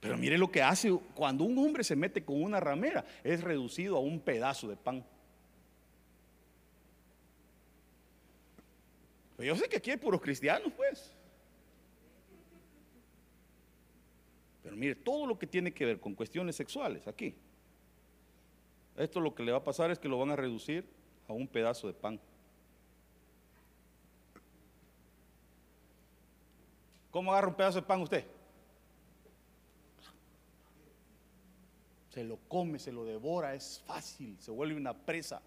Pero 0.00 0.16
mire 0.16 0.38
lo 0.38 0.50
que 0.50 0.62
hace 0.62 0.90
cuando 1.14 1.44
un 1.44 1.58
hombre 1.58 1.84
se 1.84 1.94
mete 1.94 2.24
con 2.24 2.42
una 2.42 2.60
ramera, 2.60 3.04
es 3.22 3.42
reducido 3.42 3.98
a 3.98 4.00
un 4.00 4.20
pedazo 4.20 4.68
de 4.68 4.76
pan. 4.76 5.04
Pero 9.36 9.54
yo 9.54 9.56
sé 9.62 9.68
que 9.68 9.76
aquí 9.76 9.90
hay 9.90 9.98
puros 9.98 10.22
cristianos, 10.22 10.72
pues. 10.74 11.12
Pero 14.62 14.76
mire, 14.76 14.94
todo 14.94 15.26
lo 15.26 15.38
que 15.38 15.46
tiene 15.46 15.74
que 15.74 15.84
ver 15.84 16.00
con 16.00 16.14
cuestiones 16.14 16.56
sexuales 16.56 17.06
aquí, 17.06 17.34
esto 18.96 19.20
lo 19.20 19.34
que 19.34 19.42
le 19.42 19.52
va 19.52 19.58
a 19.58 19.64
pasar 19.64 19.90
es 19.90 19.98
que 19.98 20.08
lo 20.08 20.18
van 20.18 20.30
a 20.30 20.36
reducir 20.36 20.86
a 21.28 21.34
un 21.34 21.46
pedazo 21.46 21.86
de 21.86 21.92
pan. 21.92 22.18
¿Cómo 27.14 27.30
agarra 27.30 27.46
un 27.46 27.54
pedazo 27.54 27.80
de 27.80 27.86
pan 27.86 28.00
usted? 28.00 28.24
Se 32.10 32.24
lo 32.24 32.40
come, 32.48 32.80
se 32.80 32.90
lo 32.90 33.04
devora, 33.04 33.54
es 33.54 33.80
fácil, 33.86 34.36
se 34.40 34.50
vuelve 34.50 34.74
una 34.74 34.94
presa. 34.94 35.40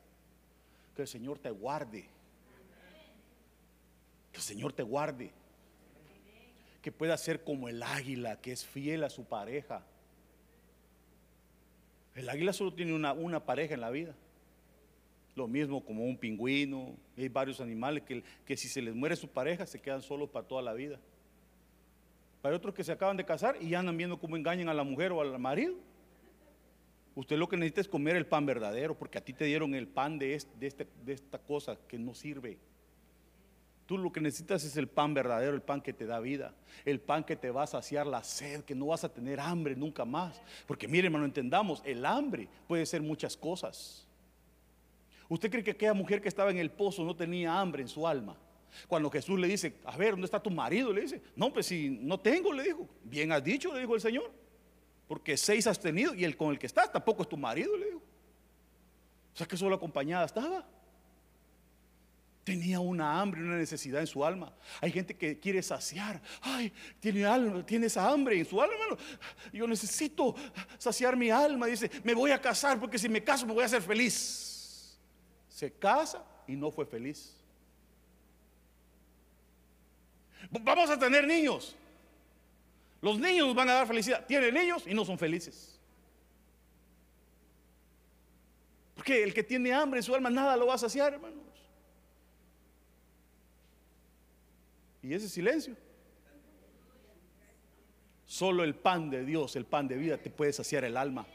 Que 0.96 1.02
el 1.02 1.10
Señor 1.10 1.40
te 1.40 1.52
guarde. 1.52 2.08
Que 4.32 4.38
el 4.38 4.42
Señor 4.42 4.72
te 4.72 4.82
guarde 4.82 5.34
que 6.82 6.92
pueda 6.94 7.18
ser 7.18 7.44
como 7.44 7.68
el 7.68 7.84
águila, 7.84 8.40
que 8.40 8.54
es 8.54 8.66
fiel 8.66 9.04
a 9.04 9.10
su 9.10 9.26
pareja. 9.26 9.84
El 12.16 12.30
águila 12.30 12.54
solo 12.54 12.74
tiene 12.74 12.94
una, 12.94 13.46
pareja 13.46 13.74
en 13.74 13.82
la 13.82 13.90
vida. 13.90 14.16
Lo 15.36 15.50
mismo 15.50 15.84
como 15.84 16.06
un 16.06 16.18
pingüino. 16.18 16.96
Hay 17.18 17.28
varios 17.28 17.60
animales 17.60 18.04
que, 18.04 18.24
que 18.46 18.56
si 18.56 18.70
se 18.70 18.82
les 18.82 18.96
muere 18.96 19.18
su 19.18 19.28
pareja 19.28 19.66
se 19.66 19.82
quedan 19.82 20.02
solos 20.02 20.30
para 20.30 20.48
toda 20.48 20.62
la 20.62 20.72
vida. 20.72 20.98
Hay 22.44 22.54
otros 22.54 22.74
que 22.74 22.84
se 22.84 22.92
acaban 22.92 23.18
de 23.18 23.26
casar 23.26 23.58
y 23.60 23.70
ya 23.70 23.80
andan 23.80 23.98
viendo 23.98 24.20
cómo 24.20 24.38
engañan 24.38 24.70
a 24.70 24.74
la 24.74 24.84
mujer 24.84 25.12
o 25.12 25.22
al 25.22 25.38
marido. 25.40 25.76
Usted 27.16 27.38
lo 27.38 27.50
que 27.50 27.58
necesita 27.58 27.82
es 27.82 27.88
comer 27.88 28.16
el 28.16 28.28
pan 28.28 28.46
verdadero, 28.46 28.96
porque 28.96 29.18
a 29.18 29.22
ti 29.22 29.34
te 29.34 29.46
dieron 29.46 29.74
el 29.74 29.88
pan 29.88 30.20
de, 30.20 30.42
de, 30.60 30.68
este, 30.68 30.88
de 31.04 31.14
esta 31.14 31.40
cosa 31.40 31.76
que 31.88 31.98
no 31.98 32.14
sirve. 32.14 32.60
Tú 33.88 33.98
lo 33.98 34.12
que 34.12 34.22
necesitas 34.22 34.64
es 34.66 34.78
el 34.78 34.88
pan 34.88 35.14
verdadero, 35.14 35.56
el 35.56 35.62
pan 35.62 35.82
que 35.82 35.94
te 35.94 36.06
da 36.06 36.20
vida, 36.20 36.54
el 36.86 37.00
pan 37.00 37.24
que 37.24 37.36
te 37.36 37.50
va 37.50 37.64
a 37.64 37.68
saciar 37.68 38.06
la 38.06 38.22
sed, 38.24 38.64
que 38.66 38.76
no 38.76 38.88
vas 38.88 39.04
a 39.04 39.12
tener 39.12 39.40
hambre 39.40 39.76
nunca 39.76 40.06
más. 40.06 40.42
Porque 40.68 40.88
mire, 40.88 41.08
hermano, 41.08 41.26
entendamos, 41.26 41.82
el 41.86 42.06
hambre 42.06 42.50
puede 42.68 42.86
ser 42.86 43.02
muchas 43.02 43.36
cosas. 43.36 44.06
¿Usted 45.30 45.50
cree 45.50 45.64
que 45.64 45.72
aquella 45.72 45.94
mujer 45.94 46.22
que 46.22 46.28
estaba 46.28 46.52
en 46.52 46.58
el 46.58 46.70
pozo 46.70 47.04
no 47.04 47.16
tenía 47.16 47.60
hambre 47.60 47.82
en 47.82 47.88
su 47.88 48.06
alma? 48.06 48.38
Cuando 48.88 49.10
Jesús 49.10 49.40
le 49.40 49.48
dice, 49.48 49.78
a 49.86 49.98
ver, 49.98 50.12
¿dónde 50.12 50.26
está 50.26 50.42
tu 50.42 50.52
marido? 50.52 50.94
Le 50.94 51.02
dice, 51.02 51.22
no, 51.36 51.52
pues 51.52 51.66
si 51.66 51.90
no 51.90 52.20
tengo, 52.20 52.54
le 52.54 52.64
dijo. 52.64 52.88
Bien 53.04 53.32
has 53.32 53.44
dicho, 53.44 53.74
le 53.74 53.80
dijo 53.80 53.96
el 53.96 54.02
Señor. 54.02 54.32
Porque 55.08 55.38
seis 55.38 55.66
has 55.68 55.80
tenido 55.80 56.14
y 56.14 56.24
el 56.24 56.36
con 56.36 56.52
el 56.52 56.60
que 56.60 56.68
estás 56.68 56.92
tampoco 56.92 57.24
es 57.24 57.30
tu 57.30 57.38
marido, 57.38 57.78
le 57.78 57.86
dijo. 57.86 58.02
O 59.34 59.38
sea 59.38 59.48
que 59.48 59.56
solo 59.56 59.76
acompañada 59.76 60.26
estaba. 60.26 60.68
Tenía 62.44 62.80
una 62.80 63.20
hambre, 63.20 63.42
una 63.42 63.58
necesidad 63.58 64.00
en 64.02 64.08
su 64.08 64.24
alma. 64.24 64.54
Hay 64.82 64.92
gente 64.92 65.16
que 65.16 65.38
quiere 65.38 65.62
saciar. 65.62 66.22
Ay, 66.42 66.72
tiene 67.00 67.26
alma, 67.26 67.66
tiene 67.66 67.88
esa 67.88 68.10
hambre 68.10 68.40
en 68.40 68.46
su 68.46 68.62
alma, 68.62 68.74
hermano. 68.74 68.98
Yo 69.52 69.68
necesito 69.68 70.34
saciar 70.78 71.16
mi 71.16 71.30
alma. 71.30 71.68
Dice, 71.68 71.92
me 72.04 72.14
voy 72.14 72.32
a 72.32 72.42
casar 72.42 72.80
porque 72.80 72.98
si 72.98 73.10
me 73.10 73.24
caso 73.24 73.46
me 73.46 73.54
voy 73.54 73.64
a 73.64 73.66
hacer 73.66 73.82
feliz. 73.82 74.98
Se 75.50 75.72
casa 75.74 76.26
y 76.48 76.56
no 76.56 76.72
fue 76.72 76.86
feliz. 76.86 77.37
Vamos 80.50 80.90
a 80.90 80.98
tener 80.98 81.28
niños. 81.28 81.76
Los 83.02 83.20
niños 83.20 83.54
van 83.54 83.70
a 83.70 83.74
dar 83.74 83.88
felicidad. 83.88 84.26
Tienen 84.26 84.54
niños 84.54 84.84
y 84.88 84.94
no 84.94 85.06
son 85.06 85.18
felices. 85.18 85.80
Porque 88.96 89.24
el 89.24 89.34
que 89.34 89.44
tiene 89.44 89.74
hambre 89.74 90.00
en 90.00 90.04
su 90.04 90.14
alma 90.16 90.30
nada 90.30 90.58
lo 90.58 90.68
va 90.68 90.74
a 90.74 90.78
saciar, 90.78 91.14
hermano. 91.14 91.36
Y 95.02 95.14
ese 95.14 95.30
silencio. 95.30 95.76
Solo 98.26 98.64
el 98.64 98.76
pan 98.76 99.10
de 99.10 99.24
Dios, 99.24 99.56
el 99.56 99.66
pan 99.66 99.88
de 99.88 99.96
vida, 99.96 100.18
te 100.18 100.30
puede 100.30 100.52
saciar 100.52 100.84
el 100.84 100.98
alma. 100.98 101.26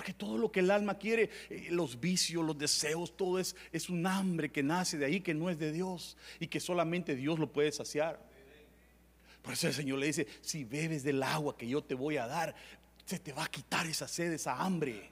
Porque 0.00 0.14
todo 0.14 0.38
lo 0.38 0.50
que 0.50 0.60
el 0.60 0.70
alma 0.70 0.94
quiere, 0.94 1.28
eh, 1.50 1.68
los 1.70 2.00
vicios, 2.00 2.42
los 2.42 2.56
deseos, 2.56 3.14
todo 3.18 3.38
es, 3.38 3.54
es 3.70 3.90
un 3.90 4.06
hambre 4.06 4.50
que 4.50 4.62
nace 4.62 4.96
de 4.96 5.04
ahí, 5.04 5.20
que 5.20 5.34
no 5.34 5.50
es 5.50 5.58
de 5.58 5.72
Dios 5.72 6.16
y 6.38 6.46
que 6.46 6.58
solamente 6.58 7.14
Dios 7.14 7.38
lo 7.38 7.52
puede 7.52 7.70
saciar. 7.70 8.18
Por 9.42 9.52
eso 9.52 9.68
el 9.68 9.74
Señor 9.74 9.98
le 9.98 10.06
dice, 10.06 10.26
si 10.40 10.64
bebes 10.64 11.02
del 11.02 11.22
agua 11.22 11.54
que 11.54 11.68
yo 11.68 11.84
te 11.84 11.94
voy 11.94 12.16
a 12.16 12.26
dar, 12.26 12.54
se 13.04 13.18
te 13.18 13.34
va 13.34 13.44
a 13.44 13.48
quitar 13.48 13.86
esa 13.86 14.08
sed, 14.08 14.32
esa 14.32 14.58
hambre. 14.58 15.10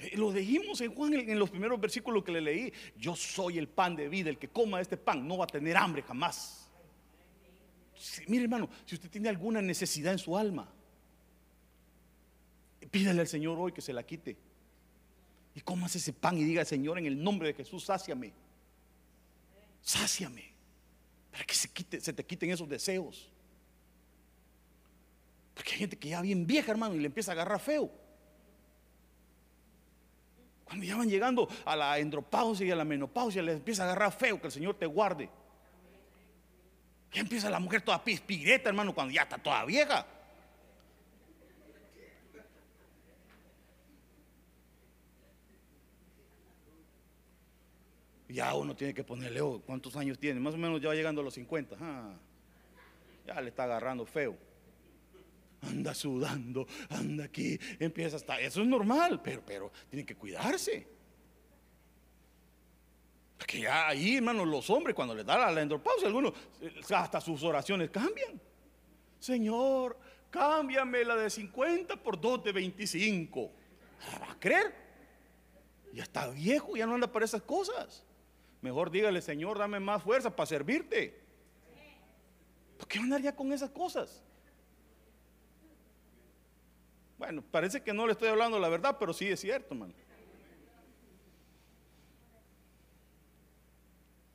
Eh, 0.00 0.16
lo 0.16 0.32
dijimos 0.32 0.80
en 0.80 0.92
Juan 0.92 1.14
en 1.14 1.38
los 1.38 1.50
primeros 1.50 1.80
versículos 1.80 2.24
que 2.24 2.32
le 2.32 2.40
leí. 2.40 2.72
Yo 2.96 3.14
soy 3.14 3.58
el 3.58 3.68
pan 3.68 3.94
de 3.94 4.08
vida. 4.08 4.28
El 4.28 4.38
que 4.38 4.48
coma 4.48 4.80
este 4.80 4.96
pan 4.96 5.28
no 5.28 5.38
va 5.38 5.44
a 5.44 5.46
tener 5.46 5.76
hambre 5.76 6.02
jamás. 6.02 6.68
mire 8.26 8.42
hermano, 8.42 8.68
si 8.84 8.96
usted 8.96 9.08
tiene 9.08 9.28
alguna 9.28 9.62
necesidad 9.62 10.14
en 10.14 10.18
su 10.18 10.36
alma, 10.36 10.68
pídale 12.90 13.20
al 13.20 13.28
Señor 13.28 13.58
hoy 13.58 13.72
que 13.72 13.80
se 13.80 13.92
la 13.92 14.04
quite. 14.04 14.36
Y 15.54 15.60
comas 15.60 15.94
ese 15.96 16.12
pan 16.12 16.38
y 16.38 16.44
diga, 16.44 16.64
Señor, 16.64 16.98
en 16.98 17.06
el 17.06 17.22
nombre 17.22 17.48
de 17.48 17.54
Jesús, 17.54 17.84
sáciame. 17.84 18.32
Sáciame. 19.82 20.50
Para 21.30 21.44
que 21.44 21.54
se, 21.54 21.68
quite, 21.68 22.00
se 22.00 22.12
te 22.12 22.24
quiten 22.24 22.50
esos 22.50 22.68
deseos. 22.68 23.30
Porque 25.54 25.72
hay 25.72 25.78
gente 25.78 25.98
que 25.98 26.08
ya 26.08 26.22
bien 26.22 26.46
vieja, 26.46 26.70
hermano, 26.70 26.94
y 26.94 27.00
le 27.00 27.06
empieza 27.06 27.32
a 27.32 27.34
agarrar 27.34 27.60
feo. 27.60 27.90
Cuando 30.64 30.86
ya 30.86 30.96
van 30.96 31.08
llegando 31.08 31.48
a 31.64 31.74
la 31.74 31.94
andropausia 31.94 32.66
y 32.66 32.70
a 32.70 32.76
la 32.76 32.84
menopausia, 32.84 33.42
les 33.42 33.56
empieza 33.56 33.82
a 33.82 33.86
agarrar 33.86 34.12
feo, 34.12 34.40
que 34.40 34.46
el 34.46 34.52
Señor 34.52 34.76
te 34.76 34.86
guarde. 34.86 35.28
Ya 37.12 37.20
empieza 37.20 37.50
la 37.50 37.58
mujer 37.58 37.82
toda 37.82 38.04
pispireta, 38.04 38.68
hermano, 38.68 38.94
cuando 38.94 39.12
ya 39.12 39.22
está 39.22 39.36
toda 39.36 39.64
vieja. 39.64 40.06
Ya 48.32 48.54
uno 48.54 48.76
tiene 48.76 48.94
que 48.94 49.02
ponerle, 49.02 49.40
oh, 49.40 49.60
¿cuántos 49.60 49.96
años 49.96 50.18
tiene? 50.18 50.38
Más 50.40 50.54
o 50.54 50.56
menos 50.56 50.80
ya 50.80 50.88
va 50.88 50.94
llegando 50.94 51.20
a 51.20 51.24
los 51.24 51.34
50. 51.34 51.76
Ah, 51.80 52.14
ya 53.26 53.40
le 53.40 53.48
está 53.48 53.64
agarrando 53.64 54.06
feo. 54.06 54.36
Anda 55.62 55.94
sudando, 55.94 56.66
anda 56.88 57.24
aquí, 57.24 57.58
empieza 57.78 58.16
hasta. 58.16 58.40
Eso 58.40 58.62
es 58.62 58.68
normal, 58.68 59.20
pero, 59.22 59.42
pero 59.44 59.72
tiene 59.90 60.06
que 60.06 60.14
cuidarse. 60.14 60.86
Porque 63.36 63.60
ya 63.60 63.88
ahí, 63.88 64.16
hermano, 64.16 64.44
los 64.44 64.70
hombres, 64.70 64.94
cuando 64.94 65.14
les 65.14 65.26
da 65.26 65.50
la 65.50 65.60
endropausia, 65.60 66.06
algunos 66.06 66.32
eh, 66.60 66.80
hasta 66.94 67.20
sus 67.20 67.42
oraciones 67.42 67.90
cambian. 67.90 68.40
Señor, 69.18 69.98
cámbiame 70.30 71.04
la 71.04 71.16
de 71.16 71.28
50 71.28 71.96
por 71.96 72.20
dos 72.20 72.44
de 72.44 72.52
25. 72.52 73.50
¿Va 74.22 74.32
a 74.32 74.38
creer? 74.38 74.74
Ya 75.92 76.04
está 76.04 76.28
viejo, 76.28 76.76
ya 76.76 76.86
no 76.86 76.94
anda 76.94 77.10
para 77.10 77.24
esas 77.24 77.42
cosas. 77.42 78.04
Mejor 78.62 78.90
dígale, 78.90 79.22
Señor, 79.22 79.58
dame 79.58 79.80
más 79.80 80.02
fuerza 80.02 80.34
para 80.34 80.46
servirte. 80.46 81.18
¿Por 82.76 82.86
qué 82.86 82.98
andar 82.98 83.20
ya 83.20 83.34
con 83.34 83.52
esas 83.52 83.70
cosas? 83.70 84.22
Bueno, 87.18 87.42
parece 87.42 87.82
que 87.82 87.92
no 87.92 88.06
le 88.06 88.12
estoy 88.12 88.28
hablando 88.28 88.58
la 88.58 88.68
verdad, 88.68 88.96
pero 88.98 89.12
sí 89.12 89.28
es 89.28 89.40
cierto, 89.40 89.74
hermano. 89.74 89.94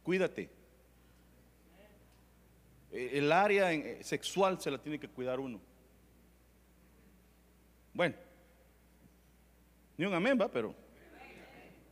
Cuídate. 0.03 0.51
E, 2.91 3.17
el 3.17 3.32
área 3.32 3.73
eh, 3.73 4.03
sexual 4.03 4.61
se 4.61 4.69
la 4.69 4.78
tiene 4.78 4.99
que 4.99 5.09
cuidar 5.09 5.39
uno. 5.39 5.59
Bueno, 7.93 8.15
ni 9.97 10.05
un 10.05 10.13
amén 10.13 10.38
va, 10.39 10.47
pero 10.49 10.76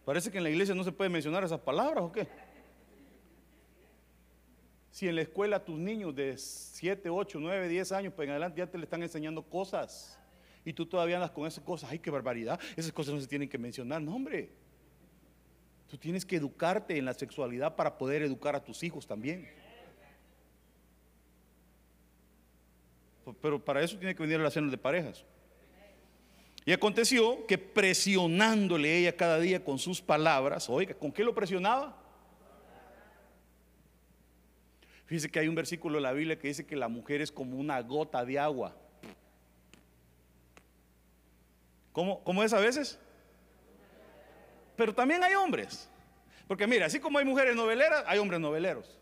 Parece 0.06 0.30
que 0.30 0.38
en 0.38 0.44
la 0.44 0.50
iglesia 0.50 0.76
no 0.76 0.84
se 0.84 0.92
puede 0.92 1.10
mencionar 1.10 1.44
esas 1.44 1.60
palabras 1.60 2.04
o 2.04 2.12
qué. 2.12 2.28
Si 4.92 5.08
en 5.08 5.16
la 5.16 5.22
escuela 5.22 5.64
tus 5.64 5.80
niños 5.80 6.14
de 6.14 6.38
7, 6.38 7.10
8, 7.10 7.40
9, 7.42 7.68
10 7.68 7.92
años 7.94 8.14
pues 8.14 8.28
en 8.28 8.32
adelante 8.32 8.60
ya 8.60 8.68
te 8.68 8.78
le 8.78 8.84
están 8.84 9.02
enseñando 9.02 9.42
cosas 9.42 10.20
y 10.66 10.74
tú 10.74 10.86
todavía 10.86 11.16
andas 11.16 11.32
con 11.32 11.48
esas 11.48 11.64
cosas, 11.64 11.90
ay, 11.90 12.00
qué 12.00 12.12
barbaridad, 12.12 12.60
esas 12.76 12.92
cosas 12.92 13.14
no 13.14 13.22
se 13.22 13.28
tienen 13.28 13.50
que 13.50 13.58
mencionar, 13.58 14.02
no 14.02 14.16
hombre. 14.16 14.52
Tú 15.90 15.98
tienes 15.98 16.26
que 16.26 16.36
educarte 16.36 16.98
en 16.98 17.06
la 17.06 17.14
sexualidad 17.14 17.76
para 17.76 17.98
poder 17.98 18.22
educar 18.24 18.56
a 18.56 18.64
tus 18.64 18.84
hijos 18.84 19.06
también. 19.06 19.48
Pero 23.42 23.64
para 23.64 23.82
eso 23.82 23.98
tiene 23.98 24.16
que 24.16 24.22
venir 24.24 24.40
a 24.40 24.44
las 24.44 24.54
de 24.54 24.78
parejas. 24.78 25.24
Y 26.66 26.72
aconteció 26.72 27.46
que 27.46 27.58
presionándole 27.58 28.98
ella 28.98 29.16
cada 29.16 29.40
día 29.40 29.64
con 29.64 29.80
sus 29.80 30.02
palabras, 30.02 30.70
oiga, 30.70 30.94
¿con 30.94 31.12
qué 31.12 31.24
lo 31.24 31.36
presionaba? 31.36 31.98
Fíjese 35.06 35.30
que 35.30 35.40
hay 35.40 35.48
un 35.48 35.56
versículo 35.56 35.98
en 35.98 36.04
la 36.04 36.14
Biblia 36.14 36.40
que 36.40 36.48
dice 36.48 36.66
que 36.66 36.76
la 36.76 36.88
mujer 36.88 37.22
es 37.22 37.32
como 37.32 37.58
una 37.58 37.82
gota 37.82 38.24
de 38.24 38.40
agua. 38.40 38.76
¿Cómo, 41.92 42.24
cómo 42.24 42.44
es 42.44 42.54
a 42.54 42.60
veces? 42.60 42.98
Pero 44.76 44.96
también 44.96 45.24
hay 45.24 45.36
hombres. 45.36 45.90
Porque 46.48 46.66
mira, 46.66 46.86
así 46.86 47.00
como 47.00 47.20
hay 47.20 47.26
mujeres 47.26 47.56
noveleras, 47.56 48.04
hay 48.08 48.20
hombres 48.20 48.40
noveleros. 48.40 48.98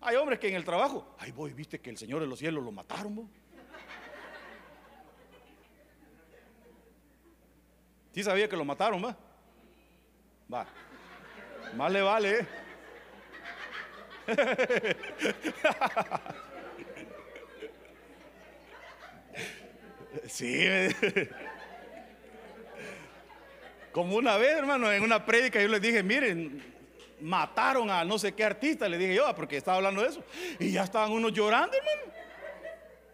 Hay 0.00 0.16
hombres 0.16 0.38
que 0.38 0.48
en 0.48 0.54
el 0.54 0.64
trabajo, 0.64 1.14
ay 1.18 1.32
voy, 1.32 1.52
viste 1.52 1.80
que 1.80 1.90
el 1.90 1.98
Señor 1.98 2.20
de 2.20 2.26
los 2.26 2.38
cielos 2.38 2.62
lo 2.62 2.72
mataron. 2.72 3.28
¿Sí 8.14 8.22
sabía 8.22 8.48
que 8.48 8.56
lo 8.56 8.64
mataron, 8.64 9.04
va? 9.04 9.16
Va. 10.52 10.66
Más 11.74 11.92
le 11.92 12.02
vale. 12.02 12.40
¿eh? 12.40 12.46
Sí. 20.26 20.64
Como 23.92 24.16
una 24.16 24.36
vez, 24.36 24.56
hermano, 24.56 24.90
en 24.92 25.02
una 25.02 25.24
prédica 25.24 25.60
yo 25.60 25.68
les 25.68 25.80
dije, 25.80 26.02
miren, 26.02 26.62
mataron 27.20 27.90
a 27.90 28.04
no 28.04 28.18
sé 28.18 28.32
qué 28.32 28.44
artista, 28.44 28.88
le 28.88 28.98
dije 28.98 29.14
yo, 29.14 29.26
ah, 29.26 29.34
porque 29.34 29.56
estaba 29.56 29.78
hablando 29.78 30.02
de 30.02 30.08
eso. 30.08 30.22
Y 30.58 30.72
ya 30.72 30.84
estaban 30.84 31.12
unos 31.12 31.32
llorando, 31.32 31.76
hermano. 31.76 32.12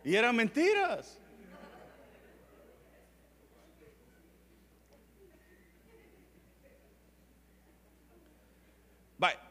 Y 0.05 0.15
eran 0.15 0.37
mentiras. 0.37 1.19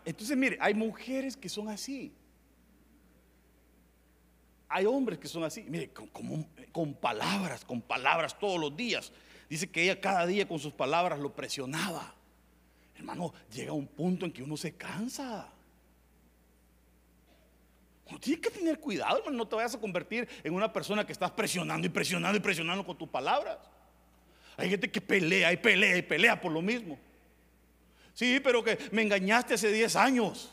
Entonces, 0.05 0.37
mire, 0.37 0.57
hay 0.61 0.73
mujeres 0.73 1.35
que 1.35 1.49
son 1.49 1.67
así. 1.67 2.13
Hay 4.69 4.85
hombres 4.85 5.17
que 5.17 5.27
son 5.27 5.43
así. 5.43 5.65
Mire, 5.67 5.89
con, 5.89 6.07
con 6.71 6.93
palabras, 6.93 7.65
con 7.65 7.81
palabras 7.81 8.37
todos 8.37 8.59
los 8.59 8.75
días. 8.75 9.11
Dice 9.49 9.69
que 9.69 9.83
ella 9.83 9.99
cada 9.99 10.25
día 10.25 10.47
con 10.47 10.59
sus 10.59 10.73
palabras 10.73 11.19
lo 11.19 11.33
presionaba. 11.33 12.13
Hermano, 12.95 13.33
llega 13.51 13.73
un 13.73 13.87
punto 13.87 14.25
en 14.25 14.31
que 14.31 14.43
uno 14.43 14.55
se 14.55 14.75
cansa. 14.75 15.51
Uno 18.07 18.19
tiene 18.19 18.39
que 18.39 18.51
tener 18.51 18.79
cuidado, 18.79 19.17
hermano. 19.17 19.37
No 19.37 19.47
te 19.47 19.55
vayas 19.55 19.75
a 19.75 19.79
convertir 19.79 20.27
en 20.43 20.53
una 20.53 20.71
persona 20.71 21.05
que 21.05 21.11
estás 21.11 21.31
presionando 21.31 21.87
y 21.87 21.89
presionando 21.89 22.37
y 22.37 22.41
presionando 22.41 22.85
con 22.85 22.97
tus 22.97 23.09
palabras. 23.09 23.57
Hay 24.57 24.69
gente 24.69 24.89
que 24.89 25.01
pelea 25.01 25.51
y 25.51 25.57
pelea 25.57 25.97
y 25.97 26.01
pelea 26.01 26.39
por 26.39 26.51
lo 26.51 26.61
mismo. 26.61 26.97
Sí, 28.15 28.39
pero 28.39 28.63
que 28.63 28.79
me 28.91 29.01
engañaste 29.01 29.55
hace 29.55 29.71
10 29.71 29.95
años. 29.97 30.49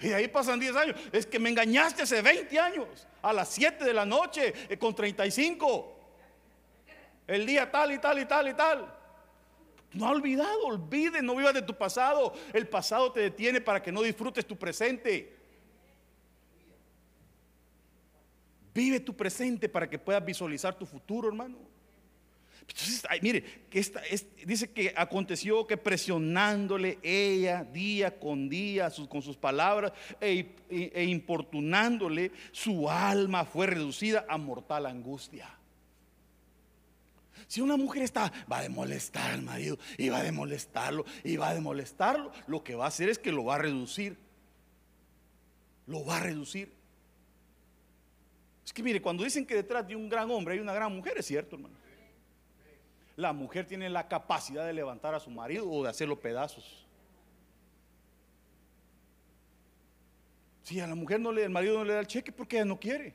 Y 0.00 0.08
ahí 0.08 0.26
pasan 0.26 0.58
10 0.58 0.76
años. 0.76 0.96
Es 1.12 1.24
que 1.24 1.38
me 1.38 1.50
engañaste 1.50 2.02
hace 2.02 2.20
20 2.20 2.58
años. 2.58 3.06
A 3.22 3.32
las 3.32 3.48
7 3.50 3.84
de 3.84 3.94
la 3.94 4.04
noche 4.04 4.52
eh, 4.68 4.76
con 4.76 4.92
35. 4.92 5.96
El 7.28 7.46
día 7.46 7.70
tal 7.70 7.92
y 7.92 7.98
tal 7.98 8.18
y 8.18 8.24
tal 8.24 8.48
y 8.48 8.54
tal. 8.54 8.92
No 9.92 10.06
ha 10.06 10.10
olvidado, 10.10 10.66
olvide, 10.66 11.22
no 11.22 11.36
vivas 11.36 11.54
de 11.54 11.62
tu 11.62 11.78
pasado. 11.78 12.34
El 12.52 12.66
pasado 12.66 13.12
te 13.12 13.20
detiene 13.20 13.60
para 13.60 13.80
que 13.80 13.92
no 13.92 14.02
disfrutes 14.02 14.44
tu 14.44 14.58
presente. 14.58 15.36
Vive 18.74 18.98
tu 18.98 19.16
presente 19.16 19.68
para 19.68 19.88
que 19.88 19.98
puedas 19.98 20.24
visualizar 20.24 20.76
tu 20.76 20.86
futuro, 20.86 21.28
hermano. 21.28 21.58
Entonces, 22.70 23.02
mire, 23.20 23.44
dice 24.46 24.70
que 24.70 24.94
aconteció 24.96 25.66
que 25.66 25.76
presionándole 25.76 26.98
ella 27.02 27.64
día 27.64 28.18
con 28.18 28.48
día 28.48 28.92
con 29.08 29.22
sus 29.22 29.36
palabras 29.36 29.92
e, 30.20 30.54
e, 30.68 30.92
e, 30.94 31.04
importunándole, 31.04 32.30
su 32.52 32.88
alma 32.88 33.44
fue 33.44 33.66
reducida 33.66 34.24
a 34.28 34.38
mortal 34.38 34.86
angustia. 34.86 35.52
Si 37.48 37.60
una 37.60 37.76
mujer 37.76 38.02
está, 38.02 38.32
va 38.50 38.60
a 38.60 38.68
molestar 38.68 39.32
al 39.32 39.42
marido 39.42 39.76
y 39.98 40.08
va 40.08 40.20
a 40.20 40.30
molestarlo 40.30 41.04
y 41.24 41.36
va 41.36 41.50
a 41.50 41.60
molestarlo, 41.60 42.30
lo 42.46 42.62
que 42.62 42.76
va 42.76 42.84
a 42.84 42.88
hacer 42.88 43.08
es 43.08 43.18
que 43.18 43.32
lo 43.32 43.44
va 43.44 43.56
a 43.56 43.58
reducir. 43.58 44.16
Lo 45.88 46.04
va 46.04 46.18
a 46.18 46.20
reducir. 46.20 46.72
Es 48.64 48.72
que 48.72 48.84
mire, 48.84 49.02
cuando 49.02 49.24
dicen 49.24 49.44
que 49.44 49.56
detrás 49.56 49.88
de 49.88 49.96
un 49.96 50.08
gran 50.08 50.30
hombre 50.30 50.54
hay 50.54 50.60
una 50.60 50.72
gran 50.72 50.94
mujer, 50.94 51.14
es 51.18 51.26
cierto, 51.26 51.56
hermano 51.56 51.79
la 53.20 53.32
mujer 53.32 53.66
tiene 53.66 53.88
la 53.88 54.08
capacidad 54.08 54.66
de 54.66 54.72
levantar 54.72 55.14
a 55.14 55.20
su 55.20 55.30
marido 55.30 55.68
o 55.70 55.82
de 55.82 55.90
hacerlo 55.90 56.18
pedazos. 56.18 56.86
Si 60.62 60.80
a 60.80 60.86
la 60.86 60.94
mujer 60.94 61.20
no 61.20 61.32
le, 61.32 61.44
el 61.44 61.50
marido 61.50 61.78
no 61.78 61.84
le 61.84 61.94
da 61.94 62.00
el 62.00 62.06
cheque 62.06 62.32
porque 62.32 62.56
ella 62.56 62.64
no 62.64 62.78
quiere. 62.78 63.14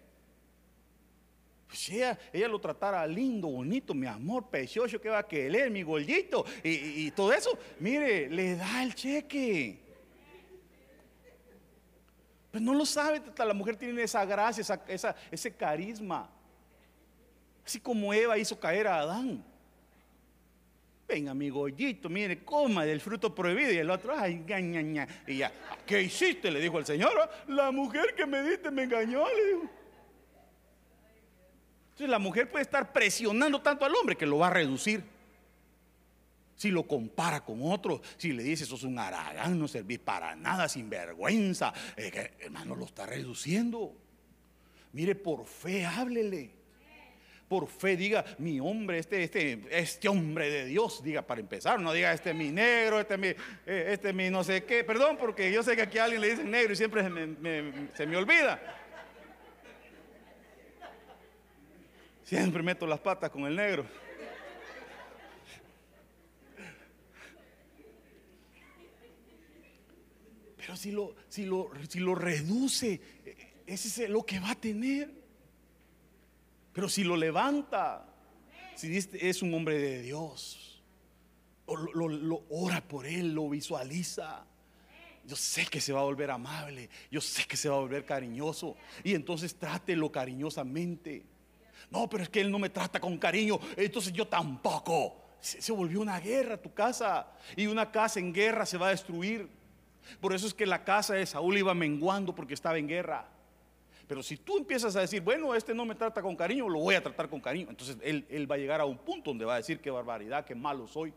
Pues 1.67 1.79
si 1.79 1.95
ella, 1.95 2.19
ella 2.31 2.47
lo 2.47 2.59
tratara 2.59 3.05
lindo, 3.07 3.47
bonito, 3.47 3.93
mi 3.93 4.07
amor, 4.07 4.47
precioso, 4.49 4.99
que 4.99 5.09
va 5.09 5.19
a 5.19 5.27
querer, 5.27 5.71
mi 5.71 5.81
gollito 5.81 6.45
y, 6.63 7.07
y 7.07 7.11
todo 7.11 7.33
eso, 7.33 7.57
mire, 7.79 8.29
le 8.29 8.55
da 8.55 8.83
el 8.83 8.93
cheque. 8.93 9.85
Pues 12.51 12.63
no 12.63 12.73
lo 12.73 12.85
sabe, 12.85 13.21
la 13.37 13.53
mujer 13.53 13.75
tiene 13.75 14.03
esa 14.03 14.23
gracia, 14.23 14.61
esa, 14.87 15.15
ese 15.29 15.53
carisma. 15.53 16.29
Así 17.65 17.79
como 17.79 18.13
Eva 18.13 18.37
hizo 18.37 18.57
caer 18.57 18.87
a 18.87 18.99
Adán. 18.99 19.43
Venga, 21.07 21.35
mi 21.35 21.49
gollito, 21.49 22.09
mire, 22.09 22.43
coma 22.43 22.83
del 22.83 22.99
fruto 22.99 23.33
prohibido. 23.33 23.71
Y 23.71 23.77
el 23.77 23.89
otro, 23.89 24.13
ay, 24.17 24.43
ña, 24.47 25.07
Y 25.27 25.37
ya, 25.37 25.51
¿qué 25.85 26.01
hiciste? 26.01 26.49
Le 26.49 26.59
dijo 26.59 26.79
el 26.79 26.85
Señor. 26.85 27.11
La 27.47 27.71
mujer 27.71 28.15
que 28.15 28.25
me 28.25 28.41
diste 28.41 28.71
me 28.71 28.83
engañó. 28.83 29.23
Entonces 31.95 32.09
la 32.09 32.19
mujer 32.19 32.49
puede 32.49 32.63
estar 32.63 32.91
presionando 32.91 33.61
tanto 33.61 33.85
al 33.85 33.95
hombre 33.95 34.15
que 34.15 34.25
lo 34.25 34.39
va 34.39 34.47
a 34.47 34.49
reducir. 34.49 35.03
Si 36.55 36.71
lo 36.71 36.83
compara 36.83 37.43
con 37.43 37.59
otro, 37.63 38.01
si 38.17 38.31
le 38.31 38.41
dice, 38.41 38.65
sos 38.65 38.83
un 38.83 38.97
aragán, 38.97 39.59
no 39.59 39.67
servís 39.67 39.99
para 39.99 40.35
nada, 40.35 40.67
sin 40.69 40.89
vergüenza, 40.89 41.73
eh, 41.97 42.31
hermano, 42.39 42.75
lo 42.75 42.85
está 42.85 43.05
reduciendo. 43.05 43.93
Mire, 44.93 45.15
por 45.15 45.45
fe, 45.45 45.85
háblele. 45.85 46.64
Por 47.47 47.67
fe, 47.67 47.95
diga, 47.95 48.25
mi 48.39 48.59
hombre, 48.59 48.97
este, 48.97 49.23
este, 49.23 49.61
este 49.69 50.07
hombre 50.07 50.49
de 50.49 50.65
Dios, 50.65 51.03
diga 51.03 51.21
para 51.21 51.41
empezar, 51.41 51.79
no 51.79 51.93
diga, 51.93 52.11
este 52.11 52.31
es 52.31 52.35
mi 52.35 52.49
negro, 52.49 52.99
este 52.99 53.13
es 53.13 53.19
mi, 53.19 53.27
eh, 53.27 53.89
este 53.89 54.13
mi 54.13 54.29
no 54.29 54.43
sé 54.43 54.63
qué. 54.63 54.83
Perdón, 54.83 55.17
porque 55.17 55.51
yo 55.51 55.61
sé 55.61 55.75
que 55.75 55.83
aquí 55.83 55.99
a 55.99 56.05
alguien 56.05 56.21
le 56.21 56.31
dicen 56.31 56.49
negro 56.49 56.73
y 56.73 56.75
siempre 56.75 57.03
se 57.03 58.05
me 58.07 58.17
olvida. 58.17 58.59
Siempre 62.23 62.63
meto 62.63 62.87
las 62.87 62.99
patas 62.99 63.29
con 63.29 63.45
el 63.45 63.55
negro. 63.55 63.85
Pero 70.57 70.75
si 70.75 70.91
lo, 70.91 71.15
si 71.29 71.45
lo, 71.45 71.69
si 71.87 71.99
lo 71.99 72.15
reduce, 72.15 72.99
ese 73.67 74.05
es 74.05 74.09
lo 74.09 74.25
que 74.25 74.39
va 74.39 74.51
a 74.51 74.55
tener. 74.55 75.24
Pero 76.75 76.89
si 76.89 77.05
lo 77.05 77.15
levanta, 77.15 78.05
si 78.75 78.97
es 78.97 79.41
un 79.41 79.53
hombre 79.53 79.79
de 79.79 80.01
Dios, 80.01 80.83
lo, 81.93 82.43
ora 82.49 82.85
por 82.85 83.05
él, 83.05 83.33
lo 83.33 83.49
visualiza. 83.49 84.45
Yo 85.23 85.37
sé 85.37 85.65
que 85.67 85.79
se 85.79 85.93
va 85.93 86.01
a 86.01 86.03
volver 86.03 86.29
amable, 86.29 86.89
yo 87.09 87.21
sé 87.21 87.45
que 87.45 87.55
se 87.55 87.69
va 87.69 87.77
a 87.77 87.79
volver 87.79 88.03
cariñoso. 88.03 88.75
Y 89.05 89.13
entonces 89.13 89.55
trátelo 89.55 90.11
cariñosamente. 90.11 91.23
No, 91.89 92.09
pero 92.09 92.23
es 92.23 92.29
que 92.29 92.41
él 92.41 92.51
no 92.51 92.59
me 92.59 92.69
trata 92.69 92.99
con 92.99 93.17
cariño, 93.17 93.57
entonces 93.77 94.11
yo 94.11 94.27
tampoco. 94.27 95.21
Se, 95.39 95.71
volvió 95.71 96.01
una 96.01 96.19
guerra 96.19 96.61
tu 96.61 96.73
casa. 96.73 97.25
Y 97.55 97.67
una 97.67 97.89
casa 97.89 98.19
en 98.19 98.33
guerra 98.33 98.65
se 98.65 98.77
va 98.77 98.87
a 98.87 98.89
destruir. 98.89 99.47
Por 100.19 100.33
eso 100.33 100.45
es 100.45 100.53
que 100.53 100.65
la 100.65 100.83
casa 100.83 101.13
de 101.13 101.25
Saúl 101.25 101.57
iba 101.57 101.73
menguando 101.73 102.35
porque 102.35 102.53
estaba 102.53 102.77
en 102.77 102.89
guerra. 102.89 103.29
Pero 104.07 104.21
si 104.21 104.37
tú 104.37 104.57
empiezas 104.57 104.95
a 104.95 105.01
decir, 105.01 105.21
bueno, 105.21 105.55
este 105.55 105.73
no 105.73 105.85
me 105.85 105.95
trata 105.95 106.21
con 106.21 106.35
cariño, 106.35 106.69
lo 106.69 106.79
voy 106.79 106.95
a 106.95 107.03
tratar 107.03 107.29
con 107.29 107.41
cariño. 107.41 107.69
Entonces 107.69 107.97
él, 108.01 108.25
él 108.29 108.49
va 108.49 108.55
a 108.55 108.57
llegar 108.59 108.81
a 108.81 108.85
un 108.85 108.97
punto 108.97 109.31
donde 109.31 109.45
va 109.45 109.55
a 109.55 109.57
decir 109.57 109.79
qué 109.79 109.89
barbaridad, 109.89 110.45
qué 110.45 110.53
malo 110.53 110.87
soy. 110.87 111.13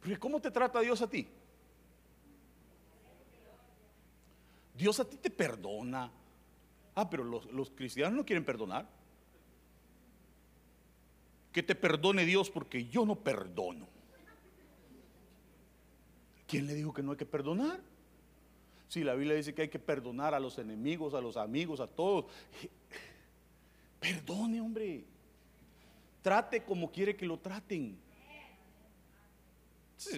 Porque 0.00 0.18
¿cómo 0.18 0.40
te 0.40 0.50
trata 0.50 0.80
Dios 0.80 1.00
a 1.02 1.08
ti? 1.08 1.26
Dios 4.76 4.98
a 4.98 5.08
ti 5.08 5.16
te 5.16 5.30
perdona, 5.30 6.10
Ah, 6.96 7.10
pero 7.10 7.24
los, 7.24 7.70
cristianos 7.70 8.16
no 8.16 8.24
quieren 8.24 8.44
perdonar. 8.44 8.86
Que 11.52 11.62
te 11.62 11.74
perdone 11.74 12.24
Dios 12.24 12.50
porque 12.50 12.86
yo 12.86 13.04
no 13.04 13.16
perdono. 13.16 13.88
¿Quién 16.46 16.66
le 16.66 16.74
dijo 16.74 16.92
que 16.92 17.02
no 17.02 17.12
hay 17.12 17.16
que 17.16 17.26
perdonar? 17.26 17.80
Si 18.88 19.02
la 19.02 19.14
Biblia 19.14 19.34
dice 19.34 19.54
que 19.54 19.62
hay 19.62 19.68
que 19.68 19.78
perdonar 19.78 20.34
a 20.34 20.40
los 20.40 20.58
enemigos, 20.58 21.14
a 21.14 21.20
los 21.20 21.36
amigos, 21.36 21.80
a 21.80 21.86
todos. 21.86 22.26
Perdone, 24.00 24.60
hombre. 24.60 25.04
Trate 26.22 26.62
como 26.62 26.90
quiere 26.90 27.16
que 27.16 27.26
lo 27.26 27.38
traten. 27.38 27.98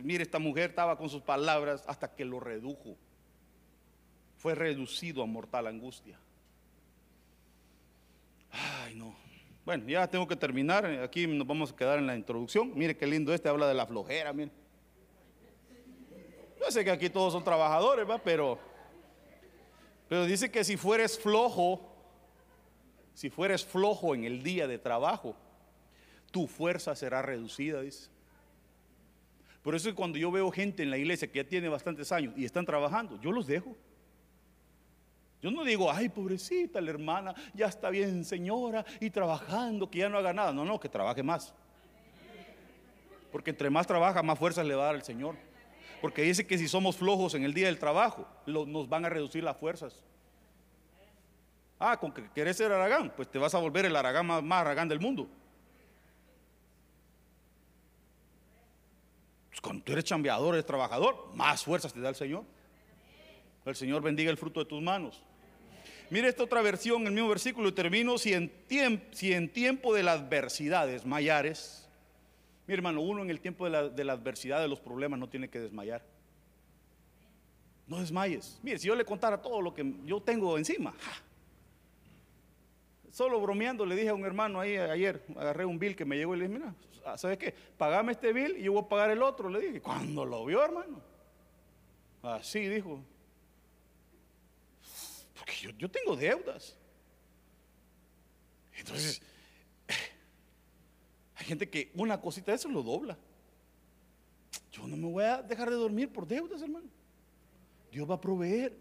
mire, 0.03 0.23
esta 0.23 0.39
mujer 0.39 0.71
estaba 0.71 0.97
con 0.99 1.09
sus 1.09 1.23
palabras 1.23 1.85
hasta 1.87 2.15
que 2.15 2.25
lo 2.25 2.41
redujo. 2.41 2.97
Fue 4.37 4.55
reducido 4.55 5.23
a 5.23 5.27
mortal 5.27 5.67
angustia. 5.67 6.19
Ay, 8.51 8.95
no. 8.95 9.15
Bueno, 9.65 9.89
ya 9.89 10.07
tengo 10.09 10.29
que 10.29 10.37
terminar. 10.37 10.87
Aquí 10.87 11.27
nos 11.27 11.47
vamos 11.47 11.73
a 11.73 11.77
quedar 11.77 11.99
en 11.99 12.07
la 12.07 12.17
introducción. 12.17 12.73
Mire 12.77 12.97
qué 12.97 13.07
lindo 13.07 13.35
este, 13.35 13.49
habla 13.49 13.67
de 13.67 13.75
la 13.75 13.87
flojera, 13.87 14.33
mire. 14.33 14.53
Yo 16.67 16.73
sé 16.73 16.85
que 16.85 16.91
aquí 16.91 17.09
todos 17.09 17.33
son 17.33 17.45
trabajadores, 17.45 18.09
¿va? 18.11 18.19
Pero, 18.19 18.59
pero 20.09 20.25
dice 20.25 20.51
que 20.51 20.65
si 20.65 20.77
fueres 20.77 21.17
flojo, 21.17 21.81
si 23.15 23.31
fueres 23.31 23.65
flojo 23.65 24.17
en 24.17 24.25
el 24.25 24.43
día 24.43 24.67
de 24.67 24.77
trabajo, 24.77 25.37
tu 26.33 26.49
fuerza 26.49 26.97
será 26.97 27.23
reducida, 27.23 27.83
dice. 27.83 28.09
Por 29.63 29.77
eso 29.77 29.95
cuando 29.95 30.19
yo 30.19 30.33
veo 30.33 30.51
gente 30.51 30.83
en 30.83 30.91
la 30.91 30.99
iglesia 30.99 31.31
que 31.31 31.45
ya 31.45 31.49
tiene 31.49 31.69
bastantes 31.69 32.11
años 32.11 32.35
y 32.37 32.45
están 32.45 32.67
trabajando, 32.67 33.21
yo 33.21 33.31
los 33.31 33.47
dejo. 33.47 33.77
Yo 35.41 35.53
no 35.53 35.63
digo, 35.63 35.93
ay, 35.93 36.09
pobrecita 36.09 36.81
la 36.81 36.91
hermana, 36.91 37.33
ya 37.55 37.67
está 37.67 37.91
bien 37.91 38.25
señora 38.25 38.85
y 38.99 39.11
trabajando, 39.11 39.89
que 39.89 40.01
ya 40.01 40.09
no 40.09 40.19
haga 40.19 40.33
nada. 40.33 40.53
No, 40.53 40.65
no, 40.65 40.81
que 40.81 40.89
trabaje 40.89 41.23
más. 41.23 41.55
Porque 43.31 43.51
entre 43.51 43.71
más 43.71 43.87
trabaja, 43.87 44.21
más 44.25 44.37
fuerzas 44.37 44.67
le 44.67 44.75
va 44.75 44.83
a 44.83 44.87
dar 44.87 44.95
el 44.97 45.03
Señor. 45.05 45.46
Porque 46.07 46.23
dice 46.23 46.47
que 46.47 46.57
si 46.57 46.69
somos 46.69 46.97
flojos 46.97 47.35
en 47.35 47.43
el 47.43 47.53
día 47.53 47.67
del 47.67 47.81
trabajo, 47.81 48.29
nos 48.47 48.89
van 48.89 49.05
a 49.05 49.09
reducir 49.09 49.43
las 49.43 49.57
fuerzas. 49.57 50.05
Ah, 51.81 51.99
con 51.99 52.13
que 52.13 52.31
querés 52.31 52.59
ser 52.59 52.71
aragán, 52.71 53.13
pues 53.17 53.29
te 53.29 53.41
vas 53.41 53.53
a 53.57 53.59
volver 53.59 53.87
el 53.87 53.97
aragán 53.97 54.25
más, 54.25 54.41
más 54.41 54.61
aragán 54.61 54.87
del 54.89 55.01
mundo. 55.01 55.29
Pues 59.49 59.61
cuando 59.61 59.83
tú 59.83 59.91
eres 59.91 60.05
chambeador, 60.05 60.55
eres 60.55 60.65
trabajador, 60.65 61.35
más 61.35 61.65
fuerzas 61.65 61.93
te 61.93 61.99
da 61.99 62.11
el 62.11 62.15
Señor. 62.15 62.45
El 63.65 63.75
Señor 63.75 64.01
bendiga 64.01 64.31
el 64.31 64.37
fruto 64.37 64.61
de 64.61 64.67
tus 64.67 64.81
manos. 64.81 65.25
Mire 66.11 66.29
esta 66.29 66.45
otra 66.45 66.63
versión, 66.63 67.05
el 67.05 67.15
mismo 67.15 67.31
versículo, 67.31 67.69
y 67.69 67.73
termino, 67.73 68.17
si 68.17 68.33
en, 68.33 68.53
si 69.11 69.33
en 69.33 69.53
tiempo 69.53 69.93
de 69.93 70.05
las 70.05 70.21
adversidades 70.21 71.05
mayares, 71.05 71.86
mi 72.67 72.75
hermano, 72.75 73.01
uno 73.01 73.23
en 73.23 73.31
el 73.31 73.41
tiempo 73.41 73.65
de 73.65 73.71
la, 73.71 73.89
de 73.89 74.05
la 74.05 74.15
adversidad, 74.15 74.61
de 74.61 74.69
los 74.69 74.81
problemas, 74.81 75.19
no 75.19 75.29
tiene 75.29 75.49
que 75.49 75.61
desmayar. 75.61 76.03
No 77.87 78.01
desmayes. 78.01 78.59
Mire, 78.63 78.79
si 78.79 78.89
yo 78.89 78.97
le 78.97 79.05
contara 79.05 79.41
todo 79.41 79.61
lo 79.61 79.73
que 79.73 79.95
yo 80.05 80.21
tengo 80.21 80.59
encima, 80.59 80.93
solo 83.13 83.41
bromeando 83.41 83.87
le 83.87 83.95
dije 83.95 84.09
a 84.09 84.15
un 84.15 84.25
hermano 84.25 84.61
ahí 84.61 84.77
ayer, 84.77 85.25
agarré 85.37 85.65
un 85.65 85.79
bill 85.79 85.95
que 85.95 86.05
me 86.05 86.17
llegó 86.17 86.35
y 86.35 86.39
le 86.41 86.49
dije, 86.49 86.59
mira, 86.59 86.75
¿sabes 87.17 87.39
qué? 87.39 87.55
Pagame 87.79 88.13
este 88.13 88.33
bill 88.33 88.57
y 88.59 88.65
yo 88.65 88.73
voy 88.73 88.83
a 88.83 88.89
pagar 88.89 89.11
el 89.11 89.23
otro. 89.23 89.49
Le 89.49 89.61
dije, 89.61 89.81
cuando 89.81 90.25
lo 90.25 90.45
vio, 90.45 90.65
hermano, 90.65 91.01
así 92.23 92.69
dijo, 92.69 93.01
yo, 95.79 95.91
tengo 95.91 96.17
deudas. 96.17 96.77
Entonces, 98.77 99.23
hay 101.37 101.45
gente 101.45 101.69
que 101.69 101.93
una 101.95 102.21
cosita 102.21 102.51
de 102.51 102.57
eso 102.57 102.69
lo 102.69 102.83
dobla. 102.83 103.17
Yo 104.73 104.87
no 104.87 104.97
me 104.97 105.11
voy 105.11 105.25
a 105.25 105.43
dejar 105.43 105.69
de 105.71 105.77
dormir 105.77 106.11
por 106.11 106.27
deudas, 106.27 106.63
hermano. 106.63 106.89
Dios 107.91 108.09
va 108.09 108.15
a 108.15 108.21
proveer. 108.21 108.77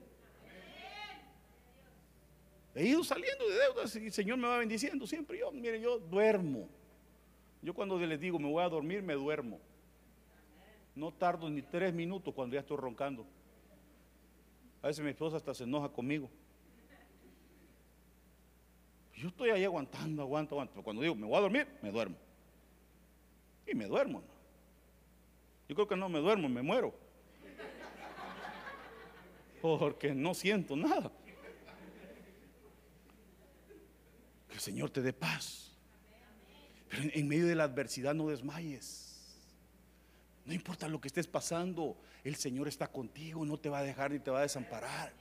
He 2.74 2.88
ido 2.88 3.04
saliendo 3.04 3.48
de 3.48 3.56
deudas 3.56 3.96
y 3.96 4.06
el 4.06 4.12
Señor 4.12 4.38
me 4.38 4.48
va 4.48 4.58
bendiciendo 4.58 5.06
siempre. 5.06 5.38
Yo, 5.38 5.52
mire, 5.52 5.80
yo 5.80 6.00
duermo. 6.00 6.68
Yo 7.62 7.74
cuando 7.74 7.98
les 7.98 8.20
digo 8.20 8.38
me 8.40 8.50
voy 8.50 8.64
a 8.64 8.70
dormir, 8.70 9.02
me 9.02 9.14
duermo. 9.14 9.60
No 10.94 11.14
tardo 11.14 11.50
ni 11.50 11.62
tres 11.62 11.94
minutos 11.94 12.34
cuando 12.34 12.54
ya 12.54 12.62
estoy 12.62 12.78
roncando. 12.78 13.26
A 14.82 14.88
veces 14.88 15.04
mi 15.04 15.12
esposa 15.12 15.38
hasta 15.38 15.54
se 15.54 15.64
enoja 15.64 15.90
conmigo. 15.90 16.30
Yo 19.16 19.30
estoy 19.30 19.50
ahí 19.50 19.64
aguantando, 19.64 20.22
aguanto, 20.22 20.56
aguanto. 20.56 20.74
Pero 20.74 20.84
cuando 20.84 21.02
digo, 21.02 21.16
me 21.16 21.26
voy 21.26 21.38
a 21.38 21.42
dormir, 21.42 21.68
me 21.82 21.92
duermo. 21.92 22.16
Y 23.68 23.76
me 23.76 23.86
duermo. 23.86 24.24
Yo 25.68 25.76
creo 25.76 25.88
que 25.88 25.96
no 25.96 26.10
me 26.10 26.20
duermo, 26.20 26.48
me 26.48 26.62
muero. 26.62 26.94
Porque 29.62 30.14
no 30.14 30.34
siento 30.34 30.76
nada. 30.76 31.12
Que 34.48 34.54
el 34.54 34.60
Señor 34.60 34.92
te 34.92 35.02
dé 35.02 35.12
paz. 35.12 35.72
Pero 36.90 37.04
en, 37.14 37.28
medio 37.28 37.48
de 37.48 37.56
la 37.56 37.64
adversidad 37.64 38.14
no 38.14 38.28
desmayes. 38.30 39.04
No 40.46 40.54
importa 40.54 40.88
lo 40.88 41.02
que 41.02 41.08
estés 41.08 41.26
pasando, 41.26 41.98
el 42.24 42.36
Señor 42.36 42.68
está 42.68 42.88
contigo, 42.88 43.44
no 43.46 43.58
te 43.58 43.70
va 43.70 43.80
a 43.80 43.84
dejar 43.84 44.12
ni 44.12 44.20
te 44.20 44.30
va 44.30 44.40
a 44.40 44.44
desamparar. 44.44 45.12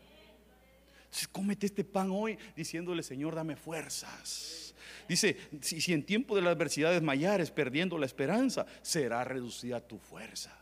Entonces, 1.04 1.28
cómete 1.28 1.66
este 1.66 1.84
pan 1.84 2.10
hoy 2.10 2.36
diciéndole, 2.54 3.02
Señor, 3.02 3.34
dame 3.34 3.56
fuerzas. 3.56 4.73
Dice, 5.08 5.36
si, 5.60 5.92
en 5.92 6.04
tiempo 6.04 6.36
de 6.36 6.42
la 6.42 6.50
adversidad 6.50 6.92
desmayares, 6.92 7.50
perdiendo 7.50 7.98
la 7.98 8.06
esperanza, 8.06 8.66
será 8.82 9.24
reducida 9.24 9.80
tu 9.80 9.98
fuerza. 9.98 10.58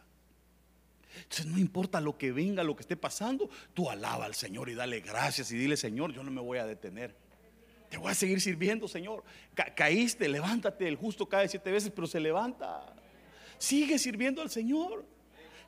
Entonces 1.16 1.46
no 1.46 1.58
importa 1.58 2.00
lo 2.00 2.16
que 2.16 2.32
venga, 2.32 2.62
lo 2.62 2.74
que 2.74 2.82
esté 2.82 2.96
pasando, 2.96 3.50
tú 3.74 3.90
alaba 3.90 4.24
al 4.24 4.34
Señor 4.34 4.68
y 4.68 4.74
dale 4.74 5.00
gracias 5.00 5.50
y 5.52 5.56
dile, 5.56 5.76
Señor, 5.76 6.12
yo 6.12 6.22
no 6.22 6.30
me 6.30 6.40
voy 6.40 6.58
a 6.58 6.66
detener. 6.66 7.14
Te 7.92 7.98
voy 7.98 8.10
a 8.10 8.14
seguir 8.14 8.40
sirviendo, 8.40 8.88
Señor. 8.88 9.22
caíste, 9.76 10.26
levántate. 10.26 10.88
El 10.88 10.96
justo 10.96 11.28
cae 11.28 11.46
siete 11.46 11.70
veces, 11.70 11.92
pero 11.94 12.06
se 12.06 12.20
levanta. 12.20 12.94
Sigue 13.58 13.98
sirviendo 13.98 14.40
al 14.40 14.48
Señor. 14.48 15.04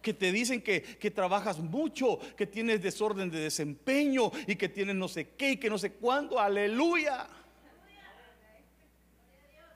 Que 0.00 0.14
te 0.14 0.32
dicen 0.32 0.62
que, 0.62 0.82
que 0.82 1.10
trabajas 1.10 1.58
mucho, 1.58 2.18
que 2.36 2.46
tienes 2.46 2.82
desorden 2.82 3.30
de 3.30 3.40
desempeño 3.40 4.30
y 4.46 4.56
que 4.56 4.68
tienes 4.68 4.96
no 4.96 5.08
sé 5.08 5.30
qué 5.36 5.52
y 5.52 5.56
que 5.58 5.68
no 5.68 5.76
sé 5.76 5.92
cuándo. 5.92 6.38
Aleluya. 6.38 7.26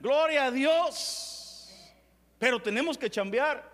Gloria 0.01 0.46
a 0.46 0.51
Dios. 0.51 1.70
Pero 2.38 2.61
tenemos 2.61 2.96
que 2.96 3.11
chambear. 3.11 3.68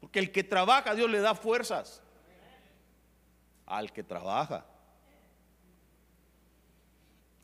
Porque 0.00 0.18
el 0.18 0.32
que 0.32 0.44
trabaja, 0.44 0.94
Dios 0.94 1.10
le 1.10 1.20
da 1.20 1.34
fuerzas. 1.34 2.02
Al 3.64 3.92
que 3.92 4.02
trabaja. 4.02 4.64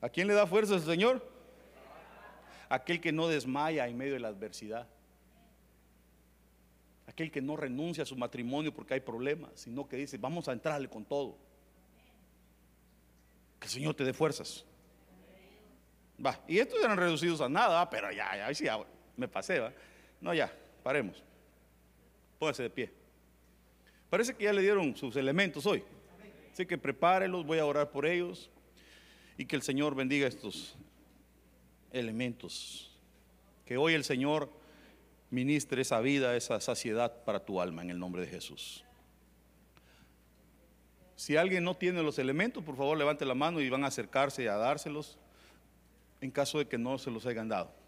¿A 0.01 0.09
quién 0.09 0.27
le 0.27 0.35
da 0.35 0.47
fuerza 0.47 0.75
el 0.75 0.83
Señor? 0.83 1.29
Aquel 2.69 3.01
que 3.01 3.13
no 3.13 3.29
desmaya 3.29 3.87
en 3.87 3.97
medio 3.97 4.15
de 4.15 4.21
la 4.21 4.29
adversidad. 4.29 4.89
Aquel 7.07 7.31
que 7.31 7.43
no 7.43 7.57
renuncia 7.57 8.03
a 8.03 8.07
su 8.07 8.17
matrimonio 8.17 8.73
porque 8.73 8.95
hay 8.95 9.01
problemas, 9.01 9.51
sino 9.55 9.87
que 9.87 9.97
dice, 9.97 10.19
vamos 10.19 10.49
a 10.49 10.53
entrarle 10.53 10.89
con 10.89 11.05
todo. 11.05 11.37
Que 13.61 13.67
el 13.67 13.73
Señor 13.73 13.95
te 13.95 14.05
dé 14.05 14.13
fuerzas. 14.13 14.65
Va, 16.25 16.41
y 16.47 16.59
estos 16.59 16.83
eran 16.83 16.97
reducidos 16.97 17.41
a 17.41 17.49
nada, 17.49 17.89
pero 17.91 18.13
ya, 18.13 18.37
ya, 18.37 18.55
sí, 18.55 18.65
ya 18.65 18.79
me 19.17 19.27
pasé, 19.27 19.59
¿va? 19.59 19.73
No, 20.21 20.33
ya, 20.33 20.53
paremos. 20.83 21.23
Póngase 22.39 22.63
de 22.63 22.71
pie. 22.71 22.93
Parece 24.09 24.35
que 24.35 24.45
ya 24.45 24.53
le 24.53 24.63
dieron 24.63 24.97
sus 24.97 25.17
elementos 25.17 25.67
hoy. 25.67 25.83
Así 26.53 26.67
que 26.67 26.79
prepárelos, 26.79 27.45
voy 27.45 27.59
a 27.59 27.67
orar 27.67 27.91
por 27.91 28.07
ellos 28.07 28.51
y 29.37 29.47
que 29.47 29.57
el 29.57 29.63
Señor 29.63 29.95
bendiga 29.95 30.29
estos 30.29 30.77
elementos. 31.93 32.95
Que 33.65 33.77
hoy 33.77 33.95
el 33.95 34.05
Señor 34.05 34.51
ministre 35.31 35.83
esa 35.83 36.01
vida, 36.01 36.37
esa 36.37 36.61
saciedad 36.61 37.25
para 37.25 37.45
tu 37.45 37.61
alma 37.61 37.83
en 37.83 37.91
el 37.91 37.99
nombre 37.99 38.21
de 38.21 38.29
Jesús. 38.29 38.85
Si 41.17 41.37
alguien 41.37 41.65
no 41.65 41.75
tiene 41.75 42.03
los 42.03 42.19
elementos, 42.19 42.63
por 42.63 42.77
favor 42.77 42.99
levante 42.99 43.25
la 43.25 43.35
mano 43.35 43.61
y 43.61 43.71
van 43.71 43.85
a 43.85 43.89
acercarse 43.89 44.49
a 44.49 44.57
dárselos 44.57 45.19
en 46.23 46.31
caso 46.31 46.59
de 46.59 46.69
que 46.69 46.79
no 46.79 46.99
se 46.99 47.11
los 47.11 47.27
hayan 47.27 47.49
dado. 47.49 47.82